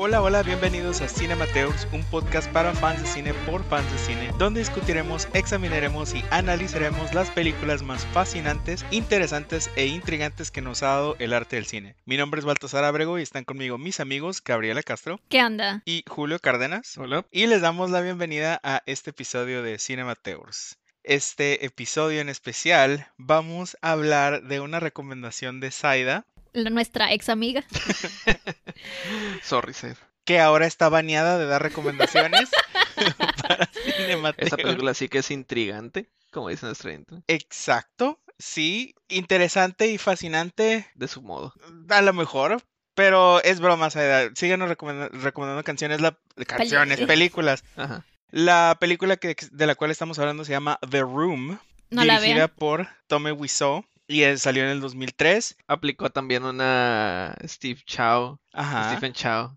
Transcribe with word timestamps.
Hola, 0.00 0.22
hola, 0.22 0.44
bienvenidos 0.44 1.00
a 1.00 1.08
Cinemateurs, 1.08 1.88
un 1.92 2.04
podcast 2.04 2.48
para 2.52 2.72
fans 2.72 3.02
de 3.02 3.08
cine 3.08 3.34
por 3.34 3.64
fans 3.64 3.90
de 3.90 3.98
cine, 3.98 4.30
donde 4.38 4.60
discutiremos, 4.60 5.26
examinaremos 5.34 6.14
y 6.14 6.22
analizaremos 6.30 7.14
las 7.14 7.32
películas 7.32 7.82
más 7.82 8.06
fascinantes, 8.06 8.86
interesantes 8.92 9.72
e 9.74 9.86
intrigantes 9.86 10.52
que 10.52 10.60
nos 10.60 10.84
ha 10.84 10.90
dado 10.90 11.16
el 11.18 11.32
arte 11.32 11.56
del 11.56 11.66
cine. 11.66 11.96
Mi 12.04 12.16
nombre 12.16 12.38
es 12.38 12.44
Baltasar 12.44 12.84
Abrego 12.84 13.18
y 13.18 13.22
están 13.22 13.42
conmigo 13.42 13.76
mis 13.76 13.98
amigos 13.98 14.40
Gabriela 14.40 14.84
Castro. 14.84 15.18
¿Qué 15.28 15.40
anda? 15.40 15.82
Y 15.84 16.04
Julio 16.06 16.38
Cárdenas. 16.38 16.96
Hola. 16.96 17.26
Y 17.32 17.48
les 17.48 17.60
damos 17.60 17.90
la 17.90 18.00
bienvenida 18.00 18.60
a 18.62 18.84
este 18.86 19.10
episodio 19.10 19.64
de 19.64 19.80
Cinemateurs. 19.80 20.78
Este 21.02 21.64
episodio 21.66 22.20
en 22.20 22.28
especial 22.28 23.08
vamos 23.16 23.76
a 23.82 23.90
hablar 23.90 24.44
de 24.44 24.60
una 24.60 24.78
recomendación 24.78 25.58
de 25.58 25.72
Saida 25.72 26.24
nuestra 26.54 27.12
ex 27.12 27.28
amiga. 27.28 27.64
Sorry, 29.42 29.74
Seth. 29.74 29.98
que 30.24 30.40
ahora 30.40 30.66
está 30.66 30.88
baneada 30.88 31.38
de 31.38 31.46
dar 31.46 31.62
recomendaciones 31.62 32.48
para 34.22 34.46
película 34.56 34.94
sí 34.94 35.08
que 35.08 35.18
es 35.18 35.30
intrigante, 35.30 36.08
como 36.32 36.48
dice 36.48 36.66
nuestra 36.66 36.92
intro, 36.92 37.22
Exacto, 37.28 38.20
sí, 38.38 38.94
interesante 39.08 39.86
y 39.88 39.98
fascinante 39.98 40.86
de 40.94 41.08
su 41.08 41.22
modo. 41.22 41.54
a 41.88 42.02
lo 42.02 42.12
mejor, 42.12 42.62
pero 42.94 43.42
es 43.42 43.60
broma, 43.60 43.90
Saida. 43.90 44.30
Síganos 44.34 44.68
recomenda- 44.68 45.08
recomendando 45.10 45.62
canciones, 45.64 46.00
la, 46.00 46.18
canciones, 46.46 47.00
películas. 47.02 47.64
Ajá. 47.76 48.04
La 48.30 48.76
película 48.78 49.16
que, 49.16 49.36
de 49.52 49.66
la 49.66 49.74
cual 49.74 49.90
estamos 49.90 50.18
hablando 50.18 50.44
se 50.44 50.52
llama 50.52 50.78
The 50.90 51.00
Room, 51.00 51.58
No 51.90 52.04
la 52.04 52.20
dirigida 52.20 52.48
por 52.48 52.86
Tome 53.06 53.32
Wiseau 53.32 53.84
y 54.08 54.24
salió 54.38 54.64
en 54.64 54.70
el 54.70 54.80
2003. 54.80 55.56
Aplicó 55.68 56.10
también 56.10 56.42
una 56.44 57.36
Steve 57.44 57.80
Chow, 57.86 58.38
Ajá. 58.52 58.90
Stephen 58.90 59.12
Chow, 59.12 59.56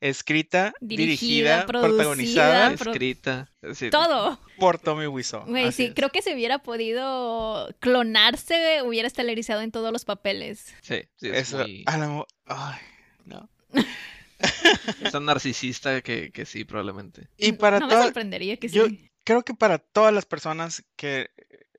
Escrita, 0.00 0.72
dirigida, 0.80 1.64
Dirigida, 1.64 1.66
protagonizada 1.66 2.76
pro- 2.76 2.92
escrita. 2.92 3.50
es 3.62 3.68
decir, 3.70 3.90
Todo. 3.90 4.38
por 4.56 4.78
Tommy 4.78 5.08
Wiseau. 5.08 5.44
Güey, 5.46 5.72
sí, 5.72 5.86
es. 5.86 5.94
creo 5.94 6.10
que 6.10 6.22
si 6.22 6.32
hubiera 6.32 6.60
podido 6.60 7.68
clonarse, 7.80 8.82
hubiera 8.84 9.08
estelarizado 9.08 9.60
en 9.60 9.72
todos 9.72 9.90
los 9.92 10.04
papeles. 10.04 10.72
Sí, 10.82 11.00
sí, 11.16 11.28
es 11.28 11.48
Eso, 11.48 11.58
muy- 11.58 11.82
a 11.86 11.98
la 11.98 12.08
mo- 12.08 12.26
ay, 12.46 12.78
no. 13.24 13.48
es 15.02 15.10
tan 15.12 15.24
narcisista 15.24 16.00
que, 16.00 16.30
que 16.30 16.46
sí, 16.46 16.64
probablemente. 16.64 17.26
Y 17.36 17.52
para 17.52 17.80
no 17.80 17.88
me 17.88 17.94
sorprendería 17.94 18.56
que 18.56 18.68
yo- 18.68 18.86
sí. 18.86 19.10
creo 19.24 19.42
que 19.42 19.54
para 19.54 19.78
todas 19.78 20.14
las 20.14 20.26
personas 20.26 20.84
que, 20.96 21.30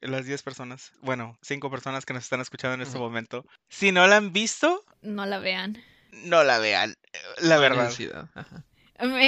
las 0.01 0.25
10 0.25 0.41
personas, 0.43 0.91
bueno, 1.01 1.37
5 1.41 1.69
personas 1.69 2.05
que 2.05 2.13
nos 2.13 2.23
están 2.23 2.41
escuchando 2.41 2.75
en 2.75 2.81
este 2.81 2.97
momento, 2.99 3.45
si 3.69 3.91
no 3.91 4.07
la 4.07 4.17
han 4.17 4.31
visto, 4.33 4.83
No 5.01 5.25
la 5.25 5.39
vean. 5.39 5.77
no 6.11 6.43
la 6.43 6.59
vean, 6.59 6.95
la 7.41 7.55
No 7.57 7.61
hay 7.63 7.69
verdad. 7.69 8.29
ajá. 8.35 8.63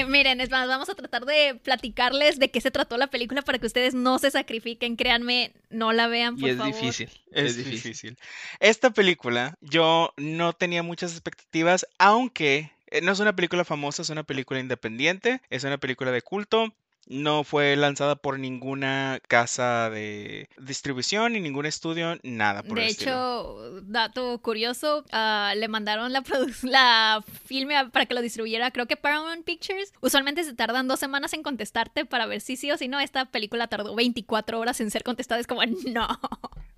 Miren, 0.08 0.42
es 0.42 0.50
más, 0.50 0.68
vamos 0.68 0.90
a 0.90 0.96
tratar 0.96 1.24
de 1.26 1.56
platicarles 1.64 2.40
de 2.40 2.52
qué 2.52 2.60
se 2.60 2.72
trató 2.72 2.98
la 2.98 3.08
película 3.08 3.42
para 3.42 3.58
que 3.58 3.68
ustedes 3.68 3.94
no 3.94 4.20
se 4.20 4.30
sacrifiquen. 4.30 4.98
Créanme, 4.98 5.54
no 5.70 5.94
la 5.94 6.08
vean, 6.08 6.36
por 6.36 6.50
Y 6.50 6.52
es 6.52 6.58
favor. 6.58 6.74
difícil. 6.74 7.10
Es, 7.32 7.46
Es 7.52 7.56
difícil. 7.58 7.92
difícil. 7.94 8.18
Esta 8.60 8.90
película, 8.90 9.56
yo 9.62 10.14
no 10.18 10.52
tenía 10.52 10.84
muchas 10.84 11.12
expectativas, 11.14 11.88
aunque 12.00 12.74
eh, 12.88 13.00
no 13.02 13.14
es 13.14 13.20
una 13.22 13.34
película 13.34 13.64
famosa, 13.64 14.02
es 14.02 14.10
una 14.10 14.24
película 14.24 14.60
independiente, 14.60 15.42
es 15.50 15.64
una 15.64 15.78
película 15.78 16.12
de 16.12 16.22
culto. 16.22 16.74
No 17.08 17.44
fue 17.44 17.76
lanzada 17.76 18.16
por 18.16 18.40
ninguna 18.40 19.20
casa 19.28 19.90
de 19.90 20.48
distribución 20.58 21.34
ni 21.34 21.42
ningún 21.42 21.66
estudio, 21.66 22.18
nada 22.24 22.64
por 22.64 22.76
De 22.78 22.84
el 22.86 22.90
estilo. 22.92 23.12
hecho, 23.12 23.82
dato 23.82 24.40
curioso, 24.42 25.04
ah, 25.12 25.54
le 25.58 25.68
mandaron 25.68 26.14
la, 26.14 26.24
la 26.64 27.24
filme 27.46 27.76
para 27.90 28.06
que 28.06 28.14
lo 28.14 28.22
distribuyera, 28.22 28.72
creo 28.72 28.86
que 28.86 28.96
Paramount 28.98 29.44
Pictures. 29.44 29.92
Usualmente 30.00 30.44
se 30.44 30.54
tardan 30.54 30.88
dos 30.88 31.00
semanas 31.00 31.34
en 31.34 31.44
contestarte 31.44 32.06
para 32.06 32.28
ver 32.28 32.40
si 32.40 32.56
sí 32.56 32.72
o 32.72 32.78
si 32.78 32.88
no. 32.88 33.00
Esta 33.00 33.26
película 33.26 33.68
tardó 33.68 33.94
24 33.96 34.60
horas 34.60 34.80
en 34.80 34.92
ser 34.92 35.04
contestada. 35.04 35.42
Es 35.42 35.48
como, 35.48 35.62
no. 35.94 36.08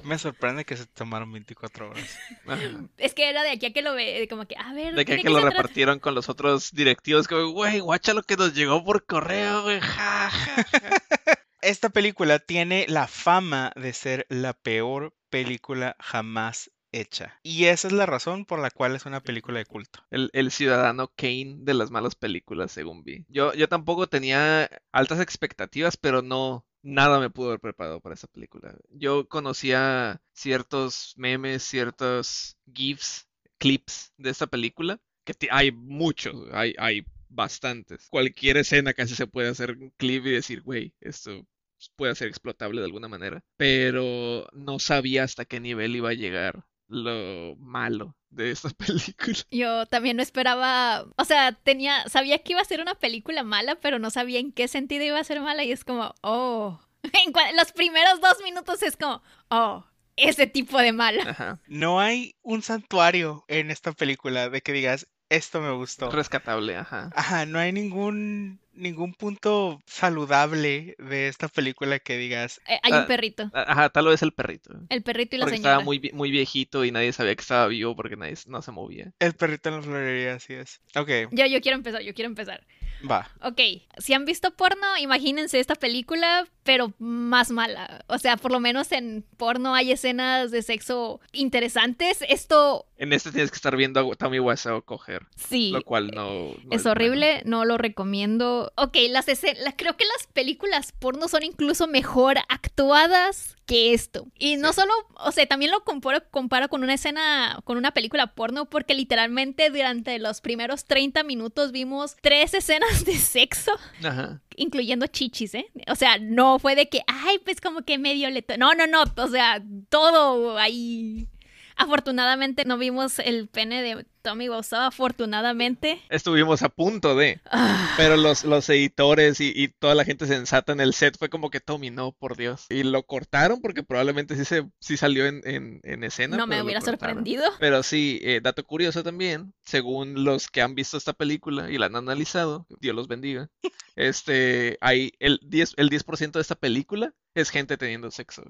Me 0.04 0.18
sorprende 0.18 0.66
que 0.66 0.78
se 0.78 0.86
tomaron 0.86 1.32
24 1.32 1.90
horas. 1.92 2.20
Es 2.98 3.14
que 3.14 3.30
era 3.30 3.44
de 3.44 3.52
aquí 3.52 3.68
a 3.68 3.74
que 3.74 3.82
lo 3.82 3.94
ve, 3.94 4.28
como 4.30 4.46
que, 4.46 4.56
a 4.58 4.74
ver, 4.74 4.96
De 4.96 5.06
que, 5.06 5.18
¿de 5.18 5.22
que 5.22 5.30
lo 5.30 5.40
repartieron 5.40 6.00
con 6.00 6.16
los 6.16 6.30
otros 6.30 6.72
directivos, 6.72 7.28
como, 7.28 7.50
güey, 7.50 7.80
guacha 7.80 8.14
lo 8.14 8.24
que 8.24 8.36
nos 8.36 8.54
llegó 8.54 8.84
por 8.84 9.06
correo, 9.06 9.64
güey. 9.64 9.80
ja, 9.80 10.30
ja, 10.30 10.64
ja". 10.64 11.00
Esta 11.62 11.90
película 11.90 12.40
tiene 12.40 12.86
la 12.90 13.08
fama 13.08 13.72
de 13.76 13.94
ser 13.94 14.26
la 14.30 14.54
peor 14.54 15.16
película 15.30 15.96
jamás 16.00 16.70
hecha. 16.94 17.40
Y 17.44 17.66
esa 17.66 17.88
es 17.88 17.94
la 17.94 18.06
razón 18.06 18.46
por 18.46 18.60
la 18.60 18.70
cual 18.70 18.96
es 18.96 19.06
una 19.06 19.22
película 19.22 19.60
de 19.60 19.66
culto. 19.66 20.06
El, 20.12 20.30
el 20.34 20.52
ciudadano 20.52 21.12
Kane 21.16 21.56
de 21.60 21.74
las 21.74 21.92
malas 21.92 22.16
películas, 22.16 22.72
según 22.72 23.04
vi. 23.04 23.26
Yo, 23.28 23.54
yo 23.54 23.68
tampoco 23.68 24.08
tenía 24.08 24.70
altas 24.92 25.20
expectativas, 25.20 25.98
pero 25.98 26.22
no, 26.22 26.66
nada 26.84 27.20
me 27.20 27.30
pudo 27.30 27.48
haber 27.48 27.60
preparado 27.60 28.00
para 28.02 28.16
esa 28.16 28.28
película. 28.28 28.76
Yo 28.90 29.28
conocía 29.28 30.22
ciertos 30.34 31.14
memes, 31.18 31.64
ciertos 31.64 32.58
GIFs, 32.72 33.28
clips 33.58 34.14
de 34.18 34.30
esta 34.30 34.48
película, 34.48 35.00
que 35.24 35.36
hay 35.50 35.72
muchos, 35.72 36.36
hay, 36.52 36.76
hay 36.78 37.06
bastantes. 37.30 38.08
Cualquier 38.10 38.58
escena 38.58 38.94
casi 38.94 39.16
se 39.16 39.28
puede 39.28 39.50
hacer 39.50 39.72
un 39.72 39.92
clip 39.98 40.26
y 40.26 40.32
decir, 40.32 40.62
güey, 40.62 40.94
esto 41.00 41.48
puede 41.96 42.16
ser 42.16 42.28
explotable 42.28 42.82
de 42.82 42.86
alguna 42.86 43.08
manera. 43.08 43.44
Pero 43.58 44.48
no 44.54 44.80
sabía 44.80 45.24
hasta 45.24 45.46
qué 45.46 45.60
nivel 45.60 45.96
iba 45.96 46.10
a 46.10 46.14
llegar 46.14 46.66
lo 46.94 47.56
malo 47.58 48.16
de 48.30 48.52
esta 48.52 48.70
película. 48.78 49.38
Yo 49.52 49.86
también 49.88 50.18
no 50.18 50.24
esperaba, 50.24 51.06
o 51.18 51.26
sea, 51.26 51.52
tenía, 51.52 52.08
sabía 52.10 52.40
que 52.40 52.54
iba 52.54 52.62
a 52.62 52.66
ser 52.66 52.82
una 52.82 52.96
película 52.96 53.44
mala, 53.44 53.76
pero 53.76 54.00
no 54.00 54.10
sabía 54.10 54.40
en 54.40 54.52
qué 54.52 54.68
sentido 54.68 55.04
iba 55.04 55.20
a 55.20 55.24
ser 55.24 55.42
mala 55.42 55.64
y 55.64 55.72
es 55.72 55.84
como, 55.84 56.14
oh, 56.22 56.80
en 57.04 57.58
los 57.58 57.72
primeros 57.72 58.22
dos 58.22 58.38
minutos 58.44 58.84
es 58.84 58.98
como, 58.98 59.22
oh, 59.50 59.86
ese 60.16 60.48
tipo 60.48 60.80
de 60.80 60.94
mala. 60.94 61.24
Ajá. 61.30 61.60
No 61.68 62.00
hay 62.00 62.36
un 62.42 62.62
santuario 62.62 63.46
en 63.48 63.72
esta 63.72 63.92
película 63.92 64.50
de 64.50 64.62
que 64.62 64.74
digas, 64.74 65.08
esto 65.30 65.62
me 65.62 65.72
gustó. 65.72 66.12
Rescatable, 66.12 66.78
ajá. 66.78 67.10
Ajá, 67.16 67.48
no 67.48 67.58
hay 67.58 67.72
ningún 67.72 68.60
ningún 68.74 69.14
punto 69.14 69.80
saludable 69.86 70.96
de 70.98 71.28
esta 71.28 71.48
película 71.48 72.00
que 72.00 72.18
digas, 72.18 72.60
Eh, 72.68 72.80
hay 72.84 72.92
Ah, 72.94 73.00
un 73.02 73.08
perrito, 73.08 73.50
Ajá, 73.54 73.90
tal 73.90 74.08
vez 74.08 74.22
el 74.22 74.32
perrito. 74.34 74.74
el 74.90 75.04
perrito 75.04 75.36
y 75.36 75.40
la 75.40 75.46
Porque 75.46 75.58
señora. 75.58 75.72
estaba 75.74 75.86
muy, 75.86 76.12
muy 76.14 76.32
viejito 76.32 76.84
y 76.86 76.92
nadie 76.92 77.14
sabía 77.14 77.36
que 77.36 77.42
estaba 77.42 77.68
vivo 77.68 77.96
porque 77.96 78.16
nadie 78.16 78.36
no 78.48 78.62
se 78.62 78.72
movía. 78.72 79.12
el 79.20 79.34
perrito 79.34 79.70
en 79.70 79.76
la 79.76 79.82
florería, 79.82 80.34
así 80.36 80.54
es. 80.54 80.82
Ok, 80.96 81.10
Yo, 81.32 81.46
yo 81.46 81.62
quiero 81.62 81.78
empezar, 81.78 82.02
yo 82.02 82.14
quiero 82.14 82.30
empezar. 82.30 82.66
va. 83.10 83.30
Ok, 83.42 83.60
si 83.98 84.14
han 84.14 84.26
visto 84.26 84.56
porno, 84.56 84.98
imagínense 84.98 85.60
esta 85.60 85.76
película, 85.76 86.48
pero 86.64 86.94
más 87.00 87.52
mala. 87.52 88.04
O 88.08 88.18
sea, 88.18 88.38
por 88.38 88.52
lo 88.52 88.60
menos 88.60 88.92
en 88.92 89.26
porno 89.38 89.76
hay 89.76 89.92
escenas 89.92 90.52
de 90.52 90.62
sexo 90.62 91.20
interesantes. 91.34 92.20
Esto 92.28 92.86
En 92.98 93.12
este 93.14 93.32
tienes 93.32 93.52
que 93.52 93.56
estar 93.56 93.76
viendo 93.76 94.00
a 94.00 94.16
Tommy 94.16 94.40
Wiseau 94.40 94.82
coger, 94.84 95.26
sí. 95.36 95.72
lo 95.72 95.82
cual 95.84 96.12
no, 96.16 96.54
no 96.64 96.72
Es 96.72 96.86
horrible, 96.86 97.42
no 97.46 97.66
lo 97.66 97.78
recomiendo. 97.78 98.63
Ok, 98.76 98.98
las 99.10 99.28
escen- 99.28 99.58
la- 99.60 99.76
creo 99.76 99.96
que 99.98 100.06
las 100.06 100.28
películas 100.34 100.92
porno 101.00 101.28
son 101.28 101.44
incluso 101.44 101.88
mejor 101.88 102.38
actuadas 102.50 103.56
que 103.66 103.94
esto. 103.94 104.28
Y 104.38 104.58
no 104.58 104.74
solo, 104.74 104.92
o 105.16 105.32
sea, 105.32 105.46
también 105.46 105.72
lo 105.72 105.84
comparo, 105.86 106.22
comparo 106.32 106.68
con 106.70 106.84
una 106.84 106.96
escena, 106.96 107.60
con 107.64 107.78
una 107.78 107.92
película 107.92 108.28
porno, 108.36 108.70
porque 108.70 108.94
literalmente 108.94 109.70
durante 109.70 110.20
los 110.20 110.42
primeros 110.42 110.84
30 110.86 111.24
minutos 111.24 111.72
vimos 111.72 112.16
tres 112.22 112.54
escenas 112.54 113.06
de 113.06 113.18
sexo, 113.18 113.72
Ajá. 114.04 114.42
incluyendo 114.58 115.08
chichis, 115.08 115.56
¿eh? 115.56 115.68
O 115.88 115.96
sea, 115.96 116.18
no 116.20 116.60
fue 116.60 116.76
de 116.76 116.90
que, 116.90 117.04
ay, 117.08 117.40
pues 117.40 117.62
como 117.62 117.84
que 117.84 117.98
medio 117.98 118.30
le... 118.30 118.42
to-". 118.42 118.58
No, 118.58 118.74
no, 118.74 118.86
no, 118.88 119.04
o 119.16 119.28
sea, 119.30 119.64
todo 119.90 120.58
ahí... 120.58 121.28
Afortunadamente 121.76 122.66
no 122.66 122.78
vimos 122.78 123.20
el 123.20 123.48
pene 123.48 123.82
de 123.82 124.06
Tommy 124.22 124.50
Wiseau, 124.50 124.82
afortunadamente. 124.84 126.02
Estuvimos 126.10 126.62
a 126.64 126.70
punto 126.70 127.16
de, 127.16 127.42
Ah. 127.52 127.94
pero 127.98 128.16
los, 128.16 128.44
los 128.46 128.70
editores 128.70 129.40
y, 129.42 129.52
y 129.56 129.68
toda 129.68 129.96
la 129.96 130.06
gente 130.06 130.26
sensata 130.26 130.72
en 130.72 130.80
el 130.80 130.94
set 130.94 131.18
fue 131.18 131.30
como 131.30 131.50
que 131.50 131.60
Tommy, 131.60 131.90
no, 131.92 132.14
por 132.14 132.38
Dios. 132.38 132.66
Y 132.70 132.84
lo 132.84 133.04
cortaron 133.04 133.62
porque 133.62 133.84
probablemente 133.84 134.36
sí, 134.36 134.46
se, 134.46 134.70
sí 134.80 134.98
salió 134.98 135.26
en, 135.26 135.42
en, 135.46 135.82
en 135.84 136.04
escena. 136.04 136.38
No 136.38 136.48
me 136.48 136.62
hubiera 136.62 136.82
sorprendido. 136.82 137.44
Pero 137.60 137.84
sí, 137.84 138.20
eh, 138.24 138.40
dato 138.42 138.64
curioso 138.64 139.04
también, 139.04 139.54
según 139.66 140.24
los 140.24 140.48
que 140.50 140.62
han 140.62 140.76
visto 140.76 140.98
esta 140.98 141.14
película 141.14 141.70
y 141.70 141.78
la 141.78 141.88
han 141.88 141.96
analizado, 141.96 142.66
Dios 142.80 142.96
los 142.96 143.08
bendiga, 143.08 143.50
este, 143.96 144.78
hay 144.82 145.12
el 145.20 145.40
10%, 145.42 145.74
el 145.78 145.90
10 145.90 146.06
de 146.32 146.42
esta 146.42 146.56
película 146.56 147.14
es 147.36 147.50
gente 147.50 147.78
teniendo 147.78 148.10
sexo. 148.12 148.44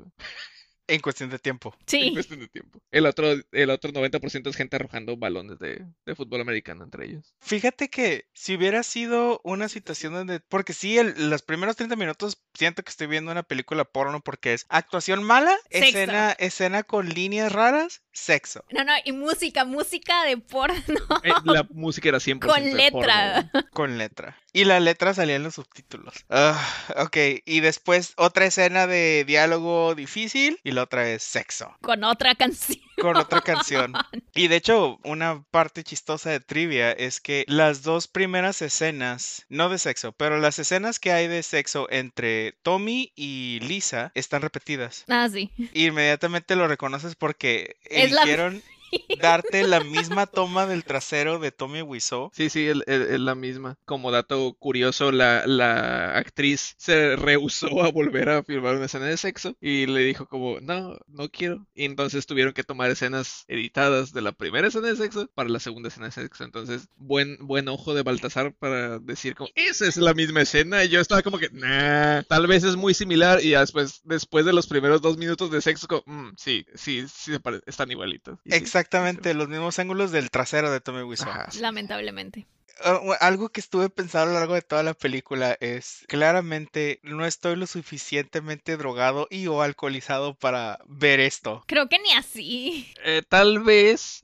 En 0.88 1.00
cuestión 1.00 1.30
de 1.30 1.39
tiempo. 1.39 1.74
En 1.80 1.83
Sí. 1.88 2.12
cuestión 2.13 2.39
de 2.41 2.47
tiempo. 2.50 2.80
El 2.91 3.06
otro, 3.06 3.31
el 3.51 3.69
otro 3.69 3.91
90% 3.91 4.50
es 4.50 4.56
gente 4.57 4.75
arrojando 4.75 5.15
balones 5.15 5.57
de, 5.59 5.85
de 6.06 6.15
fútbol 6.15 6.41
americano 6.41 6.83
entre 6.83 7.06
ellos. 7.06 7.33
Fíjate 7.39 7.89
que 7.89 8.25
si 8.33 8.56
hubiera 8.56 8.83
sido 8.83 9.39
una 9.45 9.69
situación 9.69 10.13
donde, 10.13 10.41
porque 10.41 10.74
sí, 10.74 10.97
el- 10.97 11.30
los 11.30 11.41
primeros 11.41 11.77
30 11.77 11.95
minutos 11.95 12.38
siento 12.53 12.83
que 12.83 12.89
estoy 12.89 13.07
viendo 13.07 13.31
una 13.31 13.44
película 13.44 13.85
porno 13.85 14.19
porque 14.21 14.53
es 14.53 14.65
actuación 14.69 15.24
mala, 15.24 15.56
Sexo. 15.71 15.85
escena, 15.85 16.31
escena 16.33 16.83
con 16.83 17.07
líneas 17.07 17.51
raras, 17.53 18.03
sexo. 18.12 18.65
No, 18.69 18.83
no, 18.83 18.91
y 19.06 19.13
música, 19.13 19.63
música 19.65 20.25
de 20.25 20.38
porno 20.38 20.75
Eh, 21.24 21.31
la 21.45 21.65
música 21.71 22.09
era 22.09 22.19
100% 22.19 22.39
con 22.45 22.62
letra. 22.77 23.50
porno. 23.53 23.69
Con 23.71 23.97
letra. 23.97 24.38
Y 24.55 24.65
la 24.65 24.79
letra 24.79 25.13
salía 25.15 25.35
en 25.35 25.41
los 25.44 25.55
subtítulos. 25.55 26.13
Ah, 26.29 26.63
ok, 26.97 27.17
y 27.45 27.59
después 27.61 28.13
otra 28.17 28.45
escena 28.45 28.85
de 28.85 29.23
diálogo 29.25 29.95
difícil 29.95 30.59
y 30.63 30.71
la 30.71 30.83
otra 30.83 31.09
es 31.09 31.23
sexo. 31.23 31.75
Con 31.81 32.03
otra 32.03 32.35
canción. 32.35 32.79
con 33.01 33.17
otra 33.17 33.41
canción. 33.41 33.94
Y 34.35 34.47
de 34.47 34.55
hecho, 34.55 35.00
una 35.03 35.44
parte 35.51 35.83
chistosa 35.83 36.31
de 36.31 36.39
trivia 36.39 36.91
es 36.91 37.19
que 37.21 37.45
las 37.47 37.83
dos 37.83 38.07
primeras 38.07 38.61
escenas, 38.63 39.45
no 39.47 39.69
de 39.69 39.77
sexo, 39.77 40.11
pero 40.11 40.39
las 40.39 40.57
escenas 40.57 41.00
que 41.00 41.11
hay 41.11 41.27
de 41.27 41.44
sexo 41.44 41.88
entre 41.91 42.53
Tommy 42.63 43.11
y 43.15 43.59
Lisa 43.61 44.11
están 44.15 44.41
repetidas. 44.41 45.05
Ah, 45.07 45.29
sí. 45.31 45.51
Inmediatamente 45.73 46.55
lo 46.55 46.67
reconoces 46.67 47.15
porque 47.15 47.77
Es 47.85 48.11
la- 48.11 48.21
eligieron 48.23 48.63
darte 49.22 49.68
la 49.68 49.81
misma 49.84 50.25
toma 50.28 50.66
del 50.66 50.84
trasero 50.84 51.40
de 51.40 51.51
Tommy 51.51 51.81
Wiseau. 51.81 52.31
Sí, 52.34 52.50
sí, 52.50 52.68
es 52.68 53.19
la 53.19 53.36
misma. 53.36 53.78
Como 53.86 54.12
dato 54.12 54.54
curioso, 54.60 55.12
la, 55.12 55.45
la 55.48 56.18
actriz 56.18 56.75
se 56.78 57.16
rehusó 57.16 57.84
a 57.84 57.92
volver 57.92 58.30
a 58.30 58.44
filmar 58.44 58.75
una 58.75 58.86
escena 58.86 59.06
de 59.06 59.18
sexo 59.18 59.56
y 59.62 59.86
le 59.86 60.01
dijo 60.01 60.28
como, 60.28 60.60
no, 60.62 60.98
no 61.07 61.30
quiero. 61.30 61.66
Y 61.74 61.86
entonces 61.86 62.25
tuvieron 62.25 62.54
que 62.54 62.63
tomar 62.63 62.90
escenas 62.92 63.45
editadas 63.48 64.13
de 64.13 64.22
la 64.22 64.31
primera 64.31 64.68
escena 64.68 64.88
de 64.88 64.96
sexo 64.96 65.28
para 65.34 65.50
la 65.50 65.60
segunda 65.60 65.89
escena 65.89 66.07
de 66.07 66.12
sexo. 66.12 66.44
Entonces, 66.44 66.88
buen, 66.96 67.38
buen 67.42 67.68
ojo 67.68 67.94
de 67.94 68.04
Baltasar 68.04 68.54
para 68.54 69.00
decir 69.00 69.36
como, 69.36 69.50
esa 69.56 69.88
es 69.88 69.98
la 69.98 70.13
misma 70.13 70.42
escena. 70.42 70.84
Y 70.84 70.89
yo 70.89 71.00
estaba 71.00 71.22
como 71.22 71.38
que, 71.38 71.50
nah, 71.51 72.22
tal 72.24 72.48
vez 72.48 72.63
es 72.63 72.75
muy 72.75 72.94
similar. 72.94 73.44
Y 73.44 73.51
después, 73.51 74.01
después 74.04 74.46
de 74.46 74.54
los 74.54 74.68
primeros 74.68 75.01
dos 75.01 75.18
minutos 75.18 75.51
de 75.51 75.62
sexo, 75.62 75.88
como, 75.88 76.04
"Mm, 76.06 76.34
sí, 76.38 76.66
sí, 76.75 77.06
sí, 77.07 77.34
están 77.66 77.92
igualitos. 77.92 78.39
Sí, 78.46 78.51
Exactamente, 78.83 79.33
los 79.33 79.47
mismos 79.47 79.80
ángulos 79.80 80.12
del 80.12 80.30
trasero 80.30 80.69
de 80.69 80.81
Tommy 80.81 81.03
Wiseau. 81.03 81.30
Ajá, 81.30 81.51
sí. 81.51 81.59
Lamentablemente. 81.59 82.45
Ah, 82.83 83.00
Algo 83.21 83.50
que 83.50 83.59
estuve 83.62 83.89
pensando 83.89 84.31
a 84.31 84.33
lo 84.33 84.39
largo 84.39 84.56
de 84.56 84.63
toda 84.63 84.81
la 84.83 84.95
película 84.95 85.56
es 85.62 86.03
claramente 86.07 87.00
no 87.03 87.24
estoy 87.25 87.56
lo 87.56 87.68
suficientemente 87.68 88.75
drogado 88.77 89.27
y 89.30 89.45
o 89.45 89.62
alcoholizado 89.62 90.33
para 90.33 90.80
ver 90.88 91.19
esto. 91.19 91.63
Creo 91.68 91.88
que 91.88 92.00
ni 92.00 92.12
así. 92.13 92.91
Eh, 93.06 93.21
tal 93.27 93.59
vez 93.59 94.21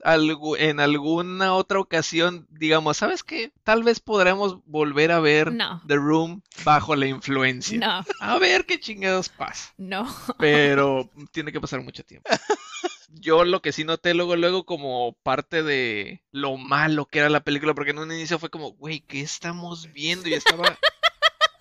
en 0.58 0.80
alguna 0.80 1.54
otra 1.54 1.78
ocasión 1.80 2.46
digamos, 2.50 2.96
¿sabes 2.96 3.22
qué? 3.22 3.52
Tal 3.62 3.82
vez 3.84 4.00
podremos 4.00 4.58
volver 4.66 5.12
a 5.12 5.20
ver 5.20 5.52
No. 5.52 5.80
The 5.86 5.96
Room 5.96 6.42
bajo 6.64 6.96
la 6.96 7.06
influencia. 7.06 7.78
No, 7.78 8.04
A 8.20 8.38
ver 8.38 8.66
qué 8.66 8.80
chingados 8.80 9.28
pasa. 9.28 9.72
no. 9.78 10.12
Pero 10.38 11.08
tiene 11.32 11.52
que 11.52 11.60
pasar 11.60 11.82
mucho 11.82 12.02
tiempo. 12.04 12.28
Yo 13.12 13.44
lo 13.44 13.60
que 13.60 13.72
sí 13.72 13.84
noté 13.84 14.14
luego, 14.14 14.36
luego 14.36 14.64
como 14.64 15.14
parte 15.22 15.62
de 15.62 16.22
lo 16.30 16.56
malo 16.56 17.06
que 17.06 17.18
era 17.18 17.28
la 17.28 17.42
película, 17.42 17.74
porque 17.74 17.90
en 17.90 17.98
un 17.98 18.12
inicio 18.12 18.38
fue 18.38 18.50
como, 18.50 18.72
güey, 18.72 19.00
¿qué 19.00 19.20
estamos 19.20 19.92
viendo? 19.92 20.28
Y 20.28 20.34
estaba 20.34 20.78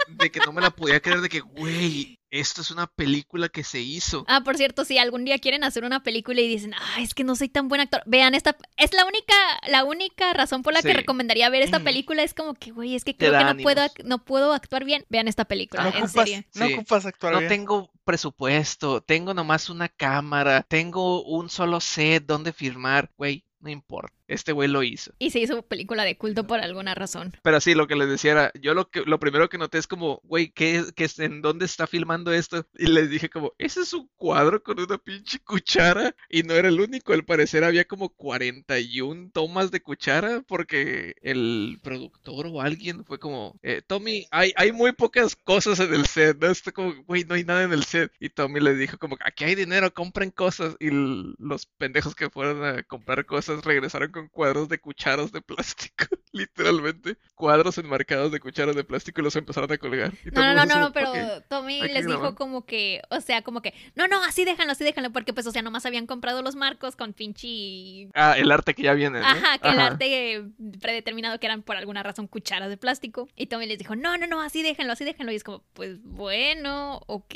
de 0.08 0.32
que 0.32 0.40
no 0.46 0.54
me 0.54 0.62
la 0.62 0.70
podía 0.70 1.00
creer, 1.00 1.22
de 1.22 1.30
que, 1.30 1.40
güey, 1.40 2.19
esto 2.32 2.62
es 2.62 2.72
una 2.72 2.88
película 2.88 3.50
que 3.50 3.64
se 3.64 3.80
hizo. 3.80 4.24
Ah, 4.28 4.42
por 4.44 4.56
cierto, 4.58 4.86
si 4.86 4.98
algún 4.98 5.26
día 5.26 5.40
quieren 5.40 5.64
hacer 5.64 5.84
una 5.84 6.04
película 6.04 6.42
y 6.42 6.48
dicen, 6.48 6.74
ah, 6.76 7.02
es 7.02 7.14
que 7.14 7.24
no 7.24 7.36
soy 7.36 7.50
tan 7.50 7.68
buen 7.68 7.82
actor, 7.82 8.02
vean 8.06 8.36
esta, 8.36 8.56
es 8.78 8.94
la 8.94 9.06
única, 9.06 9.34
la 9.68 9.84
única 9.84 10.32
razón 10.34 10.62
por 10.64 10.74
la 10.74 10.82
que 10.82 10.94
recomendaría 10.94 11.50
ver 11.50 11.62
esta 11.64 11.80
película 11.80 12.24
es 12.24 12.34
como 12.34 12.54
que, 12.54 12.72
güey, 12.72 12.96
es 12.96 13.04
que 13.04 13.14
Te 13.14 13.28
creo 13.28 13.38
que 13.40 13.54
no 13.54 13.64
puedo, 13.64 13.82
ánimos. 13.82 14.06
no 14.06 14.24
puedo 14.24 14.54
actuar 14.54 14.84
bien. 14.86 15.06
Vean 15.10 15.28
esta 15.28 15.46
película, 15.46 15.84
No 15.84 15.90
en 15.90 16.04
ocupas, 16.04 16.12
serio. 16.30 16.44
no 16.56 16.68
Sí. 16.68 16.74
ocupas 16.74 17.06
actuar 17.06 17.34
No 17.34 17.40
bien. 17.40 17.50
tengo 17.50 17.92
presupuesto, 18.04 19.02
tengo 19.02 19.34
nomás 19.34 19.70
una 19.70 19.90
cámara, 19.90 20.64
tengo 20.64 21.24
un 21.24 21.50
solo 21.50 21.80
set 21.80 22.26
donde 22.26 22.54
firmar, 22.54 23.12
güey, 23.18 23.44
no 23.60 23.70
importa. 23.70 24.14
Este 24.30 24.52
güey 24.52 24.70
lo 24.70 24.84
hizo. 24.84 25.12
Y 25.20 25.32
se 25.32 25.40
hizo 25.40 25.62
película 25.64 26.04
de 26.04 26.18
culto 26.18 26.46
por 26.48 26.60
alguna 26.60 26.96
razón. 26.96 27.34
Pero 27.44 27.60
sí, 27.60 27.74
lo 27.76 27.88
que 27.88 27.96
les 27.96 28.08
decía 28.10 28.32
era, 28.32 28.52
yo 28.62 28.74
lo 28.74 28.90
que 28.90 29.02
lo 29.02 29.20
primero 29.20 29.50
que 29.50 29.58
noté 29.58 29.78
es 29.80 29.88
como, 29.88 30.22
güey, 30.24 30.52
¿qué, 30.52 30.84
qué 30.96 31.06
es- 31.06 31.20
en 31.20 31.42
dónde 31.42 31.66
está 31.66 31.88
filmando 31.88 32.32
esto? 32.32 32.66
Y 32.78 32.88
les 32.88 33.10
dije 33.10 33.30
como, 33.30 33.54
ese 33.58 33.82
es 33.82 33.94
un 33.94 34.10
cuadro 34.16 34.62
con 34.64 34.80
una 34.80 34.98
pinche 34.98 35.40
cuchara 35.40 36.16
y 36.30 36.44
no 36.44 36.54
era 36.54 36.68
el 36.70 36.80
único, 36.80 37.14
al 37.14 37.26
parecer 37.26 37.64
había 37.64 37.86
como 37.86 38.10
41 38.10 39.32
tomas 39.34 39.72
de 39.72 39.82
cuchara 39.82 40.44
porque 40.48 41.16
el 41.22 41.80
productor 41.82 42.48
o 42.48 42.62
alguien 42.62 43.04
fue 43.06 43.20
como, 43.20 43.58
eh, 43.64 43.82
Tommy, 43.86 44.28
hay, 44.32 44.54
hay 44.56 44.72
muy 44.72 44.92
pocas 44.92 45.36
cosas 45.36 45.80
en 45.80 45.94
el 45.94 46.06
set, 46.06 46.38
¿no? 46.40 46.48
Está 46.48 46.72
como, 46.72 46.94
güey, 47.06 47.24
no 47.24 47.36
hay 47.36 47.44
nada 47.44 47.64
en 47.64 47.74
el 47.74 47.84
set. 47.84 48.12
Y 48.20 48.30
Tommy 48.30 48.60
les 48.60 48.78
dijo 48.78 48.98
como, 48.98 49.18
aquí 49.24 49.44
hay 49.46 49.56
dinero, 49.56 49.94
compren 49.94 50.32
cosas. 50.32 50.76
Y 50.80 50.90
los 50.92 51.66
pendejos 51.66 52.16
que 52.16 52.30
fueron 52.30 52.64
a 52.64 52.84
comprar 52.84 53.26
cosas 53.26 53.64
regresaron 53.64 54.12
con 54.12 54.19
cuadros 54.28 54.70
de 54.70 54.80
cucharas 54.80 55.32
de 55.32 55.42
plástico, 55.42 56.06
literalmente. 56.32 57.18
Cuadros 57.36 57.78
enmarcados 57.78 58.32
de 58.32 58.40
cucharas 58.40 58.76
de 58.76 58.84
plástico 58.84 59.22
y 59.22 59.24
los 59.24 59.36
empezaron 59.36 59.72
a 59.72 59.78
colgar. 59.78 60.14
Y 60.26 60.32
No, 60.32 60.54
no, 60.54 60.66
no, 60.66 60.80
no, 60.80 60.92
pero. 60.92 61.14
Tommy 61.50 61.82
les 61.82 62.06
dijo 62.06 62.20
grabar. 62.20 62.36
como 62.36 62.66
que, 62.66 63.02
o 63.10 63.22
sea, 63.22 63.42
como 63.42 63.62
que, 63.62 63.74
no, 63.96 64.08
no, 64.08 64.24
así 64.24 64.46
déjanlo, 64.46 64.74
así 64.74 64.84
déjanlo, 64.84 65.12
porque 65.12 65.34
pues, 65.34 65.48
o 65.48 65.52
sea, 65.52 65.62
nomás 65.62 65.86
habían 65.86 66.08
comprado 66.08 66.42
los 66.42 66.56
marcos 66.56 66.96
con 66.96 67.14
pinche... 67.14 68.10
Ah, 68.14 68.36
el 68.38 68.52
arte 68.52 68.74
que 68.74 68.84
ya 68.84 68.94
viene, 68.94 69.20
¿no? 69.20 69.26
Ajá, 69.26 69.58
que 69.58 69.70
el 69.70 69.80
arte 69.80 70.44
predeterminado 70.82 71.40
que 71.40 71.48
eran 71.48 71.64
por 71.64 71.78
alguna 71.78 72.04
razón 72.04 72.28
cucharas 72.28 72.70
de 72.70 72.78
plástico. 72.78 73.28
Y 73.36 73.48
Tommy 73.48 73.66
les 73.66 73.78
dijo, 73.78 73.96
no, 73.96 74.18
no, 74.18 74.28
no, 74.28 74.42
así 74.42 74.64
déjenlo, 74.64 74.94
así 74.94 75.06
déjenlo. 75.06 75.32
Y 75.32 75.36
es 75.36 75.44
como, 75.44 75.64
pues 75.74 76.02
bueno, 76.04 77.02
ok. 77.08 77.36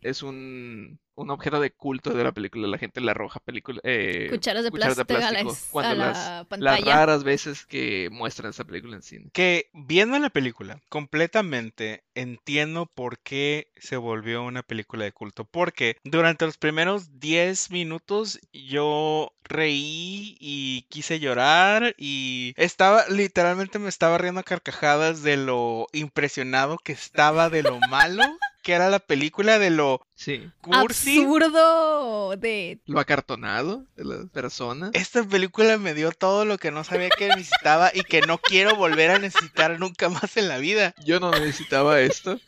Es 0.00 0.22
un, 0.22 0.98
un 1.16 1.30
objeto 1.30 1.60
de 1.60 1.70
culto 1.70 2.10
de 2.10 2.24
la 2.24 2.32
película. 2.32 2.66
La 2.68 2.78
gente 2.78 3.00
le 3.00 3.10
arroja 3.10 3.40
película, 3.40 3.80
eh, 3.84 4.26
Cucharas 4.30 4.64
de 4.64 4.70
cucharas 4.70 4.96
de 4.96 5.04
plástico 5.04 5.18
a 5.18 5.32
la, 5.32 5.40
plástico 5.40 5.52
es- 5.52 5.68
cuando 5.70 5.90
a 5.90 5.94
la 5.94 6.06
las, 6.06 6.18
las 6.28 6.46
pantalla. 6.46 6.84
raras 6.96 7.24
veces 7.24 7.66
que 7.66 8.08
muestran 8.10 8.50
esa 8.50 8.64
película 8.64 8.96
en 8.96 9.02
cine. 9.02 9.30
Que 9.32 9.70
viendo 9.72 10.18
la 10.18 10.30
película 10.30 10.80
completamente 10.88 12.04
entiendo 12.14 12.86
por 12.86 13.18
qué 13.18 13.68
se 13.76 13.96
volvió 13.96 14.42
una 14.42 14.62
película 14.62 15.04
de 15.04 15.12
culto. 15.12 15.44
Porque 15.44 15.96
durante 16.04 16.44
los 16.46 16.58
primeros 16.58 17.20
10 17.20 17.70
minutos 17.70 18.40
yo 18.52 19.32
reí 19.44 20.36
y 20.40 20.82
quise 20.88 21.20
llorar 21.20 21.94
y 21.98 22.54
estaba, 22.56 23.06
literalmente 23.08 23.78
me 23.78 23.88
estaba 23.88 24.18
riendo 24.18 24.40
a 24.40 24.44
carcajadas 24.44 25.22
de 25.22 25.36
lo 25.36 25.86
impresionado 25.92 26.78
que 26.78 26.92
estaba 26.92 27.50
de 27.50 27.62
lo 27.62 27.78
malo 27.90 28.22
que 28.64 28.72
era 28.72 28.90
la 28.90 28.98
película, 28.98 29.60
de 29.60 29.70
lo 29.70 30.04
Sí. 30.16 30.50
cursi. 30.60 31.20
Absurdo 31.20 32.34
de... 32.36 32.80
Lo 32.86 32.98
acartonado 32.98 33.84
de 33.96 34.04
las 34.04 34.30
personas. 34.30 34.90
Esta 34.94 35.22
película 35.22 35.78
me 35.78 35.94
dio 35.94 36.10
todo 36.10 36.44
lo 36.44 36.58
que 36.58 36.70
no 36.72 36.82
sabía 36.82 37.10
que 37.10 37.28
necesitaba 37.28 37.92
y 37.94 38.02
que 38.02 38.22
no 38.22 38.38
quiero 38.38 38.74
volver 38.74 39.10
a 39.12 39.18
necesitar 39.18 39.78
nunca 39.78 40.08
más 40.08 40.36
en 40.36 40.48
la 40.48 40.58
vida. 40.58 40.94
Yo 41.04 41.20
no 41.20 41.30
necesitaba 41.30 42.00
esto. 42.00 42.40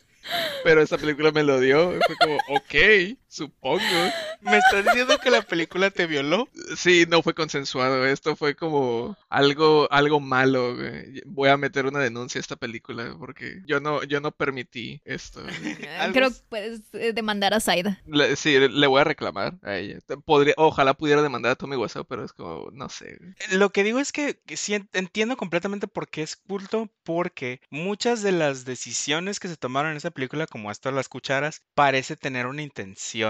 Pero 0.65 0.83
esta 0.83 0.99
película 0.99 1.31
me 1.31 1.45
lo 1.45 1.61
dio. 1.61 1.93
Fue 2.05 2.17
como, 2.17 2.37
ok, 2.49 3.17
supongo. 3.37 3.81
¿Me 4.41 4.59
estás 4.59 4.85
diciendo 4.85 5.19
que 5.19 5.31
la 5.31 5.43
película 5.43 5.91
te 5.91 6.07
violó? 6.07 6.49
Sí, 6.77 7.05
no 7.09 7.23
fue 7.23 7.35
consensuado. 7.35 8.07
Esto 8.07 8.37
fue 8.37 8.55
como 8.55 9.17
algo, 9.29 9.89
algo 9.91 10.21
malo. 10.21 10.75
güey. 10.77 11.21
Voy 11.27 11.49
a 11.49 11.57
meter 11.57 11.87
una 11.87 11.99
denuncia 12.01 12.39
a 12.39 12.43
esta 12.43 12.57
película 12.57 13.15
porque 13.19 13.61
yo 13.67 13.81
no, 13.81 14.03
yo 14.05 14.21
no 14.21 14.31
permití 14.33 15.01
esto. 15.05 15.41
Algo 15.99 16.13
Creo 16.15 16.31
que 16.31 16.37
puedes 16.49 16.81
eh, 16.95 17.13
demandar 17.13 17.55
a 17.55 17.61
Saida. 17.61 18.01
Le- 18.07 18.37
sí, 18.37 18.57
le 18.59 18.87
voy 18.87 19.01
a 19.01 19.05
reclamar 19.05 19.55
a 19.63 19.77
ella. 19.77 19.99
Podría, 20.25 20.55
ojalá 20.57 20.95
pudiera 20.95 21.23
demandar 21.23 21.53
a 21.53 21.57
Tommy 21.57 21.77
Wiseau, 21.77 22.05
pero 22.05 22.25
es 22.25 22.33
como, 22.33 22.71
no 22.73 22.89
sé. 22.89 23.17
güey. 23.19 23.35
Lo 23.59 23.71
que 23.71 23.83
digo 23.85 23.99
es 23.99 24.13
que, 24.13 24.39
sí 24.55 24.75
en- 24.75 24.89
entiendo 24.93 25.37
completamente 25.37 25.89
por 25.89 26.09
qué 26.09 26.23
es 26.23 26.37
culto, 26.37 26.89
porque 27.03 27.61
muchas 27.71 28.23
de 28.23 28.33
las 28.33 28.65
decisiones 28.65 29.41
que 29.41 29.49
se 29.49 29.57
tomaron 29.57 29.91
en 29.93 29.97
esa 29.97 30.11
película, 30.11 30.47
como 30.47 30.71
de 30.71 30.93
las 30.93 31.09
cucharas, 31.09 31.63
parece 31.75 32.17
tener 32.17 32.47
una 32.47 32.63
intención. 32.63 33.26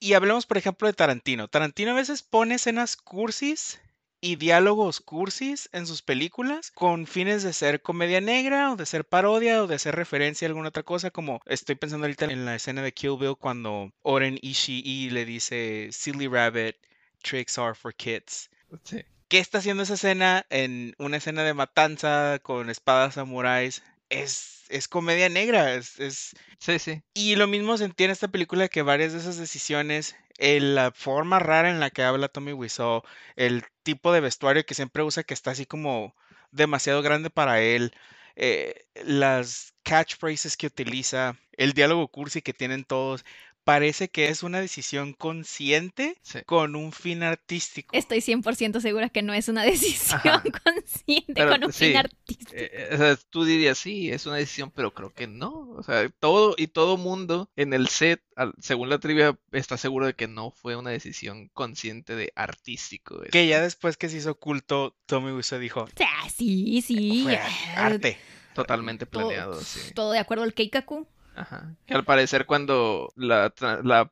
Y 0.00 0.14
hablemos, 0.14 0.46
por 0.46 0.58
ejemplo, 0.58 0.88
de 0.88 0.94
Tarantino. 0.94 1.48
Tarantino 1.48 1.92
a 1.92 1.94
veces 1.94 2.22
pone 2.22 2.56
escenas 2.56 2.96
cursis 2.96 3.80
y 4.20 4.36
diálogos 4.36 5.00
cursis 5.00 5.68
en 5.72 5.86
sus 5.86 6.02
películas 6.02 6.72
con 6.72 7.06
fines 7.06 7.42
de 7.42 7.52
ser 7.52 7.82
comedia 7.82 8.20
negra 8.20 8.72
o 8.72 8.76
de 8.76 8.86
ser 8.86 9.04
parodia 9.04 9.62
o 9.62 9.66
de 9.66 9.76
hacer 9.76 9.94
referencia 9.94 10.46
a 10.46 10.48
alguna 10.48 10.68
otra 10.68 10.82
cosa, 10.82 11.10
como 11.10 11.40
estoy 11.46 11.76
pensando 11.76 12.06
ahorita 12.06 12.24
en 12.26 12.44
la 12.44 12.56
escena 12.56 12.82
de 12.82 12.92
Kill 12.92 13.16
Bill 13.18 13.36
cuando 13.38 13.92
Oren 14.02 14.38
Ishii 14.42 15.10
le 15.10 15.24
dice 15.24 15.88
Silly 15.92 16.26
Rabbit, 16.26 16.76
tricks 17.22 17.58
are 17.58 17.74
for 17.74 17.94
kids. 17.94 18.50
Sí. 18.84 19.04
¿Qué 19.28 19.38
está 19.38 19.58
haciendo 19.58 19.82
esa 19.82 19.94
escena 19.94 20.46
en 20.48 20.94
una 20.98 21.18
escena 21.18 21.44
de 21.44 21.52
matanza 21.54 22.38
con 22.42 22.70
espadas 22.70 23.14
samuráis? 23.14 23.82
Es, 24.08 24.64
es 24.68 24.88
comedia 24.88 25.28
negra. 25.28 25.74
Es, 25.74 25.98
es... 26.00 26.34
Sí, 26.58 26.78
sí. 26.78 27.02
Y 27.14 27.36
lo 27.36 27.46
mismo 27.46 27.76
sentí 27.76 28.04
en 28.04 28.10
esta 28.10 28.28
película 28.28 28.68
que 28.68 28.82
varias 28.82 29.12
de 29.12 29.18
esas 29.20 29.38
decisiones, 29.38 30.16
eh, 30.38 30.60
la 30.60 30.92
forma 30.92 31.38
rara 31.38 31.70
en 31.70 31.80
la 31.80 31.90
que 31.90 32.02
habla 32.02 32.28
Tommy 32.28 32.52
Wiseau, 32.52 33.02
el 33.36 33.64
tipo 33.82 34.12
de 34.12 34.20
vestuario 34.20 34.64
que 34.64 34.74
siempre 34.74 35.02
usa 35.02 35.24
que 35.24 35.34
está 35.34 35.52
así 35.52 35.66
como 35.66 36.14
demasiado 36.50 37.02
grande 37.02 37.30
para 37.30 37.60
él, 37.60 37.92
eh, 38.36 38.86
las 39.04 39.74
catchphrases 39.88 40.56
que 40.56 40.66
utiliza, 40.66 41.36
el 41.52 41.72
diálogo 41.72 42.08
cursi 42.08 42.42
que 42.42 42.52
tienen 42.52 42.84
todos, 42.84 43.24
parece 43.64 44.08
que 44.08 44.28
es 44.28 44.42
una 44.42 44.60
decisión 44.60 45.12
consciente 45.12 46.16
Sí. 46.22 46.38
con 46.46 46.74
un 46.74 46.90
fin 46.90 47.22
artístico. 47.22 47.94
Estoy 47.94 48.22
100% 48.22 48.80
segura 48.80 49.10
que 49.10 49.20
no 49.20 49.34
es 49.34 49.48
una 49.48 49.62
decisión 50.04 50.20
Ajá. 50.24 50.42
consciente 50.64 51.34
Pero, 51.34 51.50
con 51.50 51.64
un 51.64 51.72
sí, 51.74 51.86
fin 51.88 51.96
artístico. 51.98 52.52
Eh, 52.54 52.70
eh, 52.72 52.88
o 52.94 52.96
sea, 52.96 53.16
tú 53.28 53.44
dirías, 53.44 53.76
sí, 53.76 54.10
es 54.10 54.24
una 54.24 54.36
decisión, 54.36 54.70
pero 54.74 54.94
creo 54.94 55.12
que 55.12 55.26
no. 55.26 55.68
O 55.76 55.82
sea, 55.82 56.08
todo 56.18 56.54
y 56.56 56.68
todo 56.68 56.96
mundo 56.96 57.50
en 57.56 57.74
el 57.74 57.88
set, 57.88 58.22
al- 58.36 58.54
según 58.58 58.88
la 58.88 58.98
trivia, 59.00 59.38
está 59.52 59.76
seguro 59.76 60.06
de 60.06 60.14
que 60.14 60.28
no 60.28 60.50
fue 60.50 60.74
una 60.76 60.88
decisión 60.90 61.48
consciente 61.52 62.16
de 62.16 62.32
artístico. 62.36 63.20
Que 63.30 63.46
ya 63.48 63.60
después 63.60 63.98
que 63.98 64.08
se 64.08 64.16
hizo 64.16 64.34
culto, 64.38 64.96
Tommy 65.04 65.32
Wiseau 65.32 65.60
dijo, 65.60 65.86
sea, 65.94 66.08
sí, 66.34 66.80
sí. 66.80 67.20
fue 67.24 67.34
eh, 67.34 67.40
arte. 67.76 68.18
Totalmente 68.58 69.06
todo, 69.06 69.28
planeado, 69.28 69.60
sí. 69.60 69.92
todo 69.94 70.10
de 70.10 70.18
acuerdo 70.18 70.42
al 70.42 70.52
Keikaku. 70.52 71.06
Ajá. 71.38 71.76
Que 71.86 71.94
al 71.94 72.04
parecer 72.04 72.46
cuando 72.46 73.12
la, 73.14 73.52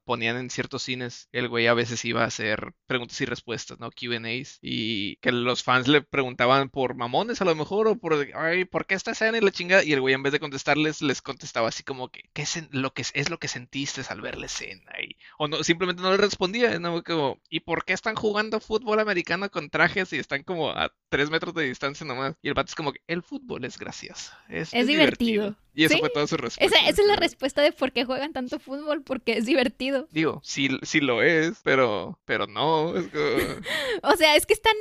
ponían 0.05 0.37
en 0.37 0.51
ciertos 0.51 0.83
cines, 0.83 1.29
el 1.33 1.49
güey 1.49 1.67
a 1.67 1.75
veces 1.75 2.05
iba 2.05 2.23
a 2.23 2.27
hacer 2.27 2.73
preguntas 2.87 3.21
y 3.21 3.25
respuestas, 3.25 3.81
¿no? 3.81 3.91
Q&As. 3.91 4.59
Y 4.63 5.17
que 5.17 5.33
los 5.33 5.65
fans 5.65 5.89
le 5.89 6.03
preguntaban 6.03 6.69
por 6.69 6.95
mamones 6.95 7.43
a 7.43 7.45
lo 7.45 7.55
mejor, 7.55 7.89
o 7.89 7.99
por, 7.99 8.15
ay, 8.35 8.65
¿por 8.65 8.87
qué 8.87 8.95
esta 8.95 9.11
escena 9.11 9.39
y 9.39 9.41
la 9.41 9.51
chingada? 9.51 9.83
Y 9.83 9.93
el 9.93 10.01
güey 10.01 10.15
en 10.15 10.23
vez 10.23 10.33
de 10.33 10.41
contestarles, 10.41 11.03
les 11.03 11.23
contestaba 11.23 11.69
así 11.69 11.83
como 11.83 12.11
que, 12.11 12.31
¿qué 12.33 12.43
es 12.43 12.69
lo 12.71 12.93
que 12.93 13.03
es 13.13 13.31
lo 13.31 13.39
que 13.39 13.49
sentiste 13.49 14.03
al 14.09 14.21
ver 14.21 14.39
la 14.39 14.47
escena? 14.47 14.93
Y, 15.03 15.17
o 15.39 15.49
no, 15.49 15.63
simplemente 15.63 16.03
no 16.03 16.11
le 16.11 16.17
respondía, 16.17 16.79
¿no? 16.79 17.03
Como, 17.03 17.41
¿y 17.49 17.61
por 17.61 17.85
qué 17.85 17.93
están 17.93 18.15
jugando 18.15 18.61
fútbol 18.61 19.01
americano 19.01 19.51
con 19.51 19.71
trajes 19.71 20.13
y 20.13 20.19
están 20.19 20.43
como 20.43 20.71
a 20.71 20.93
tres 21.09 21.31
metros 21.31 21.55
de 21.55 21.65
distancia 21.65 22.07
nomás? 22.07 22.35
Y 22.43 22.49
el 22.49 22.55
vato 22.55 22.69
es 22.69 22.75
como 22.75 22.93
que, 22.93 23.01
el 23.07 23.23
fútbol 23.23 23.65
es 23.65 23.79
gracioso. 23.79 24.33
Es, 24.49 24.73
Es 24.73 24.87
divertido. 24.87 25.57
Y 25.75 25.85
eso 25.85 25.95
Sí, 25.95 26.01
fue 26.01 26.09
toda 26.09 26.27
su 26.27 26.37
respuesta. 26.37 26.65
Esa, 26.65 26.89
esa 26.89 27.03
es 27.03 27.09
la 27.09 27.16
Respuesta 27.17 27.63
de 27.63 27.73
por 27.73 27.93
qué 27.93 28.05
juegan 28.05 28.33
tanto 28.33 28.59
fútbol, 28.59 29.03
porque 29.03 29.39
es 29.39 29.47
divertido. 29.47 30.09
Digo, 30.11 30.41
sí, 30.45 30.69
sí 30.83 31.01
lo 31.01 31.23
es, 31.23 31.61
pero, 31.65 32.19
pero 32.25 32.47
no. 32.47 32.97
es 32.97 33.07
O 34.03 34.17
sea, 34.17 34.37
es 34.37 34.47
que 34.47 34.53
están 34.55 34.75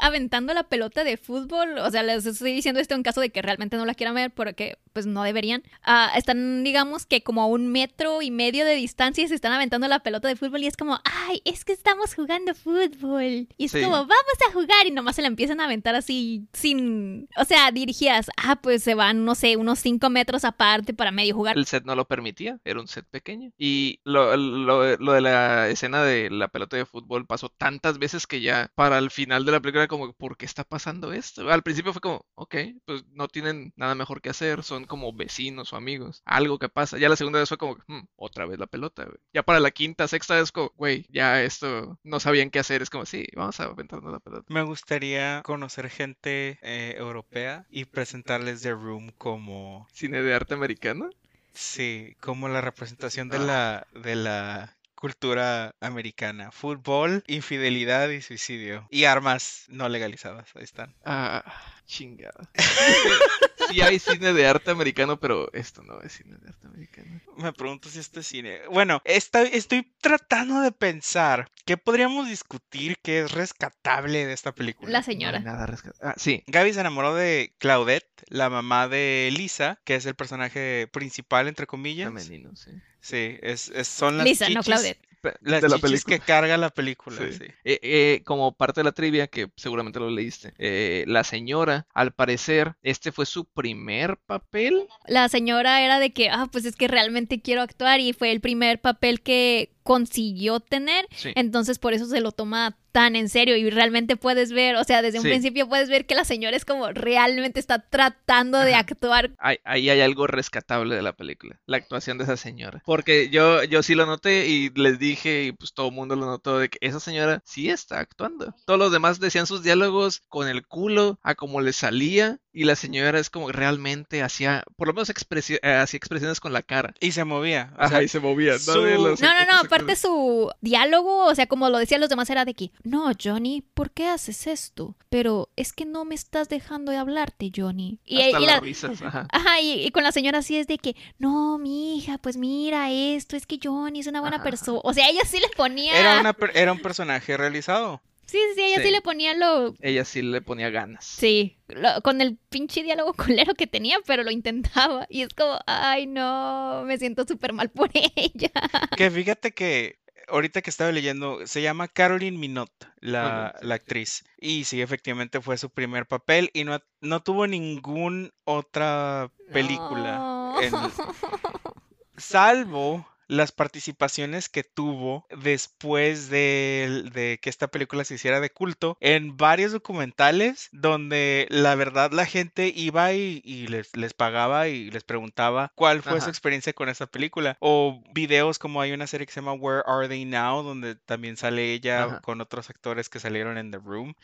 aventando 0.00 0.52
la 0.54 0.64
pelota 0.64 1.04
de 1.04 1.16
fútbol. 1.16 1.78
O 1.78 1.90
sea, 1.90 2.02
les 2.02 2.26
estoy 2.26 2.52
diciendo 2.52 2.80
esto 2.80 2.94
en 2.94 3.02
caso 3.02 3.20
de 3.20 3.30
que 3.30 3.42
realmente 3.42 3.76
no 3.76 3.86
la 3.86 3.94
quieran 3.94 4.14
ver, 4.14 4.30
porque 4.30 4.78
pues 4.92 5.06
no 5.06 5.22
deberían. 5.22 5.62
Ah, 5.82 6.10
están, 6.16 6.64
digamos 6.64 7.06
que 7.06 7.22
como 7.22 7.42
a 7.42 7.46
un 7.46 7.68
metro 7.68 8.22
y 8.22 8.30
medio 8.30 8.64
de 8.64 8.74
distancia 8.74 9.24
y 9.24 9.28
se 9.28 9.34
están 9.34 9.52
aventando 9.52 9.86
la 9.88 10.00
pelota 10.00 10.28
de 10.28 10.36
fútbol 10.36 10.62
y 10.62 10.66
es 10.66 10.76
como, 10.76 10.98
ay, 11.04 11.40
es 11.44 11.64
que 11.64 11.72
estamos 11.72 12.14
jugando 12.14 12.54
fútbol. 12.54 13.48
Y 13.56 13.64
es 13.66 13.72
Sí. 13.72 13.80
como, 13.82 13.96
vamos 13.96 14.38
a 14.48 14.52
jugar 14.52 14.86
y 14.86 14.90
nomás 14.90 15.16
se 15.16 15.22
la 15.22 15.28
empiezan 15.28 15.60
a 15.60 15.64
aventar 15.64 15.94
así 15.94 16.46
sin... 16.52 17.28
O 17.36 17.44
sea, 17.44 17.70
dirigidas, 17.70 18.30
ah, 18.36 18.56
pues 18.56 18.82
se 18.82 18.94
van, 18.94 19.24
no 19.24 19.34
sé, 19.34 19.56
unos 19.56 19.78
cinco 19.78 20.10
metros 20.10 20.44
aparte 20.44 20.94
para 20.94 21.10
medio 21.12 21.34
jugar. 21.34 21.57
El 21.58 21.66
set 21.66 21.84
no 21.84 21.94
lo 21.94 22.06
permitía, 22.06 22.58
era 22.64 22.80
un 22.80 22.88
set 22.88 23.06
pequeño. 23.10 23.52
Y 23.58 24.00
lo, 24.04 24.36
lo, 24.36 24.96
lo 24.96 25.12
de 25.12 25.20
la 25.20 25.68
escena 25.68 26.02
de 26.04 26.30
la 26.30 26.48
pelota 26.48 26.76
de 26.76 26.86
fútbol 26.86 27.26
pasó 27.26 27.48
tantas 27.48 27.98
veces 27.98 28.26
que 28.26 28.40
ya 28.40 28.70
para 28.74 28.98
el 28.98 29.10
final 29.10 29.44
de 29.44 29.52
la 29.52 29.60
película 29.60 29.82
era 29.84 29.88
como, 29.88 30.12
¿por 30.12 30.36
qué 30.36 30.46
está 30.46 30.64
pasando 30.64 31.12
esto? 31.12 31.48
Al 31.50 31.62
principio 31.62 31.92
fue 31.92 32.00
como, 32.02 32.24
ok, 32.34 32.54
pues 32.84 33.04
no 33.12 33.28
tienen 33.28 33.72
nada 33.76 33.94
mejor 33.94 34.20
que 34.20 34.30
hacer, 34.30 34.62
son 34.62 34.84
como 34.84 35.12
vecinos 35.12 35.72
o 35.72 35.76
amigos, 35.76 36.22
algo 36.24 36.58
que 36.58 36.68
pasa. 36.68 36.98
Ya 36.98 37.08
la 37.08 37.16
segunda 37.16 37.38
vez 37.40 37.48
fue 37.48 37.58
como, 37.58 37.76
"Hmm, 37.86 38.06
otra 38.16 38.46
vez 38.46 38.58
la 38.58 38.66
pelota, 38.66 39.04
güey. 39.04 39.16
Ya 39.32 39.42
para 39.42 39.60
la 39.60 39.70
quinta, 39.70 40.08
sexta 40.08 40.36
vez 40.36 40.52
como, 40.52 40.70
güey, 40.76 41.06
ya 41.10 41.42
esto 41.42 41.98
no 42.02 42.20
sabían 42.20 42.50
qué 42.50 42.58
hacer, 42.60 42.82
es 42.82 42.90
como, 42.90 43.06
sí, 43.06 43.26
vamos 43.36 43.58
a 43.60 43.64
aventarnos 43.64 44.12
la 44.12 44.20
pelota. 44.20 44.44
Me 44.48 44.62
gustaría 44.62 45.42
conocer 45.44 45.88
gente 45.90 46.58
eh, 46.62 46.94
europea 46.98 47.66
y 47.70 47.84
presentarles 47.86 48.62
The 48.62 48.72
Room 48.72 49.10
como, 49.18 49.86
Cine 49.92 50.22
de 50.22 50.34
arte 50.34 50.54
americano. 50.54 51.10
Sí, 51.54 52.16
como 52.20 52.48
la 52.48 52.60
representación 52.60 53.28
de 53.28 53.38
la, 53.38 53.86
de 53.92 54.16
la 54.16 54.76
cultura 54.94 55.74
americana. 55.80 56.50
Fútbol, 56.50 57.22
infidelidad 57.26 58.08
y 58.08 58.20
suicidio. 58.20 58.86
Y 58.90 59.04
armas 59.04 59.64
no 59.68 59.88
legalizadas, 59.88 60.48
ahí 60.56 60.64
están. 60.64 60.94
Ah, 61.04 61.44
chingada. 61.86 62.50
Sí 63.68 63.80
hay 63.80 63.98
cine 63.98 64.32
de 64.32 64.46
arte 64.46 64.70
americano, 64.70 65.18
pero 65.20 65.52
esto 65.52 65.82
no 65.82 66.00
es 66.00 66.12
cine 66.12 66.36
de 66.38 66.48
arte 66.48 66.66
americano. 66.66 67.20
Me 67.36 67.52
pregunto 67.52 67.88
si 67.88 67.98
esto 67.98 68.20
es 68.20 68.26
cine. 68.26 68.60
Bueno, 68.70 69.00
esta- 69.04 69.42
estoy 69.42 69.92
tratando 70.00 70.60
de 70.60 70.72
pensar 70.72 71.50
qué 71.64 71.76
podríamos 71.76 72.28
discutir 72.28 72.96
que 73.02 73.20
es 73.20 73.32
rescatable 73.32 74.26
de 74.26 74.32
esta 74.32 74.52
película. 74.52 74.90
La 74.90 74.98
No 75.00 75.04
señora. 75.04 75.40
nada 75.40 75.66
rescat- 75.66 75.96
Ah, 76.00 76.14
sí. 76.16 76.42
Gaby 76.46 76.72
se 76.72 76.80
enamoró 76.80 77.14
de 77.14 77.54
Claudette, 77.58 78.24
la 78.28 78.50
mamá 78.50 78.88
de 78.88 79.28
Lisa, 79.32 79.80
que 79.84 79.94
es 79.94 80.06
el 80.06 80.14
personaje 80.14 80.88
principal, 80.92 81.48
entre 81.48 81.66
comillas. 81.66 82.08
Femenino, 82.08 82.54
sí. 82.56 82.70
Sí, 83.00 83.38
es, 83.42 83.68
es- 83.68 83.88
son 83.88 84.16
las 84.18 84.26
Lisa, 84.26 84.48
no 84.50 84.62
Claudette. 84.62 85.07
Las 85.40 85.62
de 85.62 85.68
la 85.68 85.78
película. 85.78 86.18
que 86.18 86.24
carga 86.24 86.56
la 86.56 86.70
película, 86.70 87.16
Sí. 87.18 87.32
sí. 87.32 87.44
Eh, 87.64 87.78
eh, 87.82 88.22
como 88.24 88.52
parte 88.52 88.80
de 88.80 88.84
la 88.84 88.92
trivia, 88.92 89.26
que 89.26 89.48
seguramente 89.56 89.98
lo 89.98 90.10
leíste, 90.10 90.52
eh, 90.58 91.04
la 91.06 91.24
señora, 91.24 91.86
al 91.94 92.12
parecer, 92.12 92.74
este 92.82 93.12
fue 93.12 93.26
su 93.26 93.44
primer 93.46 94.18
papel. 94.26 94.86
La 95.06 95.28
señora 95.28 95.82
era 95.82 95.98
de 95.98 96.12
que, 96.12 96.30
ah, 96.30 96.48
pues 96.50 96.64
es 96.64 96.76
que 96.76 96.88
realmente 96.88 97.40
quiero 97.40 97.62
actuar 97.62 98.00
y 98.00 98.12
fue 98.12 98.30
el 98.32 98.40
primer 98.40 98.80
papel 98.80 99.20
que 99.22 99.72
consiguió 99.88 100.60
tener, 100.60 101.06
Sí. 101.16 101.32
entonces 101.34 101.78
por 101.78 101.94
eso 101.94 102.04
se 102.04 102.20
lo 102.20 102.30
toma 102.32 102.76
tan 102.92 103.16
en 103.16 103.28
serio 103.30 103.56
y 103.56 103.70
realmente 103.70 104.16
puedes 104.16 104.52
ver, 104.52 104.76
o 104.76 104.84
sea, 104.84 105.00
desde 105.00 105.18
un 105.18 105.22
Sí. 105.22 105.28
principio 105.30 105.66
puedes 105.68 105.88
ver 105.88 106.04
que 106.04 106.14
la 106.14 106.24
señora 106.26 106.56
es 106.56 106.64
como 106.66 106.90
realmente 106.90 107.58
está 107.58 107.78
tratando 107.78 108.58
de 108.58 108.74
actuar. 108.74 109.30
Ahí, 109.38 109.56
ahí 109.64 109.88
hay 109.88 110.00
algo 110.02 110.26
rescatable 110.26 110.94
de 110.94 111.00
la 111.02 111.14
película, 111.14 111.58
la 111.66 111.78
actuación 111.78 112.18
de 112.18 112.24
esa 112.24 112.36
señora. 112.36 112.82
Porque 112.84 113.30
yo, 113.30 113.64
yo 113.64 113.82
sí 113.82 113.94
lo 113.94 114.04
noté 114.04 114.46
y 114.48 114.68
les 114.74 114.98
dije, 114.98 115.44
y 115.44 115.52
pues 115.52 115.72
todo 115.72 115.88
el 115.88 115.94
mundo 115.94 116.16
lo 116.16 116.26
notó, 116.26 116.58
de 116.58 116.68
que 116.68 116.78
esa 116.82 117.00
señora 117.00 117.40
sí 117.46 117.70
está 117.70 117.98
actuando. 117.98 118.54
Todos 118.66 118.78
los 118.78 118.92
demás 118.92 119.20
decían 119.20 119.46
sus 119.46 119.62
diálogos 119.62 120.20
con 120.28 120.48
el 120.48 120.66
culo, 120.66 121.18
a 121.22 121.34
como 121.34 121.62
le 121.62 121.72
salía, 121.72 122.38
y 122.60 122.64
la 122.64 122.74
señora 122.76 123.18
es 123.18 123.30
como 123.30 123.52
realmente 123.52 124.22
hacía, 124.22 124.64
por 124.76 124.88
lo 124.88 124.94
menos 124.94 125.10
expresi- 125.10 125.58
eh, 125.62 125.74
hacía 125.74 125.98
expresiones 125.98 126.40
con 126.40 126.52
la 126.52 126.62
cara. 126.62 126.92
Y 127.00 127.12
se 127.12 127.24
movía. 127.24 127.72
o 127.78 127.80
Ajá, 127.82 127.88
sea, 127.88 128.02
y 128.02 128.08
se 128.08 128.20
movía. 128.20 128.58
su- 128.58 128.72
nadie 128.80 128.94
lo- 128.96 129.10
No, 129.16 129.34
no, 129.34 129.46
no, 129.52 129.58
aparte 129.60 129.94
su 129.96 130.50
diálogo, 130.60 131.26
o 131.26 131.34
sea, 131.34 131.46
como 131.46 131.68
lo 131.70 131.78
decían 131.78 132.00
los 132.00 132.10
demás, 132.10 132.28
era 132.30 132.44
de 132.44 132.54
que, 132.54 132.70
no, 132.82 133.10
Johnny, 133.22 133.62
¿por 133.74 133.90
qué 133.90 134.08
haces 134.08 134.46
esto? 134.46 134.96
Pero 135.08 135.48
es 135.56 135.72
que 135.72 135.84
no 135.86 136.04
me 136.04 136.14
estás 136.14 136.48
dejando 136.48 136.92
de 136.92 136.98
hablarte, 136.98 137.50
Johnny. 137.54 138.00
Y, 138.04 138.20
Hasta 138.22 138.40
y 138.40 138.46
las 138.46 138.54
la- 138.56 138.60
risas, 138.60 139.02
ajá. 139.02 139.26
Ajá, 139.32 139.60
y, 139.60 139.84
y 139.86 139.90
con 139.90 140.02
la 140.02 140.12
señora 140.12 140.42
sí 140.42 140.56
es 140.58 140.66
de 140.66 140.78
que, 140.78 140.96
no, 141.18 141.58
mi 141.58 141.96
hija, 141.98 142.18
pues 142.18 142.36
mira 142.36 142.90
esto, 142.90 143.36
es 143.36 143.46
que 143.46 143.58
Johnny 143.62 144.00
es 144.00 144.06
una 144.06 144.20
buena 144.20 144.42
persona. 144.42 144.80
O 144.82 144.92
sea, 144.92 145.08
ella 145.08 145.22
sí 145.26 145.38
le 145.38 145.48
ponía. 145.56 145.98
era, 145.98 146.20
una 146.20 146.32
per- 146.32 146.56
era 146.56 146.72
un 146.72 146.80
personaje 146.80 147.36
realizado. 147.36 148.00
Sí, 148.28 148.38
sí, 148.54 148.62
ella 148.62 148.76
sí. 148.76 148.82
Sí. 148.84 148.90
le 148.90 149.00
ponía 149.00 149.34
lo. 149.34 149.74
Ella 149.80 150.04
sí 150.04 150.22
le 150.22 150.40
ponía 150.42 150.68
ganas. 150.70 151.04
Sí, 151.04 151.58
lo- 151.68 152.00
con 152.02 152.20
el 152.20 152.36
pinche 152.50 152.82
diálogo 152.82 153.14
culero 153.14 153.54
que 153.54 153.66
tenía, 153.66 153.96
pero 154.06 154.22
lo 154.22 154.30
intentaba. 154.30 155.06
Y 155.08 155.22
es 155.22 155.30
como, 155.34 155.58
ay, 155.66 156.06
no, 156.06 156.82
me 156.86 156.98
siento 156.98 157.24
súper 157.26 157.52
mal 157.54 157.70
por 157.70 157.90
ella. 158.16 158.50
Que 158.96 159.10
fíjate 159.10 159.52
que 159.52 159.98
ahorita 160.28 160.60
que 160.60 160.68
estaba 160.68 160.92
leyendo, 160.92 161.46
se 161.46 161.62
llama 161.62 161.88
Caroline 161.88 162.36
Minot, 162.36 162.70
la, 163.00 163.54
la 163.62 163.74
actriz. 163.76 164.24
Y 164.38 164.64
sí, 164.64 164.82
efectivamente 164.82 165.40
fue 165.40 165.56
su 165.56 165.70
primer 165.70 166.04
papel 166.06 166.50
y 166.52 166.64
no, 166.64 166.78
no 167.00 167.20
tuvo 167.22 167.46
ninguna 167.46 168.28
otra 168.44 169.32
película. 169.54 170.18
No. 170.18 170.60
en- 170.60 170.72
salvo 172.16 173.06
las 173.28 173.52
participaciones 173.52 174.48
que 174.48 174.64
tuvo 174.64 175.26
después 175.30 176.30
de, 176.30 177.04
de 177.12 177.38
que 177.40 177.50
esta 177.50 177.68
película 177.68 178.04
se 178.04 178.14
hiciera 178.14 178.40
de 178.40 178.50
culto 178.50 178.96
en 179.00 179.36
varios 179.36 179.72
documentales 179.72 180.68
donde 180.72 181.46
la 181.50 181.74
verdad 181.74 182.10
la 182.12 182.26
gente 182.26 182.72
iba 182.74 183.12
y, 183.12 183.40
y 183.44 183.66
les, 183.68 183.94
les 183.94 184.14
pagaba 184.14 184.68
y 184.68 184.90
les 184.90 185.04
preguntaba 185.04 185.72
cuál 185.74 186.02
fue 186.02 186.20
su 186.20 186.28
experiencia 186.30 186.72
con 186.72 186.88
esta 186.88 187.06
película 187.06 187.56
o 187.60 188.02
videos 188.14 188.58
como 188.58 188.80
hay 188.80 188.92
una 188.92 189.06
serie 189.06 189.26
que 189.26 189.32
se 189.32 189.40
llama 189.40 189.52
Where 189.52 189.82
Are 189.86 190.08
They 190.08 190.24
Now 190.24 190.62
donde 190.62 190.96
también 190.96 191.36
sale 191.36 191.72
ella 191.72 192.04
Ajá. 192.04 192.20
con 192.22 192.40
otros 192.40 192.70
actores 192.70 193.08
que 193.08 193.20
salieron 193.20 193.58
en 193.58 193.70
The 193.70 193.78
Room 193.78 194.14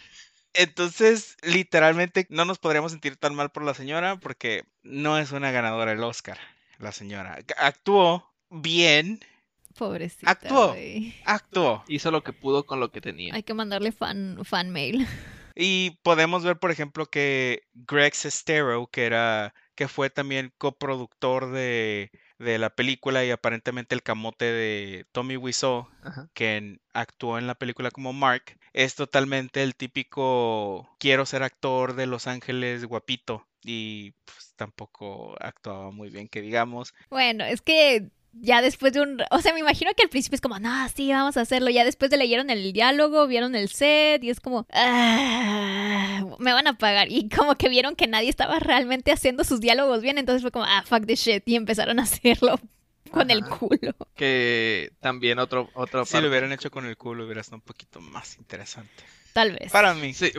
entonces, 0.57 1.37
literalmente 1.43 2.27
no 2.31 2.45
nos 2.45 2.59
podríamos 2.59 2.93
sentir 2.93 3.17
tan 3.17 3.35
mal 3.35 3.51
por 3.51 3.65
la 3.65 3.75
señora 3.75 4.17
porque 4.21 4.65
no 4.83 5.19
es 5.19 5.33
una 5.33 5.51
ganadora 5.51 5.91
del 5.91 6.05
Oscar, 6.05 6.39
la 6.79 6.93
señora. 6.93 7.39
Ac- 7.39 7.55
Actuó 7.59 8.34
bien, 8.63 9.21
Pobrecita. 9.77 10.31
Actuó. 10.31 10.77
actuó. 11.25 11.85
Hizo 11.89 12.11
lo 12.11 12.23
que 12.23 12.33
pudo 12.33 12.65
con 12.65 12.81
lo 12.81 12.91
que 12.91 13.01
tenía. 13.01 13.35
Hay 13.35 13.43
que 13.43 13.55
mandarle 13.55 13.93
fan, 13.93 14.39
fan 14.45 14.71
mail. 14.71 15.07
Y 15.57 16.01
podemos 16.03 16.43
ver, 16.43 16.59
por 16.59 16.73
ejemplo, 16.73 17.07
que 17.07 17.63
Greg 17.75 18.13
Sestero, 18.17 18.89
que 18.89 19.05
era 19.05 19.55
que 19.77 19.87
fue 19.87 20.11
también 20.11 20.53
coproductor 20.59 21.53
de, 21.53 22.11
de 22.41 22.59
la 22.59 22.71
película 22.71 23.25
y 23.25 23.31
aparentemente 23.31 23.95
el 23.95 24.03
camote 24.03 24.45
de 24.47 25.07
Tommy 25.13 25.37
Wiseau, 25.37 25.89
Ajá. 26.03 26.29
que 26.35 26.79
actuó 26.93 27.39
en 27.39 27.47
la 27.47 27.55
película 27.55 27.93
como 27.93 28.13
Mark, 28.13 28.59
es 28.73 28.97
totalmente 28.97 29.63
el 29.63 29.77
típico 29.77 30.89
quiero 30.99 31.25
ser 31.25 31.45
actor 31.45 31.95
de 31.95 32.07
Los 32.07 32.27
Ángeles 32.27 32.85
guapito 32.85 33.47
y 33.63 34.11
pues 34.25 34.55
tampoco 34.57 35.37
actuaba 35.41 35.93
muy 35.93 36.11
bien, 36.11 36.29
que 36.29 36.41
digamos. 36.43 36.95
Bueno, 37.11 37.45
es 37.45 37.63
que 37.63 38.11
ya 38.41 38.63
después 38.63 38.93
de 38.93 39.01
un... 39.01 39.23
O 39.31 39.41
sea, 39.41 39.53
me 39.53 39.61
imagino 39.61 39.93
que 39.97 40.03
al 40.03 40.09
principio 40.09 40.37
es 40.37 40.41
como, 40.41 40.59
no, 40.59 40.89
sí, 40.89 41.11
vamos 41.11 41.37
a 41.37 41.43
hacerlo. 41.43 41.71
Ya 41.71 41.85
después 41.85 42.11
de 42.11 42.17
leyeron 42.17 42.51
el 42.51 42.73
diálogo, 42.73 43.27
vieron 43.27 43.55
el 43.55 43.69
set 43.69 44.23
y 44.23 44.31
es 44.31 44.41
como, 44.41 44.67
ah, 44.73 46.25
me 46.39 46.53
van 46.53 46.67
a 46.67 46.79
pagar. 46.79 47.11
Y 47.11 47.29
como 47.29 47.55
que 47.57 47.69
vieron 47.69 47.97
que 47.97 48.07
nadie 48.07 48.29
estaba 48.29 48.59
realmente 48.59 49.13
haciendo 49.13 49.45
sus 49.45 49.61
diálogos 49.61 50.03
bien, 50.03 50.19
entonces 50.19 50.43
fue 50.43 50.51
como, 50.51 50.65
ah, 50.65 50.83
fuck 50.87 51.07
the 51.07 51.17
shit. 51.17 51.43
Y 51.47 51.57
empezaron 51.57 51.99
a 51.99 52.03
hacerlo 52.03 52.59
con 53.11 53.31
el 53.31 53.45
culo. 53.45 53.95
Que 54.15 54.93
también 55.01 55.39
otro, 55.39 55.71
otra 55.75 56.05
Si 56.05 56.21
lo 56.21 56.29
hubieran 56.29 56.53
hecho 56.53 56.71
con 56.71 56.87
el 56.87 56.97
culo 56.97 57.25
hubiera 57.25 57.43
sido 57.43 57.57
un 57.57 57.63
poquito 57.63 58.01
más 58.01 58.37
interesante. 58.39 59.05
Tal 59.33 59.53
vez. 59.53 59.73
Para 59.73 59.95
mí. 59.95 60.15
Sí, 60.15 60.33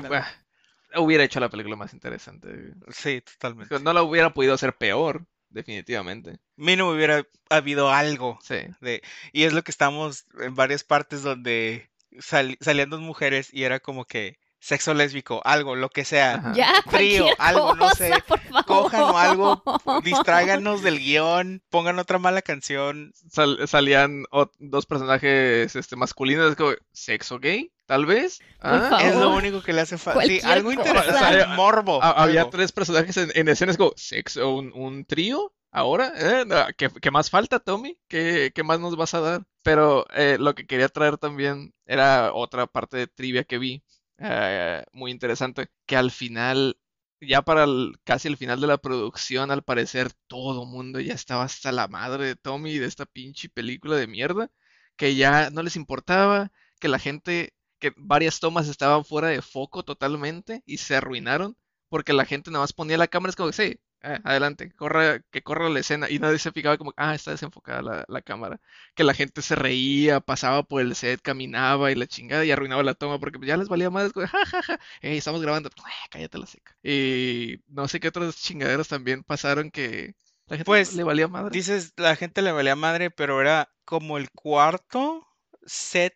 hubiera 0.98 1.24
hecho 1.24 1.40
la 1.40 1.50
película 1.50 1.76
más 1.76 1.94
interesante. 1.94 2.74
Sí, 2.90 3.22
totalmente. 3.22 3.80
No 3.80 3.94
la 3.94 4.04
hubiera 4.04 4.34
podido 4.34 4.54
hacer 4.54 4.76
peor, 4.76 5.26
definitivamente. 5.56 6.38
Mínimo 6.56 6.90
hubiera 6.92 7.26
habido 7.50 7.90
algo 7.90 8.38
Sí. 8.44 8.58
de... 8.82 9.02
Y 9.34 9.44
es 9.44 9.54
lo 9.54 9.64
que 9.64 9.72
estamos 9.72 10.26
en 10.40 10.54
varias 10.54 10.84
partes 10.84 11.24
donde 11.24 11.90
sal- 12.20 12.58
salían 12.62 12.90
dos 12.92 13.02
mujeres 13.02 13.50
y 13.52 13.64
era 13.64 13.80
como 13.80 14.06
que 14.06 14.38
sexo 14.60 14.94
lésbico, 14.96 15.42
algo, 15.46 15.76
lo 15.76 15.90
que 15.90 16.06
sea. 16.06 16.52
Ya, 16.56 16.74
Frío, 16.90 17.24
cualquier 17.26 17.36
algo, 17.40 17.76
no 17.76 17.90
sé. 17.92 18.14
por 18.28 18.40
favor. 18.40 18.66
Cojan 18.66 19.02
o 19.04 19.18
algo, 19.18 19.64
distráiganos 20.04 20.82
del 20.82 20.98
guion, 21.00 21.62
pongan 21.70 22.00
otra 22.00 22.18
mala 22.18 22.42
canción. 22.42 23.14
Sal- 23.30 23.68
salían 23.68 24.24
dos 24.58 24.86
personajes 24.88 25.76
este, 25.76 25.96
masculinos, 25.96 26.56
como 26.56 26.72
sexo 26.94 27.38
gay, 27.40 27.72
tal 27.86 28.06
vez. 28.06 28.40
Ah. 28.60 29.00
Es 29.02 29.16
lo 29.16 29.36
único 29.36 29.62
que 29.62 29.74
le 29.74 29.82
hace 29.82 29.98
falta. 29.98 30.24
Sí, 30.26 30.40
algo 30.44 30.72
interesante, 30.72 31.46
morbo. 31.56 32.02
ha- 32.04 32.12
había 32.24 32.42
algo. 32.42 32.52
tres 32.52 32.72
personajes 32.72 33.18
en, 33.18 33.32
en 33.36 33.48
escenas 33.50 33.78
como 33.78 33.94
sexo, 33.96 34.54
un, 34.56 34.72
un 34.74 35.06
trío. 35.06 35.54
Ahora, 35.72 36.14
¿Eh? 36.16 36.46
¿qué, 36.78 36.90
qué 37.02 37.12
más 37.12 37.30
falta, 37.30 37.60
Tommy? 37.60 38.00
¿Qué, 38.08 38.52
qué 38.56 38.64
más 38.64 38.80
nos 38.80 38.96
vas 38.96 39.14
a 39.14 39.20
dar? 39.20 39.44
Pero 39.62 40.06
eh, 40.16 40.38
lo 40.40 40.56
que 40.56 40.66
quería 40.66 40.88
traer 40.88 41.18
también 41.18 41.74
era 41.86 42.34
otra 42.34 42.66
parte 42.66 42.96
de 42.98 43.08
trivia 43.08 43.44
que 43.44 43.58
vi, 43.58 43.84
eh, 44.20 44.84
muy 44.94 45.12
interesante, 45.12 45.68
que 45.86 45.98
al 45.98 46.12
final, 46.12 46.78
ya 47.20 47.42
para 47.42 47.66
el- 47.66 47.96
casi 48.06 48.30
el 48.30 48.38
final 48.38 48.62
de 48.62 48.68
la 48.68 48.78
producción, 48.78 49.52
al 49.52 49.64
parecer 49.64 50.14
todo 50.28 50.66
mundo 50.66 51.02
ya 51.02 51.14
estaba 51.14 51.44
hasta 51.44 51.74
la 51.74 51.90
madre 51.90 52.26
de 52.28 52.36
Tommy 52.38 52.72
y 52.72 52.80
de 52.80 52.88
esta 52.88 53.06
pinche 53.06 53.50
película 53.50 53.98
de 53.98 54.08
mierda, 54.08 54.50
que 54.96 55.16
ya 55.16 55.50
no 55.50 55.62
les 55.62 55.76
importaba, 55.76 56.52
que 56.80 56.88
la 56.88 57.00
gente, 57.00 57.54
que 57.80 57.94
varias 57.98 58.40
tomas 58.40 58.68
estaban 58.68 59.06
fuera 59.06 59.30
de 59.30 59.42
foco 59.42 59.84
totalmente 59.84 60.64
y 60.66 60.78
se 60.78 60.96
arruinaron 60.96 61.58
porque 61.90 62.14
la 62.14 62.26
gente 62.26 62.52
nada 62.52 62.64
más 62.64 62.74
ponía 62.74 62.98
la 62.98 63.08
cámara, 63.08 63.30
es 63.30 63.36
como, 63.36 63.52
sí, 63.52 63.80
eh, 64.02 64.20
adelante, 64.24 64.72
corra, 64.74 65.22
que 65.32 65.42
corra 65.44 65.70
la 65.70 65.80
escena, 65.80 66.10
y 66.10 66.20
nadie 66.20 66.40
se 66.40 66.52
fijaba 66.52 66.78
como, 66.78 66.94
ah, 66.98 67.16
está 67.16 67.32
desenfocada 67.32 67.82
la, 67.82 68.06
la 68.08 68.22
cámara, 68.22 68.60
que 68.96 69.04
la 69.04 69.14
gente 69.14 69.42
se 69.42 69.56
reía, 69.56 70.20
pasaba 70.20 70.64
por 70.64 70.82
el 70.82 70.96
set, 70.96 71.22
caminaba 71.22 71.92
y 71.92 71.96
la 71.96 72.08
chingada 72.08 72.44
y 72.46 72.52
arruinaba 72.52 72.84
la 72.84 72.94
toma 72.96 73.20
porque 73.20 73.40
ya 73.46 73.58
les 73.58 73.70
valía 73.70 73.90
más, 73.90 74.12
como, 74.14 74.28
ja, 74.28 74.46
ja, 74.46 74.62
ja, 74.64 74.80
hey, 75.02 75.18
estamos 75.18 75.42
grabando, 75.42 75.70
"Eh, 75.70 76.08
cállate 76.10 76.38
la 76.38 76.46
seca. 76.48 76.76
Y 76.84 77.58
no 77.68 77.88
sé 77.88 78.00
qué 78.00 78.10
otras 78.10 78.36
chingaderas 78.38 78.88
también 78.88 79.24
pasaron 79.24 79.72
que 79.72 80.16
la 80.48 80.58
gente 80.58 80.66
Pues, 80.66 80.94
le 80.96 81.04
valía 81.04 81.28
madre. 81.28 81.52
Dices, 81.52 81.94
la 81.98 82.16
gente 82.16 82.42
le 82.42 82.52
valía 82.52 82.76
madre, 82.76 83.10
pero 83.12 83.42
era 83.42 83.70
como 83.86 84.18
el 84.18 84.30
cuarto 84.32 85.28
set 85.66 86.16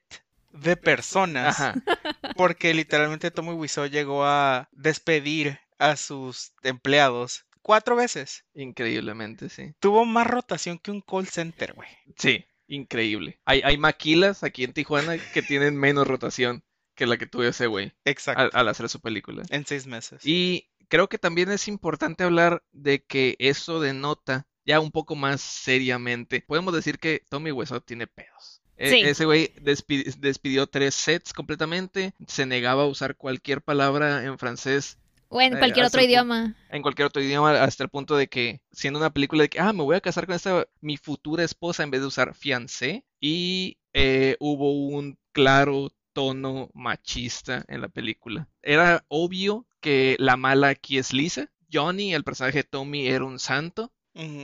de 0.52 0.78
personas. 0.78 1.60
Ajá, 1.60 1.76
Porque 2.36 2.74
literalmente 2.74 3.32
Tommy 3.32 3.52
Wiseau 3.54 3.88
llegó 3.88 4.26
a 4.26 4.68
despedir 4.72 5.60
a 5.78 5.96
sus 5.96 6.54
empleados 6.64 7.46
cuatro 7.62 7.96
veces. 7.96 8.46
increíblemente, 8.54 9.50
sí. 9.50 9.74
Tuvo 9.80 10.06
más 10.06 10.28
rotación 10.28 10.80
que 10.80 10.92
un 10.92 11.02
call 11.02 11.28
center, 11.28 11.74
güey. 11.74 11.90
Sí, 12.18 12.46
increíble. 12.68 13.40
Hay, 13.46 13.62
hay 13.64 13.78
maquilas 13.78 14.44
aquí 14.44 14.64
en 14.64 14.74
Tijuana 14.74 15.18
que 15.34 15.42
tienen 15.42 15.78
menos 15.78 16.08
rotación 16.08 16.64
que 16.96 17.06
la 17.06 17.18
que 17.18 17.28
tuvo 17.28 17.44
ese 17.44 17.68
güey 17.68 17.94
Exacto. 18.04 18.42
al, 18.42 18.50
al 18.54 18.68
hacer 18.68 18.90
su 18.90 19.00
película. 19.00 19.44
En 19.50 19.66
seis 19.66 19.88
meses. 19.88 20.22
Y 20.26 20.70
creo 20.90 21.08
que 21.08 21.18
también 21.18 21.50
es 21.52 21.68
importante 21.68 22.24
hablar 22.24 22.64
de 22.72 23.06
que 23.06 23.36
eso 23.40 23.80
denota 23.80 24.48
ya 24.66 24.80
un 24.80 24.92
poco 24.92 25.16
más 25.16 25.40
seriamente. 25.42 26.42
Podemos 26.42 26.74
decir 26.74 27.00
que 27.00 27.24
Tommy 27.30 27.52
Wiseau 27.52 27.80
tiene 27.82 28.06
pedos. 28.08 28.59
E-. 28.80 29.10
Ese 29.10 29.26
güey 29.26 29.54
despi- 29.62 30.16
despidió 30.16 30.66
tres 30.68 30.96
sets 30.96 31.34
completamente, 31.34 32.14
se 32.28 32.46
negaba 32.46 32.84
a 32.84 32.88
usar 32.88 33.16
cualquier 33.16 33.62
palabra 33.62 34.24
en 34.24 34.38
francés 34.40 34.98
O 35.32 35.40
en 35.42 35.54
Eh, 35.54 35.60
cualquier 35.60 35.86
otro 35.86 36.02
idioma. 36.02 36.56
en 36.72 36.82
cualquier 36.82 37.06
otro 37.08 37.22
idioma 37.22 37.62
hasta 37.62 37.84
el 37.84 37.90
punto 37.90 38.16
de 38.18 38.28
que 38.28 38.62
siendo 38.72 38.98
una 39.00 39.12
película 39.14 39.44
de 39.44 39.50
que, 39.50 39.60
ah, 39.60 39.74
me 39.74 39.84
voy 39.84 39.96
a 39.96 40.02
casar 40.02 40.26
con 40.26 40.36
esta, 40.36 40.66
mi 40.82 40.98
futura 40.98 41.44
esposa 41.44 41.84
en 41.84 41.92
vez 41.92 42.02
de 42.02 42.08
usar 42.08 42.34
fiancé 42.34 43.04
y 43.20 43.78
eh, 43.94 44.38
hubo 44.40 44.72
un 44.88 45.20
claro 45.34 45.92
tono 46.14 46.70
machista 46.74 47.64
en 47.68 47.82
la 47.82 47.90
película. 47.90 48.48
Era 48.64 49.06
obvio 49.08 49.68
que 49.82 50.16
la 50.20 50.36
mala 50.36 50.70
aquí 50.70 50.98
es 50.98 51.14
Lisa. 51.14 51.52
Johnny, 51.72 52.16
el 52.16 52.24
personaje 52.24 52.58
de 52.60 52.64
Tommy, 52.64 53.08
era 53.08 53.24
un 53.26 53.38
santo, 53.38 53.92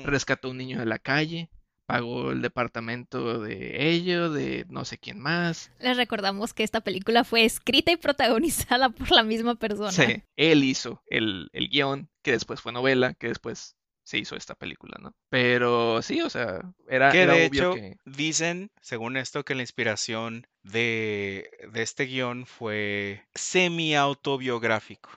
rescató 0.03 0.47
a 0.47 0.51
un 0.51 0.57
niño 0.57 0.77
de 0.79 0.85
la 0.85 0.99
calle, 0.99 1.49
pagó 1.85 2.31
el 2.31 2.41
departamento 2.41 3.39
de 3.39 3.89
ellos, 3.89 4.33
de 4.33 4.65
no 4.69 4.85
sé 4.85 4.97
quién 4.97 5.19
más. 5.19 5.71
Les 5.79 5.97
recordamos 5.97 6.53
que 6.53 6.63
esta 6.63 6.81
película 6.81 7.23
fue 7.23 7.45
escrita 7.45 7.91
y 7.91 7.97
protagonizada 7.97 8.89
por 8.89 9.11
la 9.11 9.23
misma 9.23 9.55
persona. 9.55 9.91
Sí, 9.91 10.23
él 10.35 10.63
hizo 10.63 11.01
el, 11.07 11.49
el 11.53 11.69
guion, 11.69 12.09
que 12.21 12.31
después 12.31 12.61
fue 12.61 12.71
novela, 12.71 13.13
que 13.13 13.27
después 13.27 13.75
se 14.03 14.19
hizo 14.19 14.35
esta 14.35 14.53
película, 14.53 14.97
¿no? 15.01 15.15
Pero 15.29 16.01
sí, 16.03 16.21
o 16.21 16.29
sea, 16.29 16.61
era, 16.87 17.11
Que 17.11 17.23
era 17.23 17.33
de 17.33 17.47
obvio 17.47 17.73
hecho 17.73 17.73
que... 17.73 17.97
dicen, 18.05 18.69
según 18.81 19.17
esto, 19.17 19.43
que 19.43 19.55
la 19.55 19.63
inspiración 19.63 20.45
de, 20.61 21.49
de 21.73 21.81
este 21.81 22.05
guion 22.05 22.45
fue 22.45 23.23
semi-autobiográfico. 23.33 25.09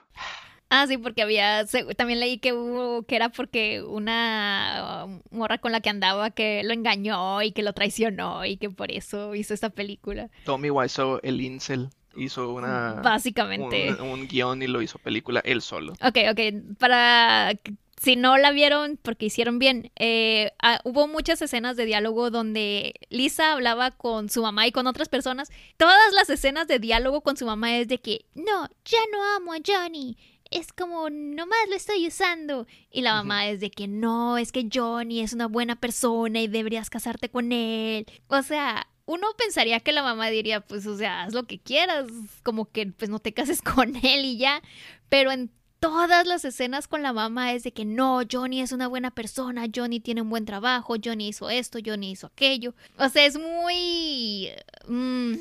Ah, 0.69 0.85
sí, 0.87 0.97
porque 0.97 1.23
había, 1.23 1.65
también 1.97 2.19
leí 2.19 2.37
que 2.37 2.53
hubo, 2.53 3.03
que 3.03 3.15
era 3.15 3.29
porque 3.29 3.81
una 3.81 5.05
uh, 5.07 5.35
morra 5.35 5.57
con 5.57 5.71
la 5.71 5.81
que 5.81 5.89
andaba 5.89 6.29
que 6.29 6.61
lo 6.63 6.73
engañó 6.73 7.41
y 7.41 7.51
que 7.51 7.63
lo 7.63 7.73
traicionó 7.73 8.45
y 8.45 8.57
que 8.57 8.69
por 8.69 8.91
eso 8.91 9.33
hizo 9.33 9.53
esta 9.53 9.71
película. 9.71 10.29
Tommy 10.45 10.69
Wiseau, 10.69 11.19
el 11.23 11.41
incel, 11.41 11.89
hizo 12.15 12.53
una, 12.53 13.01
Básicamente. 13.03 13.93
un, 13.93 14.09
un 14.09 14.27
guion 14.27 14.61
y 14.61 14.67
lo 14.67 14.81
hizo 14.83 14.99
película 14.99 15.41
él 15.43 15.61
solo. 15.61 15.93
Ok, 16.03 16.17
ok, 16.29 16.77
para 16.77 17.53
si 17.99 18.15
no 18.15 18.37
la 18.37 18.51
vieron 18.51 18.97
porque 19.01 19.25
hicieron 19.25 19.59
bien, 19.59 19.91
eh, 19.97 20.53
ah, 20.63 20.79
hubo 20.85 21.07
muchas 21.07 21.41
escenas 21.41 21.75
de 21.75 21.85
diálogo 21.85 22.31
donde 22.31 22.93
Lisa 23.09 23.51
hablaba 23.51 23.91
con 23.91 24.29
su 24.29 24.41
mamá 24.41 24.67
y 24.67 24.71
con 24.71 24.87
otras 24.87 25.09
personas. 25.09 25.51
Todas 25.77 26.13
las 26.13 26.29
escenas 26.29 26.67
de 26.67 26.79
diálogo 26.79 27.21
con 27.21 27.35
su 27.35 27.45
mamá 27.45 27.77
es 27.77 27.87
de 27.89 27.99
que, 27.99 28.25
no, 28.35 28.69
ya 28.85 28.99
no 29.11 29.35
amo 29.35 29.53
a 29.53 29.57
Johnny. 29.65 30.17
Es 30.51 30.73
como, 30.73 31.09
nomás 31.09 31.59
lo 31.69 31.75
estoy 31.75 32.07
usando. 32.07 32.65
Y 32.91 33.01
la 33.01 33.13
mamá 33.13 33.47
es 33.47 33.59
de 33.59 33.69
que 33.69 33.87
no, 33.87 34.37
es 34.37 34.51
que 34.51 34.67
Johnny 34.71 35.21
es 35.21 35.33
una 35.33 35.47
buena 35.47 35.75
persona 35.75 36.41
y 36.41 36.47
deberías 36.47 36.89
casarte 36.89 37.29
con 37.29 37.51
él. 37.51 38.05
O 38.27 38.41
sea, 38.41 38.87
uno 39.05 39.27
pensaría 39.37 39.79
que 39.79 39.91
la 39.91 40.03
mamá 40.03 40.29
diría, 40.29 40.61
pues, 40.61 40.85
o 40.85 40.97
sea, 40.97 41.23
haz 41.23 41.33
lo 41.33 41.45
que 41.45 41.59
quieras, 41.59 42.05
como 42.43 42.65
que 42.65 42.87
pues 42.87 43.09
no 43.09 43.19
te 43.19 43.33
cases 43.33 43.61
con 43.63 43.95
él 43.95 44.25
y 44.25 44.37
ya. 44.37 44.61
Pero 45.09 45.31
en 45.31 45.51
todas 45.79 46.27
las 46.27 46.45
escenas 46.45 46.87
con 46.87 47.03
la 47.03 47.13
mamá 47.13 47.53
es 47.53 47.63
de 47.63 47.71
que 47.71 47.85
no, 47.85 48.21
Johnny 48.29 48.61
es 48.61 48.71
una 48.71 48.87
buena 48.87 49.11
persona, 49.11 49.65
Johnny 49.73 49.99
tiene 49.99 50.21
un 50.21 50.29
buen 50.29 50.45
trabajo, 50.45 50.95
Johnny 51.03 51.29
hizo 51.29 51.49
esto, 51.49 51.79
Johnny 51.83 52.11
hizo 52.11 52.27
aquello. 52.27 52.75
O 52.97 53.09
sea, 53.09 53.25
es 53.25 53.37
muy... 53.39 54.49
mm, 54.87 55.35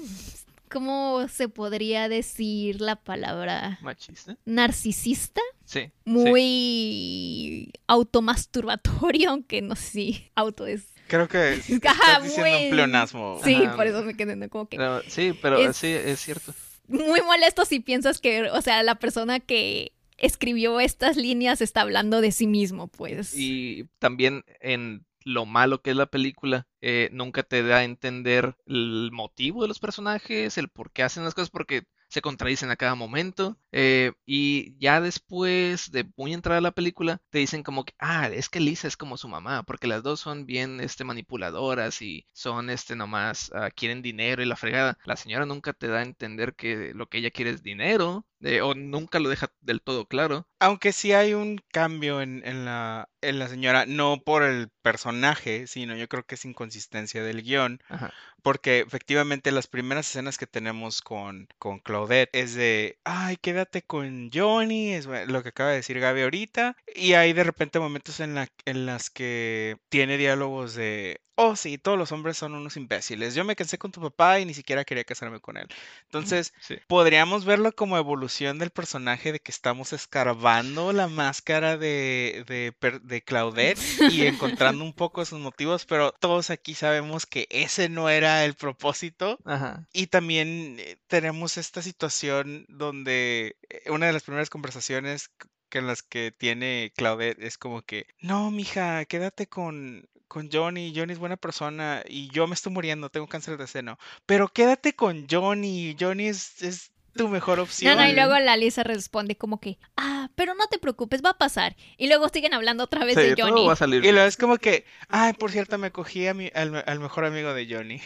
¿Cómo 0.68 1.26
se 1.28 1.48
podría 1.48 2.08
decir 2.08 2.80
la 2.80 2.96
palabra? 2.96 3.78
Machista. 3.82 4.36
Narcisista, 4.44 5.40
Sí. 5.64 5.80
sí. 5.80 5.92
muy 6.06 7.72
automasturbatorio, 7.86 9.30
aunque 9.30 9.62
no 9.62 9.76
sé 9.76 9.90
si 9.90 10.30
auto 10.34 10.66
es... 10.66 10.92
Creo 11.08 11.28
que 11.28 11.54
es- 11.68 11.70
Ajá, 11.84 11.92
estás 12.18 12.22
diciendo 12.24 12.58
un 12.64 12.70
pleonasmo. 12.70 13.40
Sí, 13.44 13.54
Ajá. 13.54 13.76
por 13.76 13.86
eso 13.86 14.02
me 14.02 14.16
quedé 14.16 14.48
como 14.48 14.68
que... 14.68 14.76
Pero- 14.76 15.02
sí, 15.08 15.32
pero 15.40 15.58
Es- 15.58 15.76
sí, 15.76 15.88
es 15.88 16.20
cierto. 16.20 16.54
muy 16.86 17.20
molesto 17.22 17.64
si 17.64 17.80
piensas 17.80 18.20
que, 18.20 18.50
o 18.50 18.62
sea, 18.62 18.82
la 18.82 18.94
persona 18.96 19.40
que 19.40 19.92
escribió 20.16 20.80
estas 20.80 21.16
líneas 21.16 21.60
está 21.60 21.82
hablando 21.82 22.20
de 22.20 22.32
sí 22.32 22.46
mismo, 22.46 22.88
pues. 22.88 23.34
Y 23.36 23.84
también 24.00 24.44
en 24.60 25.04
lo 25.28 25.46
malo 25.46 25.82
que 25.82 25.90
es 25.90 25.96
la 25.96 26.06
película, 26.06 26.66
eh, 26.80 27.10
nunca 27.12 27.42
te 27.42 27.62
da 27.62 27.78
a 27.78 27.84
entender 27.84 28.56
el 28.66 29.10
motivo 29.12 29.62
de 29.62 29.68
los 29.68 29.78
personajes, 29.80 30.58
el 30.58 30.68
por 30.68 30.92
qué 30.92 31.02
hacen 31.02 31.24
las 31.24 31.34
cosas, 31.34 31.50
porque 31.50 31.84
se 32.08 32.22
contradicen 32.22 32.70
a 32.70 32.76
cada 32.76 32.94
momento. 32.94 33.58
eh, 33.72 34.12
y 34.26 34.76
ya 34.78 35.00
después 35.00 35.90
de 35.92 36.10
muy 36.16 36.32
entrada 36.32 36.60
la 36.60 36.72
película, 36.72 37.20
te 37.30 37.38
dicen 37.38 37.62
como 37.62 37.84
que, 37.84 37.94
ah, 37.98 38.28
es 38.28 38.48
que 38.48 38.60
Lisa 38.60 38.88
es 38.88 38.96
como 38.96 39.16
su 39.18 39.28
mamá, 39.28 39.62
porque 39.64 39.86
las 39.86 40.02
dos 40.02 40.20
son 40.20 40.46
bien 40.46 40.80
este, 40.80 41.04
manipuladoras 41.04 42.00
y 42.02 42.26
son 42.32 42.70
este 42.70 42.96
nomás 42.96 43.50
ah, 43.54 43.70
quieren 43.70 44.02
dinero 44.02 44.42
y 44.42 44.46
la 44.46 44.56
fregada. 44.56 44.98
La 45.04 45.16
señora 45.16 45.46
nunca 45.46 45.72
te 45.74 45.88
da 45.88 45.98
a 45.98 46.02
entender 46.02 46.54
que 46.54 46.92
lo 46.94 47.08
que 47.08 47.18
ella 47.18 47.30
quiere 47.30 47.50
es 47.50 47.62
dinero, 47.62 48.26
eh, 48.42 48.60
o 48.60 48.74
nunca 48.74 49.18
lo 49.18 49.28
deja 49.28 49.52
del 49.60 49.82
todo 49.82 50.06
claro. 50.06 50.46
Aunque 50.60 50.92
sí 50.92 51.12
hay 51.12 51.34
un 51.34 51.60
cambio 51.72 52.20
en, 52.20 52.42
en 52.44 52.64
la, 52.64 53.08
en 53.20 53.38
la 53.38 53.48
señora, 53.48 53.86
no 53.86 54.22
por 54.24 54.42
el 54.42 54.70
personaje, 54.82 55.66
sino 55.66 55.96
yo 55.96 56.08
creo 56.08 56.24
que 56.24 56.36
es 56.36 56.44
inconsistencia 56.44 57.22
del 57.22 57.42
guion, 57.42 57.80
Ajá. 57.88 58.12
porque 58.42 58.80
efectivamente 58.80 59.52
las 59.52 59.66
primeras 59.66 60.08
escenas 60.08 60.38
que 60.38 60.46
tenemos 60.46 61.02
con, 61.02 61.48
con 61.58 61.80
Claudette 61.80 62.30
es 62.32 62.54
de, 62.54 62.98
ay, 63.04 63.36
quédate 63.36 63.82
con 63.82 64.30
Johnny, 64.32 64.92
es 64.92 65.06
lo 65.06 65.42
que 65.42 65.50
acaba 65.50 65.70
de 65.70 65.76
decir 65.76 66.00
Gaby 66.00 66.22
ahorita, 66.22 66.76
y 66.94 67.14
hay 67.14 67.32
de 67.32 67.44
repente 67.44 67.78
momentos 67.80 68.20
en, 68.20 68.34
la, 68.34 68.48
en 68.64 68.86
las 68.86 69.10
que 69.10 69.76
tiene 69.88 70.16
diálogos 70.16 70.74
de, 70.74 71.20
oh 71.40 71.54
sí, 71.54 71.78
todos 71.78 71.96
los 71.96 72.10
hombres 72.10 72.36
son 72.36 72.54
unos 72.54 72.76
imbéciles, 72.76 73.32
yo 73.32 73.44
me 73.44 73.54
casé 73.54 73.78
con 73.78 73.92
tu 73.92 74.00
papá 74.00 74.40
y 74.40 74.44
ni 74.44 74.54
siquiera 74.54 74.84
quería 74.84 75.04
casarme 75.04 75.38
con 75.38 75.56
él. 75.56 75.68
Entonces, 76.06 76.52
Sí. 76.60 76.76
podríamos 76.88 77.44
verlo 77.44 77.70
como 77.72 77.96
evolución 77.96 78.58
del 78.58 78.70
personaje 78.70 79.30
de 79.30 79.38
que 79.38 79.52
estamos 79.52 79.92
escarbando 79.92 80.92
la 80.92 81.06
máscara 81.06 81.76
de, 81.76 82.44
de, 82.48 83.22
Claudette 83.22 83.78
y 84.10 84.26
encontrando 84.26 84.82
un 84.82 84.92
poco 84.94 85.24
sus 85.24 85.38
motivos, 85.38 85.86
pero 85.86 86.10
todos 86.10 86.50
aquí 86.50 86.74
sabemos 86.74 87.24
que 87.24 87.46
ese 87.50 87.88
no 87.88 88.08
era 88.08 88.44
el 88.44 88.54
propósito. 88.54 89.38
Ajá. 89.44 89.86
Y 89.92 90.08
también 90.08 90.76
eh, 90.80 90.98
tenemos 91.06 91.56
esta 91.56 91.82
situación 91.82 92.66
donde 92.68 93.56
eh, 93.68 93.90
una 93.90 94.06
de 94.06 94.12
las 94.12 94.24
primeras 94.24 94.50
conversaciones 94.50 95.30
que 95.68 95.78
en 95.78 95.86
las 95.86 96.02
que 96.02 96.32
tiene 96.32 96.92
Claudette 96.96 97.42
es 97.44 97.58
como 97.58 97.82
que, 97.82 98.06
no, 98.20 98.50
mija, 98.50 99.04
quédate 99.04 99.46
con, 99.46 100.08
con 100.28 100.50
Johnny, 100.52 100.92
Johnny 100.94 101.12
es 101.14 101.18
buena 101.18 101.36
persona 101.36 102.02
y 102.06 102.28
yo 102.30 102.46
me 102.46 102.54
estoy 102.54 102.72
muriendo, 102.72 103.08
tengo 103.10 103.26
cáncer 103.26 103.56
de 103.56 103.66
seno, 103.66 103.98
pero 104.26 104.48
quédate 104.48 104.94
con 104.94 105.26
Johnny, 105.28 105.96
Johnny 105.98 106.26
es, 106.28 106.62
es 106.62 106.92
tu 107.14 107.28
mejor 107.28 107.56
No, 107.58 107.64
opción. 107.64 107.96
no, 107.96 108.06
y 108.06 108.12
luego 108.12 108.38
la 108.38 108.56
Lisa 108.56 108.84
responde 108.84 109.36
como 109.36 109.58
que, 109.58 109.78
ah, 109.96 110.28
pero 110.36 110.54
no 110.54 110.68
te 110.68 110.78
preocupes, 110.78 111.20
va 111.24 111.30
a 111.30 111.38
pasar. 111.38 111.74
Y 111.96 112.06
luego 112.06 112.28
siguen 112.28 112.54
hablando 112.54 112.84
otra 112.84 113.04
vez 113.04 113.16
Sí, 113.16 113.22
de 113.22 113.34
todo 113.34 113.48
Johnny. 113.48 113.66
va 113.66 113.72
a 113.72 113.76
salir 113.76 114.04
Y 114.04 114.12
luego 114.12 114.28
es 114.28 114.36
como 114.36 114.58
que, 114.58 114.84
ay, 115.08 115.32
por 115.32 115.50
cierto, 115.50 115.78
me 115.78 115.90
cogí 115.90 116.28
a 116.28 116.34
mi- 116.34 116.52
al, 116.54 116.84
al 116.86 117.00
mejor 117.00 117.24
amigo 117.24 117.54
de 117.54 117.66
Johnny. 117.74 118.00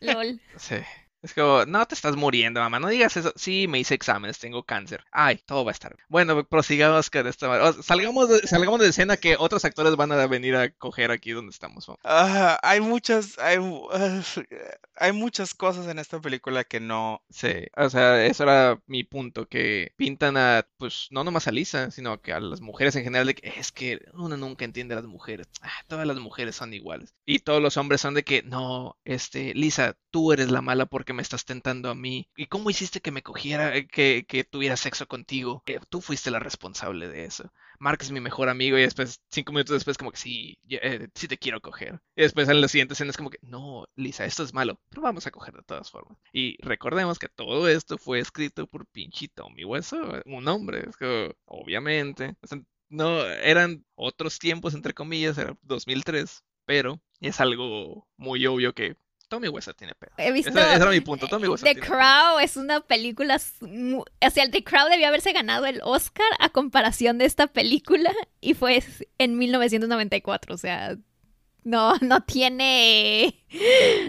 Lol. 0.00 0.40
Sí. 0.56 0.76
Es 1.22 1.34
como, 1.34 1.66
no 1.66 1.84
te 1.86 1.94
estás 1.94 2.16
muriendo, 2.16 2.60
mamá, 2.60 2.80
no 2.80 2.88
digas 2.88 3.14
eso. 3.16 3.32
Sí, 3.36 3.66
me 3.68 3.78
hice 3.78 3.94
exámenes, 3.94 4.38
tengo 4.38 4.62
cáncer. 4.64 5.04
Ay, 5.12 5.36
todo 5.44 5.64
va 5.66 5.70
a 5.70 5.72
estar. 5.72 5.94
Bueno, 6.08 6.44
prosigamos 6.48 7.10
con 7.10 7.26
esta. 7.26 7.48
o- 7.62 7.82
salgamos, 7.82 8.28
de, 8.30 8.46
salgamos 8.46 8.80
de 8.80 8.88
escena 8.88 9.18
que 9.18 9.36
otros 9.38 9.64
actores 9.66 9.96
van 9.96 10.12
a 10.12 10.26
venir 10.26 10.56
a 10.56 10.70
coger 10.70 11.10
aquí 11.10 11.32
donde 11.32 11.50
estamos. 11.50 11.86
Ah, 12.04 12.58
hay 12.62 12.80
muchas, 12.80 13.38
hay, 13.38 13.58
hay 14.96 15.12
muchas 15.12 15.54
cosas 15.54 15.86
en 15.88 15.98
esta 15.98 16.20
película 16.20 16.64
que 16.64 16.80
no, 16.80 17.22
Sí, 17.28 17.66
o 17.76 17.88
sea, 17.90 18.24
eso 18.24 18.42
era 18.44 18.80
mi 18.86 19.04
punto, 19.04 19.46
que 19.46 19.92
pintan 19.96 20.36
a, 20.36 20.66
pues, 20.78 21.08
no 21.10 21.22
nomás 21.24 21.46
a 21.48 21.52
Lisa, 21.52 21.90
sino 21.90 22.20
que 22.20 22.32
a 22.32 22.40
las 22.40 22.60
mujeres 22.60 22.96
en 22.96 23.04
general, 23.04 23.26
de 23.26 23.34
que 23.34 23.48
es 23.58 23.72
que 23.72 24.00
uno 24.14 24.36
nunca 24.36 24.64
entiende 24.64 24.94
a 24.94 24.98
las 24.98 25.06
mujeres, 25.06 25.48
ah, 25.62 25.70
todas 25.86 26.06
las 26.06 26.18
mujeres 26.18 26.56
son 26.56 26.72
iguales. 26.74 27.14
Y 27.26 27.40
todos 27.40 27.62
los 27.62 27.76
hombres 27.76 28.00
son 28.00 28.14
de 28.14 28.24
que, 28.24 28.42
no, 28.42 28.96
este, 29.04 29.54
Lisa, 29.54 29.96
tú 30.10 30.32
eres 30.32 30.50
la 30.50 30.62
mala 30.62 30.86
porque 30.86 31.09
me 31.12 31.22
estás 31.22 31.44
tentando 31.44 31.90
a 31.90 31.94
mí. 31.94 32.28
¿Y 32.36 32.46
cómo 32.46 32.70
hiciste 32.70 33.00
que 33.00 33.10
me 33.10 33.22
cogiera, 33.22 33.76
eh, 33.76 33.86
que, 33.86 34.24
que 34.28 34.44
tuviera 34.44 34.76
sexo 34.76 35.06
contigo? 35.06 35.62
Eh, 35.66 35.80
tú 35.88 36.00
fuiste 36.00 36.30
la 36.30 36.38
responsable 36.38 37.08
de 37.08 37.24
eso. 37.24 37.52
Mark 37.78 37.98
es 38.02 38.10
mi 38.10 38.20
mejor 38.20 38.48
amigo 38.50 38.76
y 38.78 38.82
después, 38.82 39.22
cinco 39.30 39.52
minutos 39.52 39.74
después, 39.74 39.96
como 39.96 40.10
que 40.10 40.18
sí, 40.18 40.58
eh, 40.68 41.08
sí 41.14 41.28
te 41.28 41.38
quiero 41.38 41.60
coger. 41.60 42.00
Y 42.14 42.22
después 42.22 42.48
en 42.48 42.60
las 42.60 42.70
siguientes 42.70 42.96
escenas 42.96 43.16
como 43.16 43.30
que, 43.30 43.38
no, 43.42 43.86
Lisa, 43.96 44.26
esto 44.26 44.42
es 44.42 44.52
malo, 44.52 44.78
pero 44.90 45.02
vamos 45.02 45.26
a 45.26 45.30
coger 45.30 45.54
de 45.54 45.62
todas 45.62 45.90
formas. 45.90 46.18
Y 46.32 46.62
recordemos 46.62 47.18
que 47.18 47.28
todo 47.28 47.68
esto 47.68 47.96
fue 47.96 48.20
escrito 48.20 48.66
por 48.66 48.86
pinche 48.86 49.28
Tommy 49.28 49.64
Wiseau, 49.64 50.22
un 50.26 50.46
hombre, 50.48 50.84
es 50.88 50.96
que, 50.96 51.34
obviamente. 51.46 52.36
No, 52.90 53.24
eran 53.24 53.84
otros 53.94 54.38
tiempos, 54.38 54.74
entre 54.74 54.94
comillas, 54.94 55.38
era 55.38 55.56
2003, 55.62 56.44
pero 56.66 57.00
es 57.20 57.40
algo 57.40 58.08
muy 58.16 58.46
obvio 58.46 58.74
que 58.74 58.96
Tommy 59.30 59.48
Wiseau 59.48 59.72
tiene 59.72 59.94
pedo. 59.94 60.10
He 60.18 60.30
visto. 60.32 60.50
Ese, 60.50 60.60
ese 60.60 60.76
era 60.82 60.90
mi 60.90 61.00
punto, 61.00 61.26
Tommy 61.28 61.46
Wiseau 61.48 61.64
The 61.64 61.72
tiene 61.74 61.86
pedo. 61.86 61.96
Crow 61.98 62.38
es 62.40 62.56
una 62.58 62.80
película. 62.82 63.36
O 63.36 64.30
sea, 64.30 64.50
The 64.50 64.62
Crow 64.64 64.88
debió 64.90 65.08
haberse 65.08 65.32
ganado 65.32 65.64
el 65.64 65.80
Oscar 65.84 66.26
a 66.38 66.50
comparación 66.50 67.16
de 67.16 67.24
esta 67.24 67.46
película 67.46 68.12
y 68.42 68.52
fue 68.54 68.82
en 69.16 69.38
1994. 69.38 70.54
O 70.54 70.58
sea, 70.58 70.96
no, 71.62 71.96
no 72.00 72.22
tiene. 72.24 73.42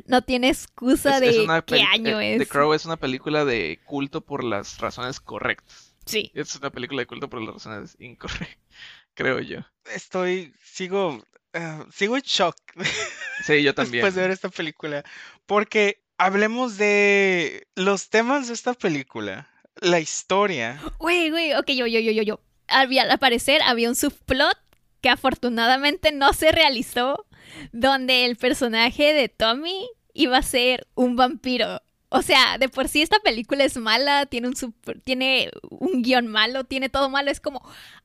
No 0.08 0.22
tiene 0.24 0.50
excusa 0.50 1.18
Es- 1.20 1.36
de 1.38 1.64
qué 1.66 1.82
año 1.84 2.20
eh, 2.20 2.34
es. 2.34 2.40
The 2.40 2.48
Crow 2.48 2.74
es 2.74 2.86
una 2.86 2.98
película 2.98 3.46
de 3.46 3.80
culto 3.86 4.22
por 4.22 4.44
las 4.44 4.80
razones 4.80 5.20
correctas. 5.20 5.96
Sí. 6.06 6.32
Es 6.34 6.56
una 6.56 6.72
película 6.72 7.02
de 7.02 7.06
culto 7.08 7.30
por 7.30 7.42
las 7.42 7.54
razones 7.54 7.96
incorrectas, 8.00 8.58
creo 9.14 9.40
yo. 9.40 9.60
estoy, 9.94 10.52
sigo, 10.64 11.24
ah, 11.54 11.86
sigo 11.94 12.16
en 12.16 12.24
shock 12.24 12.56
Sí, 13.46 13.64
yo 13.64 13.74
también. 13.74 14.04
después 14.04 14.16
de 14.16 14.22
ver 14.22 14.32
esta 14.32 14.50
película, 14.50 15.04
porque 15.46 16.04
hablemos 16.18 16.78
de 16.78 17.68
los 17.76 18.10
temas 18.10 18.48
de 18.48 18.54
esta 18.54 18.74
película, 18.74 19.50
la 19.76 20.00
historia. 20.00 20.80
Güey, 21.00 21.32
güey, 21.32 21.54
ok, 21.56 21.68
yo, 21.70 21.88
yo, 21.88 22.00
yo, 22.00 22.12
yo, 22.12 22.22
yo. 22.22 22.40
Había, 22.68 23.04
al 23.04 23.20
parecer 23.20 23.62
había 23.64 23.90
un 23.90 23.96
subplot 23.96 24.58
que 25.02 25.10
afortunadamente 25.10 26.12
no 26.12 26.34
se 26.34 26.52
realizó, 26.52 27.26
donde 27.72 28.26
el 28.26 28.36
personaje 28.38 29.14
de 29.14 29.28
Tommy 29.28 29.90
iba 30.14 30.38
a 30.38 30.44
ser 30.44 30.88
un 30.94 31.16
vampiro. 31.16 31.82
O 32.14 32.22
sea, 32.22 32.58
de 32.58 32.68
por 32.68 32.90
sí 32.90 33.02
esta 33.02 33.20
película 33.20 33.64
es 33.64 33.78
mala, 33.78 34.26
tiene 34.26 34.50
un, 34.50 34.56
sub- 34.58 34.76
tiene 35.06 35.50
un 35.70 36.02
guion 36.02 36.28
malo, 36.28 36.66
tiene 36.66 36.90
todo 36.90 37.10
malo. 37.10 37.32
Es 37.32 37.40
como, 37.40 37.62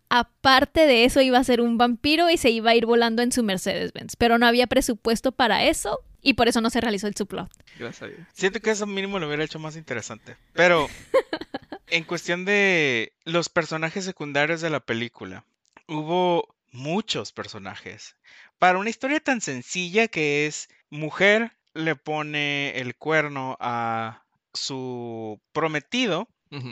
aparte 0.08 0.86
de 0.86 1.04
eso, 1.04 1.20
iba 1.20 1.38
a 1.38 1.44
ser 1.44 1.60
un 1.60 1.76
vampiro 1.76 2.30
y 2.30 2.36
se 2.36 2.50
iba 2.50 2.70
a 2.70 2.74
ir 2.76 2.86
volando 2.86 3.22
en 3.22 3.32
su 3.32 3.42
Mercedes-Benz. 3.42 4.14
Pero 4.16 4.38
no 4.38 4.46
había 4.46 4.68
presupuesto 4.68 5.32
para 5.32 5.64
eso 5.64 5.98
y 6.22 6.34
por 6.34 6.46
eso 6.48 6.60
no 6.60 6.70
se 6.70 6.80
realizó 6.80 7.08
el 7.08 7.16
subplot. 7.16 7.50
Gracias 7.78 8.02
a 8.02 8.06
Dios. 8.06 8.20
Siento 8.32 8.60
que 8.60 8.70
eso 8.70 8.86
mínimo 8.86 9.18
lo 9.18 9.26
hubiera 9.26 9.44
hecho 9.44 9.58
más 9.58 9.76
interesante, 9.76 10.36
pero 10.52 10.88
en 11.88 12.04
cuestión 12.04 12.44
de 12.44 13.12
los 13.24 13.48
personajes 13.48 14.04
secundarios 14.04 14.60
de 14.60 14.70
la 14.70 14.80
película, 14.80 15.44
hubo 15.88 16.54
muchos 16.70 17.32
personajes. 17.32 18.14
Para 18.58 18.78
una 18.78 18.90
historia 18.90 19.20
tan 19.20 19.40
sencilla 19.40 20.08
que 20.08 20.46
es 20.46 20.68
mujer 20.90 21.52
le 21.76 21.94
pone 21.96 22.78
el 22.78 22.96
cuerno 22.96 23.56
a 23.60 24.24
su 24.52 25.40
prometido 25.52 26.28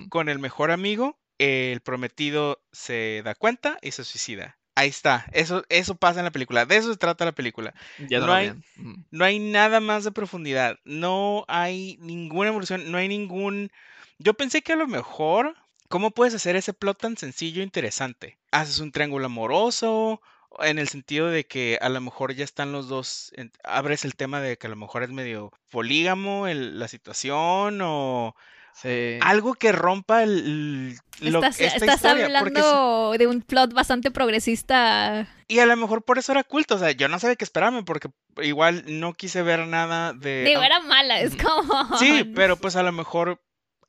con 0.09 0.29
el 0.29 0.39
mejor 0.39 0.71
amigo, 0.71 1.19
el 1.39 1.81
prometido 1.81 2.63
se 2.73 3.23
da 3.25 3.35
cuenta 3.35 3.79
y 3.83 3.91
se 3.91 4.05
suicida. 4.05 4.59
Ahí 4.77 4.89
está, 4.89 5.27
eso, 5.33 5.65
eso 5.69 5.95
pasa 5.95 6.19
en 6.21 6.25
la 6.25 6.33
película, 6.33 6.65
de 6.67 6.77
eso 6.77 6.91
se 6.91 6.99
trata 6.99 7.25
la 7.25 7.33
película. 7.33 7.75
Ya 8.09 8.19
No 8.19 8.33
hay- 8.33 8.51
bien. 8.77 9.07
No 9.11 9.25
hay 9.25 9.39
nada 9.39 9.79
más 9.81 10.03
de 10.05 10.11
profundidad, 10.13 10.79
no 10.85 11.45
hay 11.47 11.97
ninguna 12.01 12.49
evolución, 12.49 12.91
no 12.91 12.99
hay 12.99 13.07
ningún... 13.09 13.71
Yo 14.19 14.35
pensé 14.35 14.63
que 14.63 14.73
a 14.73 14.77
lo 14.77 14.89
mejor, 14.89 15.55
¿cómo 15.89 16.11
puedes 16.13 16.35
hacer 16.35 16.57
ese 16.57 16.73
plot 16.73 16.99
tan 17.01 17.17
sencillo 17.17 17.61
e 17.61 17.65
interesante? 17.65 18.39
Haces 18.51 18.81
un 18.81 18.91
triángulo 18.91 19.27
amoroso, 19.27 20.21
en 20.61 20.79
el 20.79 20.89
sentido 20.89 21.29
de 21.29 21.45
que 21.45 21.79
a 21.81 21.89
lo 21.89 22.01
mejor 22.01 22.35
ya 22.35 22.45
están 22.45 22.73
los 22.73 22.89
dos, 22.89 23.33
en- 23.37 23.53
abres 23.65 24.05
el 24.05 24.15
tema 24.15 24.41
de 24.41 24.57
que 24.57 24.67
a 24.67 24.71
lo 24.71 24.77
mejor 24.77 25.03
es 25.03 25.11
medio 25.11 25.51
polígamo 25.71 26.47
el- 26.47 26.79
la 26.79 26.89
situación 26.89 27.81
o 27.83 28.35
Sí. 28.75 29.19
algo 29.23 29.55
que 29.55 29.71
rompa 29.71 30.25
el, 30.25 30.97
el- 31.21 31.33
lo- 31.33 31.39
Estás, 31.39 31.61
esta 31.61 31.77
estás 31.77 31.95
historia, 31.97 32.25
porque 32.27 32.59
hablando 32.61 33.13
de 33.17 33.27
un 33.29 33.41
plot 33.43 33.73
bastante 33.73 34.11
progresista. 34.11 35.29
y 35.47 35.59
a 35.61 35.67
lo 35.67 35.77
mejor 35.77 36.03
por 36.05 36.19
eso 36.19 36.33
era 36.33 36.43
culto, 36.45 36.75
o 36.75 36.79
sea, 36.79 36.91
yo 36.91 37.09
no 37.09 37.19
sabía 37.19 37.37
qué 37.37 37.45
esperarme 37.45 37.83
porque 37.85 38.09
igual 38.43 38.83
no 38.87 39.13
quise 39.15 39.43
ver 39.43 39.67
nada 39.69 40.13
de... 40.13 40.43
Digo, 40.45 40.63
era 40.63 40.81
mala, 40.81 41.21
es 41.21 41.37
como... 41.37 41.97
Sí, 41.99 42.25
pero 42.35 42.57
pues 42.57 42.75
a 42.77 42.83
lo 42.83 42.91
mejor, 42.93 43.41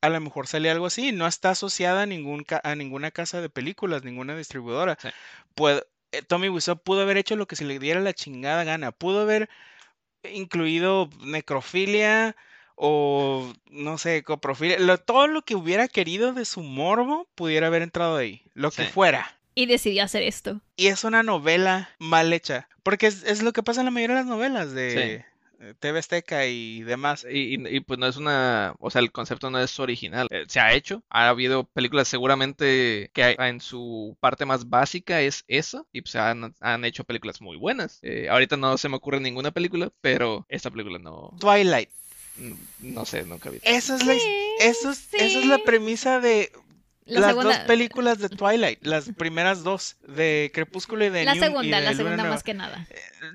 a 0.02 0.08
lo 0.08 0.20
mejor 0.20 0.46
sale 0.46 0.70
algo 0.70 0.86
así. 0.86 1.10
No 1.10 1.26
está 1.26 1.50
asociada 1.50 2.02
a, 2.02 2.06
ningún 2.06 2.44
ca- 2.44 2.60
a 2.62 2.74
ninguna 2.76 3.10
casa 3.10 3.40
de 3.40 3.48
películas, 3.50 4.04
ninguna 4.04 4.36
distribuidora. 4.36 4.96
Sí. 5.00 5.08
Eh, 5.08 5.82
Tommy 6.22 6.48
Wiseau 6.48 6.76
pudo 6.76 7.02
haber 7.02 7.16
hecho 7.16 7.36
lo 7.36 7.46
que 7.46 7.56
se 7.56 7.64
le 7.64 7.78
diera 7.78 8.00
la 8.00 8.12
chingada 8.14 8.64
gana. 8.64 8.92
Pudo 8.92 9.20
haber 9.22 9.48
incluido 10.24 11.08
necrofilia 11.20 12.36
o 12.74 13.52
no 13.70 13.96
sé, 13.98 14.22
coprofilia. 14.22 14.78
lo- 14.78 14.98
todo 14.98 15.26
lo 15.28 15.42
que 15.42 15.54
hubiera 15.54 15.88
querido 15.88 16.32
de 16.32 16.44
su 16.44 16.62
morbo 16.62 17.26
pudiera 17.34 17.68
haber 17.68 17.82
entrado 17.82 18.16
ahí. 18.16 18.42
Lo 18.54 18.70
que 18.70 18.84
Sí. 18.84 18.92
fuera. 18.92 19.38
Y 19.54 19.64
decidió 19.66 20.04
hacer 20.04 20.22
esto. 20.22 20.60
Y 20.76 20.88
es 20.88 21.04
una 21.04 21.22
novela 21.22 21.88
mal 21.98 22.32
hecha. 22.34 22.68
Porque 22.82 23.06
es, 23.06 23.22
es 23.24 23.42
lo 23.42 23.52
que 23.54 23.62
pasa 23.62 23.80
en 23.80 23.86
la 23.86 23.90
mayoría 23.90 24.16
de 24.16 24.22
las 24.22 24.28
novelas 24.28 24.72
de, 24.72 25.14
eh, 25.14 25.24
TV 25.78 25.98
Azteca 25.98 26.46
y 26.46 26.82
demás. 26.82 27.26
Y, 27.30 27.54
y- 27.56 27.76
y, 27.76 27.80
pues 27.80 27.98
no 27.98 28.06
es 28.06 28.16
una, 28.16 28.74
o 28.78 28.90
sea, 28.90 29.00
el 29.00 29.12
concepto 29.12 29.50
no 29.50 29.58
es 29.58 29.78
original. 29.80 30.28
Eh, 30.30 30.44
se 30.48 30.60
ha 30.60 30.72
hecho, 30.74 31.02
ha 31.08 31.28
habido 31.28 31.64
películas 31.64 32.08
seguramente 32.08 33.10
que 33.12 33.36
en 33.38 33.60
su 33.60 34.16
parte 34.20 34.44
más 34.44 34.68
básica 34.68 35.20
es 35.20 35.44
eso, 35.48 35.86
y 35.92 36.02
pues 36.02 36.16
han, 36.16 36.54
han 36.60 36.84
hecho 36.84 37.04
películas 37.04 37.40
muy 37.40 37.56
buenas. 37.56 37.98
Eh, 38.02 38.28
ahorita 38.28 38.56
no 38.56 38.76
se 38.78 38.88
me 38.88 38.96
ocurre 38.96 39.20
ninguna 39.20 39.50
película, 39.50 39.90
pero 40.00 40.44
esta 40.48 40.70
película 40.70 40.98
no, 40.98 41.32
Twilight. 41.40 41.88
no, 42.38 42.56
no 42.80 43.04
sé, 43.04 43.24
nunca 43.24 43.50
vi. 43.50 43.58
Esa 43.62 43.96
es 43.96 44.04
la, 44.04 44.14
eso 44.60 44.90
es, 44.90 45.08
esa 45.14 45.38
es 45.38 45.46
la 45.46 45.58
premisa 45.58 46.20
de 46.20 46.52
La 47.06 47.20
las 47.20 47.30
segunda, 47.30 47.50
dos 47.58 47.66
películas 47.68 48.18
de 48.18 48.28
Twilight, 48.28 48.84
las 48.84 49.10
primeras 49.16 49.62
dos, 49.62 49.96
de 50.08 50.50
Crepúsculo 50.52 51.04
y 51.04 51.08
de 51.10 51.24
la 51.24 51.34
New- 51.34 51.42
y 51.42 51.46
segunda, 51.46 51.62
de 51.78 51.84
la 51.84 51.90
Luna 51.92 51.96
segunda 51.96 52.16
Nueva. 52.16 52.30
más 52.34 52.42
que 52.42 52.54
nada. 52.54 52.86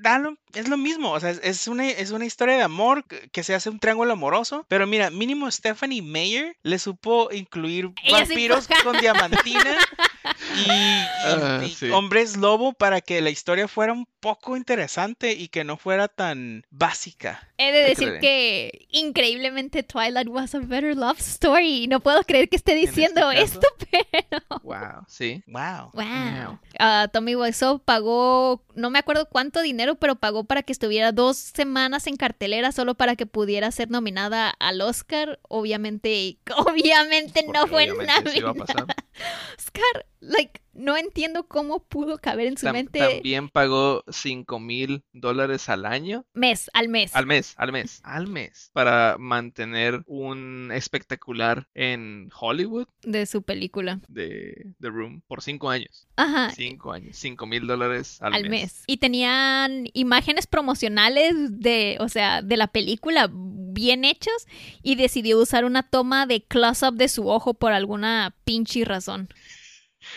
da 0.02 0.18
lo- 0.18 0.36
es 0.54 0.68
lo 0.68 0.76
mismo, 0.76 1.10
o 1.12 1.20
sea, 1.20 1.30
es, 1.30 1.66
una, 1.68 1.88
es 1.88 2.10
una 2.10 2.26
historia 2.26 2.56
de 2.56 2.62
amor 2.62 3.04
que, 3.06 3.42
se 3.42 3.54
hace 3.54 3.70
un 3.70 3.78
triángulo 3.80 4.12
amoroso, 4.12 4.66
pero 4.68 4.86
mira, 4.86 5.08
mínimo 5.10 5.50
Stephanie 5.50 6.02
Meyer 6.02 6.56
le 6.62 6.78
supo 6.78 7.30
incluir 7.32 7.90
Ella 8.04 8.18
vampiros 8.20 8.68
con 8.84 8.96
diamantina 8.98 9.76
y, 10.56 10.70
y- 10.70 11.04
Ah, 11.24 11.62
y 11.64 11.70
sí. 11.70 11.88
hombres 11.90 12.36
lobo 12.36 12.72
para 12.72 13.00
que 13.00 13.20
la 13.20 13.30
historia 13.30 13.68
fuera 13.68 13.92
un 13.92 14.06
poco 14.20 14.56
interesante 14.56 15.32
y 15.32 15.48
que 15.48 15.64
no 15.64 15.76
fuera 15.76 16.08
tan 16.08 16.64
básica. 16.70 17.48
He 17.58 17.70
de 17.72 17.80
decir 17.84 18.18
que 18.20 18.86
increíblemente 18.90 19.82
Twilight 19.82 20.28
was 20.28 20.54
a 20.54 20.58
better 20.58 20.96
love 20.96 21.18
story. 21.20 21.86
No 21.86 22.00
puedo 22.00 22.22
creer 22.24 22.48
que 22.48 22.56
esté 22.56 22.72
este 22.74 22.86
diciendo 22.90 23.30
esto, 23.30 23.66
pero 23.90 24.60
Wow, 24.62 25.04
sí. 25.08 25.42
Wow. 25.46 25.90
wow. 25.94 26.58
Ah, 26.78 27.08
Tommy 27.12 27.36
Wiseau 27.36 27.78
pagó, 27.80 28.64
no 28.74 28.90
me 28.90 28.98
acuerdo 28.98 29.28
cuánto 29.28 29.62
dinero, 29.62 29.94
pero 29.96 30.16
pagó 30.16 30.44
para 30.44 30.62
que 30.62 30.72
estuviera 30.72 31.12
dos 31.12 31.36
semanas 31.36 32.06
en 32.06 32.16
cartelera 32.16 32.72
solo 32.72 32.94
para 32.94 33.16
que 33.16 33.26
pudiera 33.26 33.70
ser 33.70 33.90
nominada 33.90 34.50
al 34.58 34.80
Oscar. 34.80 35.38
Obviamente, 35.48 36.38
obviamente 36.56 37.44
no 37.52 37.66
fue 37.68 37.90
obviamente 37.92 38.30
sí 38.32 38.38
iba 38.38 38.50
a 38.50 38.54
nominada. 38.54 38.86
pasar. 38.86 38.96
Oscar, 39.58 40.06
like, 40.22 40.60
no 40.72 40.96
entiendo 40.96 41.46
cómo 41.48 41.80
pudo 41.84 42.16
caber 42.18 42.46
en 42.46 42.56
su 42.56 42.66
Tam- 42.66 42.72
mente 42.72 42.98
También 42.98 43.48
pagó 43.50 44.04
5 44.08 44.58
mil 44.58 45.04
dólares 45.12 45.68
al 45.68 45.84
año. 45.84 46.24
mes 46.32 46.70
al 46.72 46.88
mes. 46.88 47.14
Al 47.14 47.26
mes, 47.26 47.54
al 47.58 47.72
mes, 47.72 48.00
al 48.04 48.26
mes. 48.28 48.70
Para 48.72 49.16
mantener 49.18 50.02
un 50.06 50.70
espectacular 50.72 51.68
en 51.74 52.30
Hollywood 52.40 52.86
de 53.02 53.26
su 53.26 53.42
película. 53.42 54.00
de 54.08 54.72
The 54.80 54.88
Room 54.88 55.20
por 55.26 55.42
5 55.42 55.68
años. 55.68 56.06
Ajá. 56.16 56.50
5 56.50 56.92
años, 56.92 57.16
5 57.16 57.44
mil 57.46 57.66
dólares 57.66 58.22
al, 58.22 58.32
al 58.34 58.48
mes. 58.48 58.84
Y 58.86 58.96
tenían 58.98 59.86
imágenes 59.92 60.46
promocionales 60.46 61.34
de, 61.60 61.96
o 62.00 62.08
sea, 62.08 62.40
de 62.42 62.56
la 62.56 62.68
película 62.68 63.28
bien 63.74 64.04
hechos 64.04 64.46
y 64.82 64.94
decidió 64.96 65.38
usar 65.40 65.64
una 65.64 65.82
toma 65.82 66.26
de 66.26 66.42
close-up 66.44 66.94
de 66.94 67.08
su 67.08 67.28
ojo 67.28 67.54
por 67.54 67.72
alguna 67.72 68.34
pinche 68.44 68.84
razón. 68.84 69.28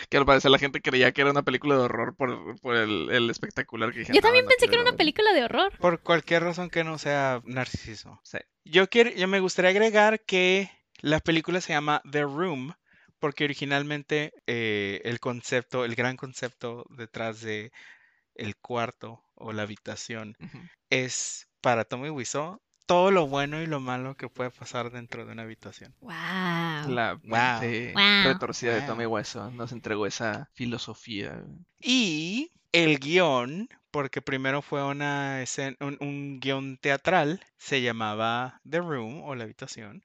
Que 0.08 0.16
al 0.18 0.26
parecer 0.26 0.50
la 0.50 0.58
gente 0.58 0.80
creía 0.80 1.12
que 1.12 1.20
era 1.22 1.30
una 1.30 1.42
película 1.42 1.74
de 1.76 1.80
horror 1.82 2.14
por, 2.16 2.60
por 2.60 2.76
el, 2.76 3.08
el 3.10 3.28
espectacular 3.30 3.92
que 3.92 4.00
dijeron. 4.00 4.14
Yo 4.16 4.22
también 4.22 4.44
"No, 4.44 4.50
no 4.50 4.54
pensé 4.56 4.68
que 4.68 4.74
era 4.74 4.82
una 4.82 4.92
ver". 4.92 4.98
película 4.98 5.32
de 5.32 5.44
horror. 5.44 5.72
Por 5.78 6.00
cualquier 6.00 6.42
razón 6.44 6.70
que 6.70 6.84
no 6.84 6.98
sea 6.98 7.40
narcisismo. 7.44 8.20
Sí. 8.24 8.38
Yo 8.64 8.88
quiero, 8.88 9.10
yo 9.10 9.26
me 9.28 9.40
gustaría 9.40 9.70
agregar 9.70 10.20
que 10.24 10.70
la 11.00 11.20
película 11.20 11.60
se 11.60 11.72
llama 11.72 12.02
The 12.10 12.22
Room 12.22 12.74
porque 13.18 13.44
originalmente 13.44 14.32
eh, 14.46 15.00
el 15.04 15.20
concepto, 15.20 15.84
el 15.84 15.94
gran 15.94 16.16
concepto 16.16 16.84
detrás 16.90 17.40
de 17.40 17.72
el 18.34 18.56
cuarto 18.56 19.22
o 19.34 19.52
la 19.52 19.62
habitación 19.62 20.36
es 20.90 21.48
para 21.60 21.84
Tommy 21.84 22.10
Wiseau 22.10 22.60
todo 22.86 23.10
lo 23.10 23.26
bueno 23.26 23.60
y 23.60 23.66
lo 23.66 23.80
malo 23.80 24.16
que 24.16 24.28
puede 24.28 24.50
pasar 24.50 24.90
dentro 24.90 25.26
de 25.26 25.32
una 25.32 25.42
habitación. 25.42 25.94
Wow. 26.00 26.12
La 26.88 27.18
Wow. 27.22 27.60
mente 27.60 27.92
Wow. 27.94 28.32
retorcida 28.32 28.74
de. 28.74 28.82
Tommy 28.82 29.06
Wiseau 29.06 29.50
nos 29.50 29.72
entregó 29.72 30.06
esa 30.06 30.48
filosofía. 30.54 31.42
Y 31.80 32.52
el 32.72 32.98
guion, 32.98 33.68
porque 33.90 34.22
primero 34.22 34.62
fue 34.62 34.84
una 34.84 35.42
escena- 35.42 35.76
un, 35.80 35.96
un 36.00 36.38
guion 36.40 36.78
teatral, 36.78 37.40
se 37.58 37.82
llamaba 37.82 38.60
The 38.68 38.78
Room 38.78 39.22
o 39.24 39.34
la 39.34 39.44
habitación, 39.44 40.02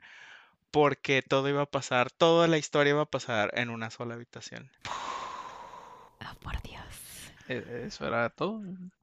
porque 0.71 1.21
todo 1.21 1.49
iba 1.49 1.61
a 1.63 1.65
pasar, 1.65 2.09
toda 2.11 2.47
la 2.47 2.57
historia 2.57 2.91
iba 2.91 3.01
a 3.03 3.05
pasar 3.05 3.51
en 3.55 3.69
una 3.69 3.89
sola 3.89 4.15
habitación. 4.15 4.71
Oh, 4.89 6.35
por 6.41 6.61
Dios. 6.61 6.85
Eh, 7.47 7.83
Eso 7.87 8.07
era 8.07 8.29
todo. 8.29 8.61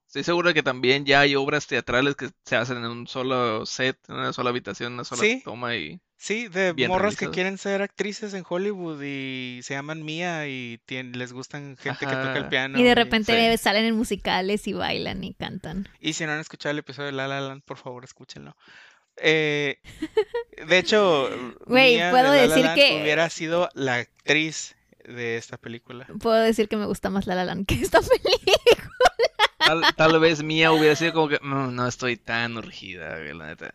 Estoy 0.08 0.24
seguro 0.24 0.48
de 0.48 0.54
que 0.54 0.62
también 0.62 1.04
ya 1.04 1.20
hay 1.20 1.36
obras 1.36 1.66
teatrales 1.66 2.16
que 2.16 2.30
se 2.44 2.56
hacen 2.56 2.78
en 2.78 2.86
un 2.86 3.06
solo 3.06 3.64
set, 3.66 3.96
en 4.08 4.16
una 4.16 4.32
sola 4.32 4.50
habitación, 4.50 4.94
una 4.94 5.04
sola 5.04 5.20
Sí. 5.22 5.42
toma 5.44 5.76
y 5.76 6.00
Sí, 6.16 6.48
de 6.48 6.74
morras 6.88 7.14
que 7.16 7.28
quieren 7.30 7.58
ser 7.58 7.80
actrices 7.80 8.34
en 8.34 8.42
Hollywood 8.48 9.00
y 9.04 9.60
se 9.62 9.74
llaman 9.74 10.04
Mía 10.04 10.48
y 10.48 10.80
tien- 10.88 11.14
les 11.14 11.32
gustan 11.32 11.76
gente 11.76 12.06
que 12.06 12.12
toca 12.12 12.36
el 12.36 12.48
piano. 12.48 12.76
Y 12.76 12.82
de 12.82 12.94
repente 12.96 13.52
sí. 13.56 13.62
salen 13.62 13.84
en 13.84 13.94
musicales 13.96 14.66
y 14.66 14.72
bailan 14.72 15.22
y 15.22 15.34
cantan. 15.34 15.86
Y 16.00 16.14
si 16.14 16.24
no 16.26 16.32
han 16.32 16.40
escuchado 16.40 16.72
el 16.72 16.78
episodio 16.80 17.06
de 17.06 17.12
La 17.12 17.28
La 17.28 17.40
Land, 17.40 17.62
por 17.64 17.76
favor, 17.76 18.02
escúchenlo. 18.02 18.56
Eh, 19.18 19.78
de 20.66 20.78
hecho, 20.78 21.28
Mia 21.66 22.06
de 22.06 22.10
puedo 22.12 22.24
La 22.24 22.34
La 22.34 22.42
decir 22.48 22.64
Land 22.64 22.74
que- 22.76 23.00
hubiera 23.02 23.30
sido 23.30 23.68
la 23.74 23.94
actriz 23.96 24.74
de 25.04 25.36
esta 25.36 25.56
película. 25.58 26.06
Puedo 26.20 26.36
decir 26.40 26.68
que 26.68 26.76
me 26.76 26.86
gusta 26.86 27.10
más 27.10 27.26
La 27.28 27.34
La 27.36 27.44
Land 27.44 27.66
que 27.66 27.74
esta 27.74 28.00
película. 28.22 29.07
Tal, 29.58 29.82
tal 29.96 30.18
vez 30.20 30.42
Mía 30.42 30.72
hubiera 30.72 30.96
sido 30.96 31.12
como 31.12 31.28
que 31.28 31.38
"Mm, 31.42 31.74
no 31.74 31.86
estoy 31.86 32.16
tan 32.16 32.56
urgida, 32.56 33.18
güey, 33.18 33.34
la 33.36 33.46
neta. 33.48 33.74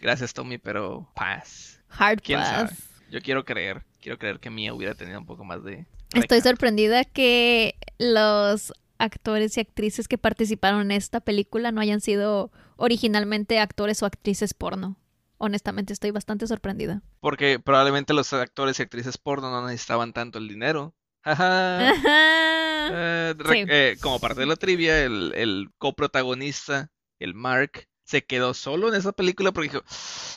Gracias 0.00 0.32
Tommy, 0.34 0.58
pero 0.58 1.10
paz. 1.14 1.80
Hard 1.90 2.20
¿Quién 2.22 2.40
Pass. 2.40 2.48
sabe? 2.50 2.70
Yo 3.10 3.20
quiero 3.22 3.44
creer, 3.44 3.84
quiero 4.00 4.18
creer 4.18 4.40
que 4.40 4.50
Mía 4.50 4.74
hubiera 4.74 4.94
tenido 4.94 5.18
un 5.18 5.26
poco 5.26 5.44
más 5.44 5.62
de 5.64 5.86
Estoy 6.14 6.40
sorprendida 6.40 7.04
que 7.04 7.76
los 7.98 8.72
actores 8.98 9.56
y 9.56 9.60
actrices 9.60 10.08
que 10.08 10.18
participaron 10.18 10.80
en 10.82 10.92
esta 10.92 11.20
película 11.20 11.72
no 11.72 11.80
hayan 11.80 12.00
sido 12.00 12.50
originalmente 12.76 13.58
actores 13.58 14.02
o 14.02 14.06
actrices 14.06 14.54
porno. 14.54 14.96
Honestamente 15.38 15.92
estoy 15.92 16.12
bastante 16.12 16.46
sorprendida. 16.46 17.02
Porque 17.20 17.58
probablemente 17.58 18.14
los 18.14 18.32
actores 18.32 18.78
y 18.78 18.82
actrices 18.82 19.18
porno 19.18 19.50
no 19.50 19.66
necesitaban 19.66 20.12
tanto 20.14 20.38
el 20.38 20.48
dinero. 20.48 20.94
Ajá. 21.22 21.92
Eh, 22.92 23.34
Sí. 23.50 23.64
eh, 23.68 23.96
como 24.00 24.18
parte 24.20 24.40
de 24.40 24.46
la 24.46 24.56
trivia, 24.56 25.04
el, 25.04 25.32
el 25.34 25.68
coprotagonista, 25.78 26.90
el 27.18 27.34
Mark, 27.34 27.88
se 28.04 28.24
quedó 28.24 28.54
solo 28.54 28.88
en 28.88 28.94
esa 28.94 29.12
película 29.12 29.52
porque 29.52 29.70
dijo, 29.70 29.84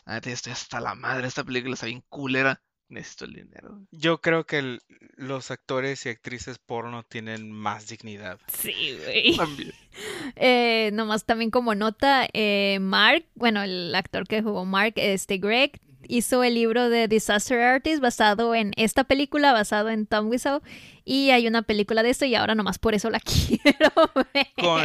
"Ah, 0.06 0.20
estoy 0.24 0.52
hasta 0.54 0.80
la 0.80 0.96
madre, 0.96 1.28
esta 1.28 1.44
película 1.44 1.74
está 1.76 1.86
bien 1.86 2.04
culera, 2.10 2.62
necesito 2.88 3.26
el 3.26 3.34
dinero. 3.34 3.82
Yo 3.92 4.20
creo 4.22 4.46
que 4.48 4.58
el- 4.58 4.82
los 5.16 5.52
actores 5.52 6.06
y 6.06 6.10
actrices 6.10 6.58
porno 6.58 7.04
tienen 7.04 7.52
más 7.52 7.88
dignidad. 7.88 8.40
Sí, 8.48 8.98
güey. 9.04 9.38
También. 9.38 9.74
Eh, 10.36 10.92
nomás 10.94 11.26
también 11.26 11.52
como 11.52 11.76
nota, 11.76 12.28
eh, 12.34 12.78
Mark, 12.82 13.26
bueno, 13.36 13.62
el 13.64 13.94
actor 13.94 14.28
que 14.28 14.42
jugó 14.42 14.64
Mark, 14.66 14.94
este 14.96 15.38
Greg, 15.40 15.80
hizo 16.10 16.44
el 16.44 16.56
libro 16.56 16.90
de 16.90 17.08
Disaster 17.08 17.62
Artist 17.62 18.02
basado 18.02 18.54
en 18.56 18.74
esta 18.76 19.06
película, 19.06 19.54
basado 19.54 19.90
en 19.90 20.06
Tom 20.08 20.28
Wiseau, 20.30 20.62
y 21.06 21.30
hay 21.30 21.48
una 21.48 21.62
película 21.62 22.04
de 22.04 22.10
esto 22.10 22.26
y 22.26 22.36
ahora 22.36 22.56
nomás 22.56 22.80
por 22.80 22.94
eso 22.96 23.10
la 23.10 23.20
quiero 23.22 23.92
ver. 24.34 24.48
Con 24.58 24.82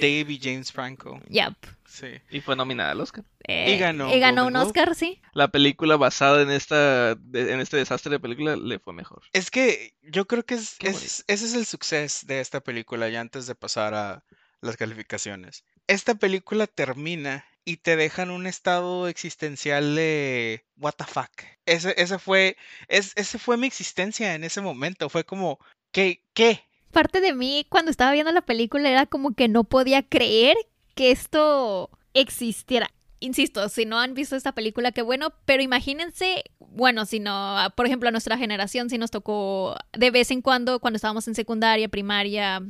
Dave 0.00 0.26
y 0.28 0.38
James 0.40 0.70
Franco. 0.70 1.20
Yep. 1.28 1.54
Sí. 1.88 2.08
Y 2.30 2.40
fue 2.42 2.56
nominada 2.56 2.90
al 2.92 3.00
Oscar. 3.00 3.24
Eh, 3.48 3.74
Y 3.74 3.78
ganó 3.78 4.14
y 4.14 4.20
ganó 4.20 4.44
Golden 4.44 4.60
un. 4.60 4.66
Oscar, 4.66 4.94
sí. 4.94 5.20
La 5.32 5.48
película 5.48 5.96
basada 5.96 6.42
en 6.42 6.50
esta 6.50 7.12
en 7.32 7.60
este 7.60 7.78
desastre 7.78 8.10
de 8.12 8.20
película 8.20 8.54
le 8.56 8.78
fue 8.78 8.92
mejor. 8.92 9.22
Es 9.32 9.50
que 9.50 9.94
yo 10.02 10.26
creo 10.26 10.44
que 10.44 10.54
es- 10.54 10.76
ese 10.80 11.24
es 11.26 11.54
el 11.54 11.64
suceso 11.64 12.26
de 12.26 12.40
esta 12.40 12.60
película, 12.60 13.08
ya 13.08 13.20
antes 13.22 13.46
de 13.46 13.54
pasar 13.54 13.94
a 13.94 14.24
las 14.60 14.76
calificaciones. 14.76 15.64
Esta 15.86 16.16
película 16.16 16.66
termina 16.66 17.46
y 17.66 17.78
te 17.78 17.96
deja 17.96 18.22
en 18.22 18.30
un 18.30 18.46
estado 18.46 19.08
existencial 19.08 19.96
de 19.96 20.64
what 20.78 20.94
the 20.96 21.04
fuck. 21.04 21.30
Ese, 21.66 21.94
ese 22.00 22.18
fue, 22.18 22.56
es, 22.86 23.12
ese 23.16 23.38
fue 23.40 23.56
mi 23.56 23.66
existencia 23.66 24.34
en 24.34 24.44
ese 24.44 24.60
momento. 24.60 25.08
Fue 25.08 25.24
como, 25.24 25.58
¿qué? 25.90 26.22
¿Qué? 26.32 26.62
Parte 26.92 27.20
de 27.20 27.34
mí 27.34 27.66
cuando 27.68 27.90
estaba 27.90 28.12
viendo 28.12 28.30
la 28.30 28.42
película 28.42 28.88
era 28.88 29.04
como 29.04 29.34
que 29.34 29.48
no 29.48 29.64
podía 29.64 30.04
creer 30.04 30.56
que 30.94 31.10
esto 31.10 31.90
existiera. 32.14 32.88
Insisto, 33.18 33.68
si 33.68 33.84
no 33.84 33.98
han 33.98 34.14
visto 34.14 34.36
esta 34.36 34.52
película, 34.52 34.92
qué 34.92 35.02
bueno, 35.02 35.32
pero 35.44 35.60
imagínense, 35.60 36.44
bueno, 36.60 37.04
si 37.04 37.18
no, 37.18 37.56
por 37.76 37.86
ejemplo, 37.86 38.08
a 38.08 38.12
nuestra 38.12 38.38
generación 38.38 38.90
sí 38.90 38.96
nos 38.96 39.10
tocó 39.10 39.74
de 39.92 40.12
vez 40.12 40.30
en 40.30 40.40
cuando, 40.40 40.78
cuando 40.78 40.98
estábamos 40.98 41.26
en 41.26 41.34
secundaria, 41.34 41.88
primaria, 41.88 42.62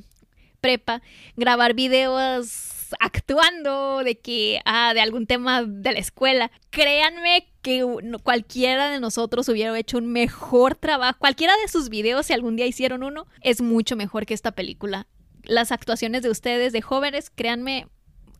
prepa, 0.63 1.03
grabar 1.37 1.75
videos 1.75 2.76
actuando 3.01 4.03
de 4.05 4.18
que, 4.18 4.61
ah, 4.64 4.92
de 4.94 5.01
algún 5.01 5.27
tema 5.27 5.62
de 5.64 5.92
la 5.92 5.99
escuela. 5.99 6.51
Créanme 6.70 7.53
que 7.62 7.85
cualquiera 8.22 8.90
de 8.90 9.01
nosotros 9.01 9.49
hubiera 9.49 9.77
hecho 9.79 9.99
un 9.99 10.07
mejor 10.12 10.75
trabajo. 10.77 11.18
Cualquiera 11.18 11.55
de 11.62 11.68
sus 11.68 11.88
videos, 11.88 12.27
si 12.27 12.33
algún 12.33 12.57
día 12.57 12.66
hicieron 12.66 13.03
uno, 13.03 13.27
es 13.40 13.61
mucho 13.61 13.96
mejor 13.96 14.27
que 14.27 14.35
esta 14.35 14.53
película. 14.53 15.07
Las 15.42 15.72
actuaciones 15.72 16.22
de 16.22 16.31
ustedes, 16.31 16.72
de 16.72 16.83
jóvenes, 16.83 17.31
créanme, 17.31 17.87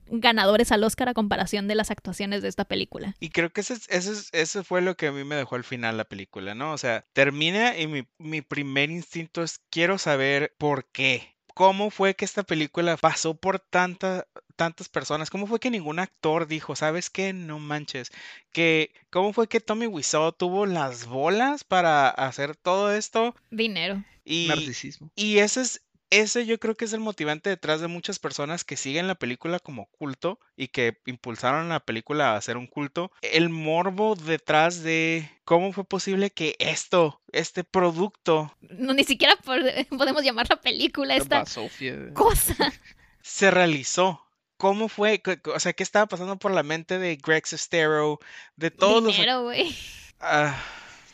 ganadores 0.09 0.71
al 0.73 0.85
Oscar 0.85 1.09
a 1.09 1.15
comparación 1.15 1.67
de 1.69 1.75
las 1.75 1.91
actuaciones 1.91 2.43
de 2.43 2.49
esta 2.49 2.65
película. 2.65 3.17
Y 3.21 3.31
creo 3.31 3.51
que 3.51 3.61
ese, 3.63 3.75
es- 3.75 3.89
ese, 3.89 4.13
es- 4.13 4.29
eso 4.33 4.63
fue 4.65 4.81
lo 4.81 4.97
que 4.97 5.09
a 5.09 5.13
mí 5.13 5.25
me 5.25 5.35
dejó 5.35 5.57
al 5.57 5.65
final 5.65 5.97
la 5.97 6.05
película, 6.05 6.55
¿no? 6.55 6.73
O 6.73 6.79
sea, 6.79 7.05
termina 7.13 7.77
y 7.79 7.87
mi, 7.89 8.07
mi 8.19 8.43
primer 8.43 8.91
instinto 8.91 9.43
es 9.43 9.59
quiero 9.71 9.99
saber 9.99 10.55
por 10.59 10.89
qué. 10.93 11.36
¿Cómo 11.57 11.89
fue 11.89 12.15
que 12.15 12.27
esta 12.27 12.43
película 12.43 12.99
pasó 12.99 13.35
por 13.35 13.59
tanta, 13.59 14.29
tantas 14.57 14.91
personas? 14.91 15.31
¿Cómo 15.31 15.47
fue 15.47 15.59
que 15.59 15.71
ningún 15.71 15.99
actor 15.99 16.47
dijo, 16.47 16.77
sabes 16.77 17.09
qué? 17.09 17.33
No 17.33 17.59
manches. 17.59 18.13
Que, 18.53 18.93
¿Cómo 19.09 19.33
fue 19.33 19.49
que 19.49 19.61
Tommy 19.61 19.87
Wiseau 19.87 20.33
tuvo 20.33 20.67
las 20.67 21.07
bolas 21.07 21.65
para 21.65 22.11
hacer 22.11 22.57
todo 22.57 22.93
esto? 22.95 23.35
Dinero. 23.51 24.05
Y, 24.23 24.49
Narcisismo. 24.49 25.11
y 25.17 25.39
ese 25.39 25.63
es, 25.63 25.86
ese 26.11 26.47
yo 26.47 26.59
creo 26.59 26.75
que 26.75 26.85
es 26.85 26.93
el 26.93 27.01
motivante 27.01 27.51
detrás 27.51 27.81
de 27.81 27.89
muchas 27.89 28.19
personas 28.19 28.65
que 28.65 28.77
siguen 28.77 29.07
la 29.07 29.15
película 29.15 29.59
como 29.59 29.87
culto 29.87 30.39
y 30.57 30.69
que 30.69 30.99
impulsaron 31.07 31.69
la 31.69 31.81
película 31.81 32.37
a 32.37 32.41
ser 32.41 32.57
un 32.57 32.67
culto. 32.67 33.11
El 33.23 33.49
morbo 33.49 34.15
detrás 34.15 34.83
de 34.83 35.31
cómo 35.45 35.73
fue 35.73 35.85
posible 35.85 36.31
que 36.31 36.57
esto, 36.59 37.21
este 37.33 37.65
producto, 37.65 38.55
No, 38.61 38.95
ni 38.95 39.05
siquiera 39.05 39.37
podemos 39.45 40.23
llamar 40.23 40.47
la 40.49 40.61
película 40.61 41.17
esta 41.17 41.45
cosa. 42.15 42.73
se 43.23 43.51
realizó. 43.51 44.23
¿Cómo 44.57 44.89
fue? 44.89 45.23
O 45.55 45.61
sea, 45.61 45.75
¿qué 45.75 45.83
estaba 45.83 46.07
pasando 46.07 46.39
por 46.39 46.51
la 46.51 46.63
mente 46.63 46.99
de 46.99 47.17
Greg 47.17 47.47
Sestero? 47.47 48.19
De 48.57 48.71
todos 48.71 49.03
los... 49.03 49.13
Dinero, 49.15 49.43
güey. 49.43 49.77
Ah, 50.19 50.57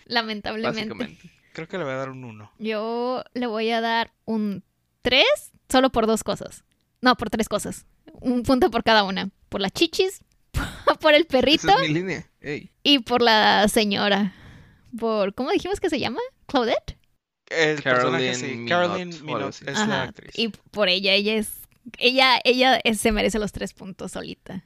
Lamentablemente. 0.07 1.19
Creo 1.53 1.69
que 1.69 1.77
le 1.77 1.85
voy 1.85 1.93
a 1.93 1.97
dar 1.97 2.11
un 2.11 2.25
1. 2.25 2.53
Yo 2.59 3.25
le 3.35 3.47
voy 3.47 3.71
a 3.71 3.81
dar 3.81 4.13
un 4.25 4.63
3 5.03 5.25
solo 5.69 5.91
por 5.91 6.07
dos 6.07 6.25
cosas. 6.25 6.65
No, 7.01 7.17
por 7.17 7.31
tres 7.31 7.49
cosas. 7.49 7.87
Un 8.21 8.43
punto 8.45 8.71
por 8.71 8.85
cada 8.85 9.03
una. 9.05 9.31
Por 9.49 9.61
las 9.61 9.73
chichis, 9.73 10.21
por 11.01 11.15
el 11.15 11.27
perrito 11.27 11.69
Esa 11.69 11.83
es 11.83 11.89
mi 11.89 11.95
línea. 11.95 12.29
Ey. 12.41 12.71
y 12.83 13.01
por 13.01 13.23
la 13.23 13.67
señora. 13.69 14.35
Por, 14.99 15.35
¿cómo 15.35 15.51
dijimos 15.51 15.81
que 15.81 15.89
se 15.91 15.99
llama? 15.99 16.21
Claudette. 16.47 16.97
El 17.49 17.83
personaje, 17.83 18.35
sí. 18.35 18.65
Caroline 18.67 18.69
Caroline 18.69 19.21
Minot, 19.23 19.55
es 19.67 19.79
la 19.87 20.03
actriz. 20.05 20.31
Y 20.39 20.49
por 20.49 20.89
ella, 20.89 21.13
ella 21.15 21.35
es... 21.35 21.51
Ella, 21.99 22.41
ella 22.45 22.81
es- 22.85 23.01
se 23.01 23.11
merece 23.13 23.39
los 23.39 23.53
tres 23.53 23.75
puntos 23.75 24.13
solita. 24.13 24.65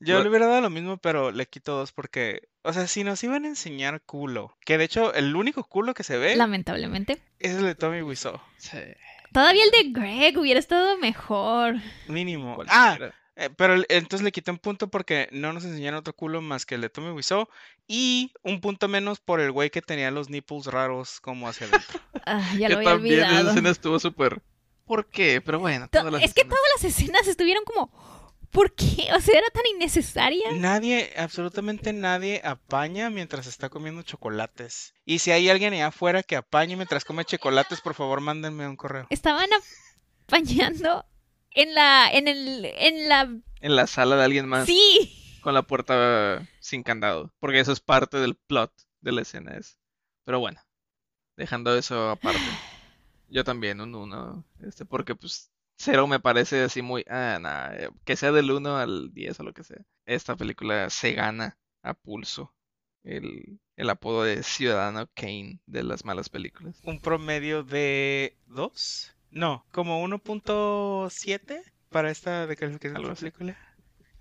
Yo 0.00 0.22
le 0.22 0.28
hubiera 0.28 0.46
dado 0.46 0.60
lo 0.60 0.70
mismo, 0.70 0.98
pero 0.98 1.30
le 1.32 1.46
quito 1.46 1.76
dos 1.76 1.92
porque, 1.92 2.48
o 2.62 2.72
sea, 2.72 2.86
si 2.86 3.04
nos 3.04 3.22
iban 3.24 3.44
a 3.44 3.48
enseñar 3.48 4.02
culo, 4.02 4.56
que 4.64 4.76
de 4.78 4.84
hecho 4.84 5.12
el 5.14 5.34
único 5.34 5.64
culo 5.64 5.94
que 5.94 6.02
se 6.04 6.16
ve 6.18 6.36
Lamentablemente. 6.36 7.18
es 7.38 7.56
el 7.56 7.64
de 7.64 7.74
Tommy 7.74 8.02
Wiseau, 8.02 8.38
Sí. 8.58 8.78
Todavía 9.34 9.64
el 9.64 9.70
de 9.72 9.90
Greg 10.00 10.38
hubiera 10.38 10.58
estado 10.60 10.96
mejor. 10.98 11.74
mínimo. 12.08 12.56
Ah, 12.68 12.96
eh, 13.36 13.50
pero 13.56 13.74
entonces 13.88 14.22
le 14.22 14.30
quité 14.30 14.52
un 14.52 14.58
punto 14.58 14.88
porque 14.88 15.28
no 15.32 15.52
nos 15.52 15.64
enseñaron 15.64 15.98
otro 15.98 16.14
culo 16.14 16.40
más 16.40 16.64
que 16.64 16.76
el 16.76 16.80
de 16.82 16.88
Tommy 16.88 17.10
Wiseau 17.10 17.48
y 17.88 18.32
un 18.44 18.60
punto 18.60 18.86
menos 18.86 19.18
por 19.18 19.40
el 19.40 19.50
güey 19.50 19.70
que 19.70 19.82
tenía 19.82 20.12
los 20.12 20.30
nipples 20.30 20.66
raros 20.66 21.20
como 21.20 21.48
hacia 21.48 21.66
adentro. 21.66 22.00
Ah, 22.26 22.54
ya 22.56 22.68
que 22.68 22.74
lo 22.74 22.78
había 22.78 22.90
también 22.92 23.18
esa 23.18 23.26
olvidado. 23.28 23.50
escena 23.50 23.70
estuvo 23.70 23.98
súper. 24.00 24.40
¿Por 24.86 25.10
qué? 25.10 25.42
Pero 25.42 25.58
bueno, 25.58 25.88
To- 25.88 25.98
todas 25.98 26.12
las 26.12 26.22
Es 26.22 26.32
que 26.32 26.44
todas 26.44 26.60
las 26.76 26.84
escenas 26.84 27.26
estuvieron 27.26 27.64
como... 27.64 27.90
¿Por 28.54 28.72
qué? 28.72 29.08
O 29.16 29.20
sea, 29.20 29.36
era 29.36 29.50
tan 29.50 29.64
innecesaria. 29.74 30.52
Nadie, 30.52 31.12
absolutamente 31.16 31.92
nadie 31.92 32.40
apaña 32.44 33.10
mientras 33.10 33.48
está 33.48 33.68
comiendo 33.68 34.02
chocolates. 34.02 34.94
Y 35.04 35.18
si 35.18 35.32
hay 35.32 35.48
alguien 35.50 35.74
allá 35.74 35.88
afuera 35.88 36.22
que 36.22 36.36
apañe 36.36 36.76
mientras 36.76 37.04
come 37.04 37.24
chocolates, 37.24 37.80
por 37.80 37.94
favor 37.94 38.20
mándenme 38.20 38.68
un 38.68 38.76
correo. 38.76 39.08
Estaban 39.10 39.50
apañando 40.28 41.04
en 41.50 41.74
la... 41.74 42.08
En 42.12 42.28
el... 42.28 42.64
En 42.64 43.08
la... 43.08 43.22
En 43.60 43.74
la 43.74 43.88
sala 43.88 44.14
de 44.14 44.22
alguien 44.22 44.46
más. 44.46 44.66
Sí. 44.66 45.40
Con 45.42 45.54
la 45.54 45.62
puerta 45.62 46.46
sin 46.60 46.84
candado. 46.84 47.34
Porque 47.40 47.58
eso 47.58 47.72
es 47.72 47.80
parte 47.80 48.18
del 48.18 48.36
plot 48.36 48.72
de 49.00 49.10
la 49.10 49.22
escena. 49.22 49.56
Es. 49.56 49.80
Pero 50.24 50.38
bueno. 50.38 50.60
Dejando 51.36 51.76
eso 51.76 52.08
aparte. 52.10 52.38
Yo 53.28 53.42
también, 53.42 53.80
un 53.80 53.96
1. 53.96 54.44
Este, 54.60 54.84
porque 54.84 55.16
pues. 55.16 55.50
Cero 55.76 56.06
me 56.06 56.20
parece 56.20 56.62
así 56.62 56.82
muy. 56.82 57.04
Ah, 57.08 57.38
nah, 57.40 57.72
eh, 57.72 57.90
Que 58.04 58.16
sea 58.16 58.32
del 58.32 58.50
1 58.50 58.76
al 58.76 59.12
10 59.12 59.40
o 59.40 59.42
lo 59.42 59.52
que 59.52 59.64
sea. 59.64 59.78
Esta 60.06 60.36
película 60.36 60.88
se 60.90 61.12
gana 61.12 61.58
a 61.82 61.94
pulso. 61.94 62.54
El, 63.02 63.60
el 63.76 63.90
apodo 63.90 64.24
de 64.24 64.42
Ciudadano 64.42 65.08
Kane 65.14 65.60
de 65.66 65.82
las 65.82 66.04
malas 66.04 66.28
películas. 66.28 66.80
un 66.84 67.00
promedio 67.00 67.62
de 67.62 68.38
2. 68.46 69.14
No, 69.30 69.66
como 69.72 70.02
1.7 70.06 71.60
para 71.90 72.10
esta 72.10 72.46
de 72.46 72.56
calificación 72.56 73.02
de 73.02 73.14
película. 73.14 73.58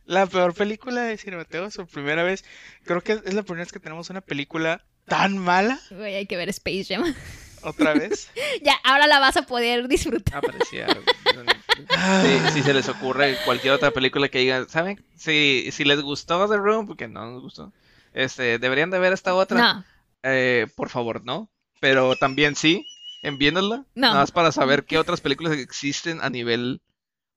La 0.05 0.25
peor 0.25 0.53
película 0.53 1.03
de 1.03 1.17
Cinemateos, 1.17 1.77
por 1.77 1.87
primera 1.87 2.23
vez. 2.23 2.43
Creo 2.83 3.01
que 3.01 3.13
es 3.13 3.33
la 3.33 3.43
primera 3.43 3.63
vez 3.63 3.71
que 3.71 3.79
tenemos 3.79 4.09
una 4.09 4.21
película 4.21 4.85
tan 5.05 5.37
mala 5.37 5.79
Güey, 5.89 6.15
hay 6.15 6.25
que 6.25 6.37
ver 6.37 6.49
Space 6.49 6.85
Jam. 6.85 7.03
otra 7.65 7.93
vez. 7.93 8.29
ya, 8.63 8.73
ahora 8.83 9.07
la 9.07 9.19
vas 9.19 9.37
a 9.37 9.43
poder 9.43 9.87
disfrutar. 9.87 10.37
Apreciar. 10.37 10.97
Sí, 12.21 12.39
si 12.53 12.61
se 12.63 12.73
les 12.73 12.87
ocurre 12.87 13.35
cualquier 13.45 13.73
otra 13.73 13.89
película 13.91 14.29
que 14.29 14.37
digan, 14.39 14.69
¿saben? 14.69 15.03
Si, 15.15 15.69
si 15.71 15.83
les 15.83 16.01
gustó 16.01 16.47
The 16.47 16.57
Room, 16.57 16.85
porque 16.85 17.07
no 17.07 17.31
nos 17.31 17.41
gustó, 17.41 17.73
este, 18.13 18.59
deberían 18.59 18.91
de 18.91 18.99
ver 18.99 19.11
esta 19.13 19.33
otra. 19.33 19.59
No, 19.59 19.85
Eh, 20.21 20.67
por 20.75 20.89
favor, 20.89 21.25
no. 21.25 21.49
Pero 21.79 22.15
también 22.15 22.55
sí, 22.55 22.85
enviándola. 23.23 23.77
No. 23.95 24.07
Nada 24.07 24.15
más 24.19 24.31
para 24.31 24.51
saber 24.51 24.85
qué 24.85 24.99
otras 24.99 25.19
películas 25.21 25.53
existen 25.57 26.19
a 26.21 26.29
nivel, 26.29 26.81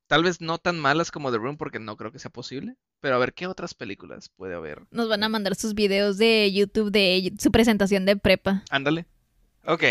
tal 0.07 0.23
vez 0.23 0.41
no 0.43 0.59
tan 0.59 0.79
malas 0.79 1.11
como 1.11 1.33
The 1.33 1.39
Room, 1.39 1.57
porque 1.57 1.79
no 1.79 1.97
creo 1.97 2.13
que 2.13 2.19
sea 2.19 2.31
posible. 2.31 2.75
Pero 3.01 3.15
a 3.17 3.19
ver 3.19 3.33
qué 3.33 3.47
otras 3.47 3.73
películas 3.75 4.29
puede 4.37 4.55
haber. 4.55 4.83
nos 4.91 5.09
van 5.09 5.23
a 5.25 5.29
mandar 5.31 5.55
sus 5.55 5.73
videos 5.75 6.19
de 6.19 6.53
YouTube 6.53 6.91
de 6.91 7.33
su 7.39 7.51
presentación 7.51 8.05
de 8.05 8.17
prepa. 8.17 8.65
Ándale. 8.71 9.07
Ok, 9.67 9.83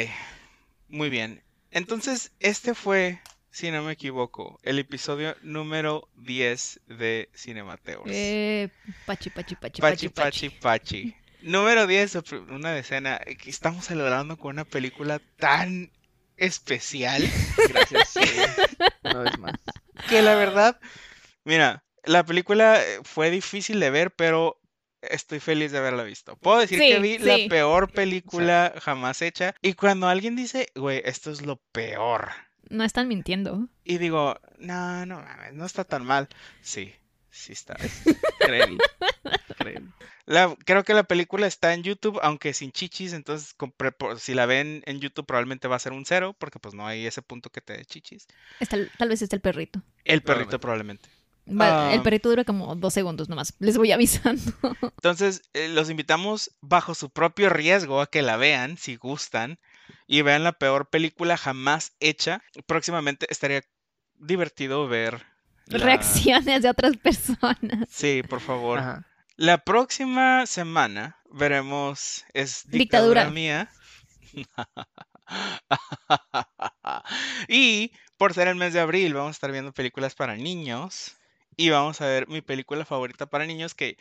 muy 0.87 1.09
bien. 1.09 1.43
Entonces, 1.71 2.31
este 2.39 2.73
fue, 2.73 3.19
si 3.51 3.71
no 3.71 3.83
me 3.83 3.93
equivoco, 3.93 4.57
el 4.63 4.79
episodio 4.79 5.35
número 5.41 6.07
10 6.15 6.79
de 6.87 7.29
Cinemateos. 7.35 8.03
Eh, 8.07 8.69
pachi, 9.05 9.29
pachi, 9.29 9.55
pachi, 9.55 9.81
Pachi, 9.81 10.09
pachi, 10.09 10.49
pachi, 10.49 10.49
pachi. 10.61 11.15
Número 11.41 11.87
10, 11.87 12.15
una 12.49 12.71
decena. 12.71 13.19
que 13.19 13.49
Estamos 13.49 13.85
celebrando 13.85 14.37
con 14.37 14.51
una 14.55 14.63
película 14.65 15.19
tan 15.37 15.91
especial 16.37 17.21
Gracias. 17.69 18.09
sí, 18.09 18.19
una 19.03 19.19
vez 19.19 19.37
más. 19.39 19.53
que 20.09 20.21
la 20.21 20.35
verdad, 20.35 20.79
mira, 21.43 21.83
la 22.03 22.23
película 22.25 22.81
eh, 22.81 22.99
fue 23.03 23.29
difícil 23.29 23.79
de 23.79 23.89
ver, 23.89 24.11
pero 24.11 24.59
estoy 25.11 25.39
feliz 25.39 25.71
de 25.71 25.77
haberla 25.79 26.03
visto. 26.03 26.35
Puedo 26.37 26.59
decir 26.59 26.79
Sí, 26.79 26.87
que 26.89 26.99
vi 26.99 27.17
la 27.17 27.37
peor 27.49 27.91
película 27.91 28.73
jamás 28.81 29.21
hecha. 29.21 29.55
Y 29.61 29.73
cuando 29.73 30.07
alguien 30.07 30.35
dice, 30.35 30.67
güey, 30.75 31.01
esto 31.05 31.31
es 31.31 31.41
lo 31.41 31.57
peor. 31.71 32.29
No 32.69 32.83
están 32.83 33.07
mintiendo. 33.07 33.67
Y 33.83 33.97
digo, 33.99 34.39
no, 34.57 35.05
no 35.05 35.19
mames, 35.21 35.53
no 35.53 35.65
está 35.65 35.83
tan 35.83 36.03
mal. 36.05 36.27
Sí, 36.61 36.93
sí 37.29 37.53
está. 37.53 37.75
Créelo. 38.39 38.77
Créelo. 39.57 39.91
La- 40.25 40.55
creo 40.65 40.83
que 40.83 40.95
la 40.95 41.03
película 41.03 41.45
está 41.45 41.75
en 41.75 41.83
YouTube, 41.83 42.19
aunque 42.23 42.53
sin 42.53 42.71
chichis, 42.71 43.13
entonces 43.13 43.53
por- 43.97 44.19
si 44.19 44.33
la 44.33 44.47
ven 44.47 44.81
en 44.87 44.99
YouTube 44.99 45.27
probablemente 45.27 45.67
va 45.67 45.75
a 45.75 45.79
ser 45.79 45.91
un 45.93 46.05
cero, 46.05 46.35
porque 46.39 46.57
pues 46.59 46.73
no 46.73 46.87
hay 46.87 47.05
ese 47.05 47.21
punto 47.21 47.51
que 47.51 47.61
te 47.61 47.73
dé 47.77 47.85
chichis. 47.85 48.25
Está 48.59 48.77
tal 48.97 49.09
vez 49.09 49.21
está 49.21 49.35
el 49.35 49.41
perrito. 49.43 49.83
El 50.03 50.23
perrito 50.23 50.59
probablemente. 50.59 51.09
Va- 51.47 51.89
Ah. 51.89 51.93
El 51.93 52.01
perrito 52.01 52.29
dura 52.29 52.43
como 52.43 52.75
dos 52.75 52.93
segundos 52.93 53.29
nomás. 53.29 53.53
Les 53.59 53.77
voy 53.77 53.91
avisando. 53.91 54.41
Entonces, 54.81 55.43
eh, 55.53 55.67
los 55.69 55.89
invitamos 55.89 56.51
bajo 56.61 56.95
su 56.95 57.09
propio 57.09 57.49
riesgo 57.49 58.01
a 58.01 58.07
que 58.07 58.21
la 58.21 58.37
vean, 58.37 58.77
si 58.77 58.95
gustan, 58.95 59.59
y 60.07 60.21
vean 60.23 60.43
la 60.43 60.53
peor 60.53 60.89
película 60.89 61.37
jamás 61.37 61.93
hecha. 61.99 62.41
Próximamente 62.65 63.27
estaría 63.29 63.61
divertido 64.15 64.87
ver... 64.87 65.25
la- 65.67 65.79
Reacciones 65.79 66.63
de 66.63 66.69
otras 66.69 66.97
personas. 66.97 67.87
Sí, 67.89 68.23
por 68.27 68.41
favor. 68.41 68.79
Ajá. 68.79 69.05
La 69.37 69.57
próxima 69.59 70.45
semana 70.45 71.17
veremos 71.29 72.23
es 72.33 72.63
dictadura, 72.67 73.25
Dictadura. 73.25 73.29
mía. 73.29 73.69
y 77.47 77.91
por 78.17 78.33
ser 78.33 78.47
el 78.47 78.55
mes 78.55 78.73
de 78.73 78.79
abril 78.79 79.13
vamos 79.13 79.29
a 79.29 79.31
estar 79.31 79.51
viendo 79.51 79.73
películas 79.73 80.15
para 80.15 80.35
niños 80.35 81.15
y 81.57 81.69
vamos 81.69 82.01
a 82.01 82.07
ver 82.07 82.27
mi 82.27 82.41
película 82.41 82.85
favorita 82.85 83.25
para 83.25 83.45
niños 83.45 83.73
que 83.73 83.97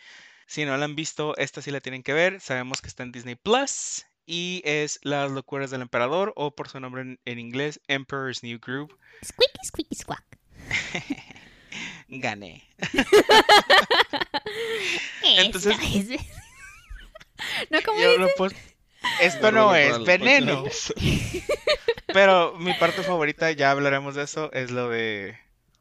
si 0.47 0.65
no 0.65 0.77
la 0.77 0.85
han 0.85 0.95
visto 0.97 1.37
esta 1.37 1.63
sí 1.63 1.71
la 1.71 1.81
tienen 1.81 2.03
que 2.03 2.13
ver. 2.13 2.41
Sabemos 2.41 2.81
que 2.83 2.89
está 2.89 3.03
en 3.03 3.13
Disney 3.13 3.35
Plus 3.37 4.05
y 4.27 4.63
es 4.65 4.99
Las 5.03 5.31
locuras 5.31 5.71
del 5.71 5.83
emperador 5.83 6.33
o 6.37 6.55
por 6.55 6.69
su 6.69 6.81
nombre 6.81 7.03
en, 7.03 7.21
en 7.25 7.39
inglés 7.39 7.81
Emperor's 7.89 8.43
New 8.43 8.59
Groove. 8.61 8.95
Squeaky, 9.25 9.59
squeaky, 9.67 9.95
squawk. 9.97 10.25
Gané. 12.09 12.63
Entonces- 15.23 15.77
es- 15.83 16.09
no, 17.71 17.83
como 17.83 18.01
Yo 18.01 18.19
no 18.19 18.29
puedo- 18.37 18.55
Esto 19.21 19.51
no 19.53 19.75
es 19.75 20.03
veneno. 20.05 20.65
Pero 22.07 22.55
mi 22.59 22.73
parte 22.75 23.03
favorita, 23.03 23.51
ya 23.53 23.71
hablaremos 23.71 24.15
de 24.15 24.23
eso, 24.23 24.51
es 24.53 24.71
lo 24.71 24.89
de 24.89 25.37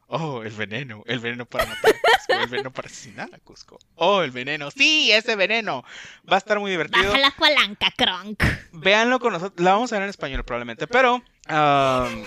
Oh, 0.06 0.42
el 0.42 0.52
veneno, 0.52 1.02
el 1.06 1.18
veneno 1.18 1.46
para 1.46 1.66
matar 1.66 1.94
a 1.94 1.98
Cusco, 1.98 2.42
el 2.42 2.48
veneno 2.48 2.72
para 2.72 2.86
asesinar 2.86 3.30
a 3.32 3.38
Cusco. 3.38 3.78
Oh, 3.94 4.22
el 4.22 4.30
veneno, 4.30 4.70
sí, 4.70 5.10
ese 5.10 5.36
veneno. 5.36 5.84
Va 6.30 6.36
a 6.36 6.38
estar 6.38 6.60
muy 6.60 6.70
divertido. 6.70 7.06
Baja 7.06 7.18
la 7.18 7.30
palanca, 7.30 7.92
Kronk. 7.96 8.42
Véanlo 8.72 9.18
con 9.18 9.32
nosotros, 9.32 9.64
la 9.64 9.72
vamos 9.72 9.92
a 9.92 9.96
ver 9.96 10.04
en 10.04 10.10
español 10.10 10.44
probablemente, 10.44 10.86
pero 10.86 11.16
um, 11.16 12.24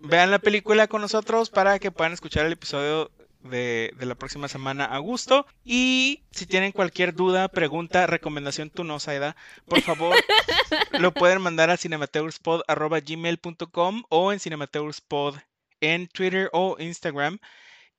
vean 0.00 0.30
la 0.30 0.40
película 0.40 0.88
con 0.88 1.00
nosotros 1.00 1.50
para 1.50 1.78
que 1.78 1.92
puedan 1.92 2.12
escuchar 2.12 2.46
el 2.46 2.52
episodio 2.52 3.10
de, 3.44 3.94
de 3.96 4.06
la 4.06 4.16
próxima 4.16 4.48
semana 4.48 4.84
a 4.84 4.98
gusto. 4.98 5.46
Y 5.64 6.24
si 6.32 6.46
tienen 6.46 6.72
cualquier 6.72 7.14
duda, 7.14 7.46
pregunta, 7.48 8.06
recomendación, 8.06 8.70
tú 8.70 8.82
no, 8.82 8.98
Saida, 8.98 9.36
por 9.66 9.82
favor, 9.82 10.16
lo 10.98 11.12
pueden 11.12 11.40
mandar 11.40 11.70
a 11.70 11.76
cinemateuspod.gmail.com 11.76 14.02
o 14.08 14.32
en 14.32 14.40
cinemateuspod 14.40 15.36
en 15.84 16.08
Twitter 16.08 16.50
o 16.52 16.76
Instagram. 16.78 17.38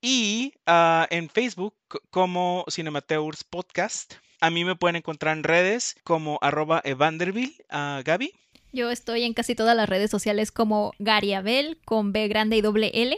Y 0.02 0.54
ah, 0.66 1.08
en 1.10 1.30
Facebook 1.30 1.76
como 2.12 2.66
Cinemateurs 2.68 3.44
Podcast. 3.44 4.16
A 4.42 4.50
mí 4.50 4.66
me 4.66 4.76
pueden 4.76 4.98
encontrar 4.98 5.36
en 5.38 5.44
redes 5.44 5.96
como 6.04 6.38
arroba 6.42 6.82
evanderville, 6.84 7.56
ah, 7.70 8.02
Gaby. 8.04 8.32
Yo 8.72 8.92
estoy 8.92 9.24
en 9.24 9.34
casi 9.34 9.56
todas 9.56 9.76
las 9.76 9.88
redes 9.88 10.12
sociales 10.12 10.52
como 10.52 10.94
Gariabel 11.00 11.80
con 11.86 12.12
B 12.12 12.28
grande 12.28 12.58
y 12.58 12.62
doble 12.62 12.92
L. 12.94 13.18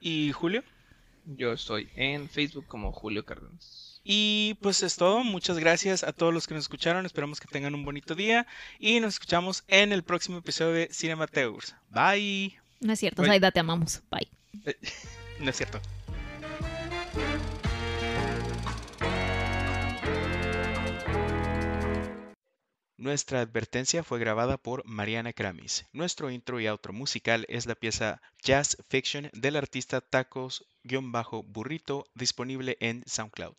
Y 0.00 0.32
Julio. 0.32 0.64
Yo 1.24 1.52
estoy 1.52 1.88
en 1.94 2.28
Facebook 2.28 2.66
como 2.66 2.92
Julio 2.92 3.24
Cárdenas. 3.24 4.00
Y 4.02 4.58
pues 4.60 4.82
es 4.82 4.96
todo. 4.96 5.22
Muchas 5.22 5.58
gracias 5.58 6.02
a 6.02 6.12
todos 6.12 6.34
los 6.34 6.46
que 6.46 6.54
nos 6.54 6.64
escucharon. 6.64 7.06
Esperamos 7.06 7.40
que 7.40 7.46
tengan 7.46 7.74
un 7.74 7.84
bonito 7.84 8.14
día. 8.14 8.46
Y 8.78 9.00
nos 9.00 9.14
escuchamos 9.14 9.64
en 9.68 9.92
el 9.92 10.02
próximo 10.02 10.38
episodio 10.38 10.72
de 10.72 10.88
Cinemateurs. 10.90 11.74
Bye. 11.90 12.59
No 12.80 12.94
es 12.94 12.98
cierto, 12.98 13.22
Bye. 13.22 13.30
Saida, 13.30 13.50
te 13.50 13.60
amamos. 13.60 14.02
Bye. 14.10 14.28
No 15.40 15.48
es 15.48 15.56
cierto. 15.56 15.80
Nuestra 22.98 23.40
advertencia 23.40 24.04
fue 24.04 24.18
grabada 24.18 24.58
por 24.58 24.84
Mariana 24.84 25.32
Kramis. 25.32 25.86
Nuestro 25.94 26.30
intro 26.30 26.60
y 26.60 26.66
outro 26.66 26.92
musical 26.92 27.46
es 27.48 27.64
la 27.64 27.74
pieza 27.74 28.20
Jazz 28.42 28.76
Fiction 28.90 29.30
del 29.32 29.56
artista 29.56 30.02
Tacos-Burrito 30.02 32.04
disponible 32.14 32.76
en 32.80 33.02
SoundCloud. 33.06 33.56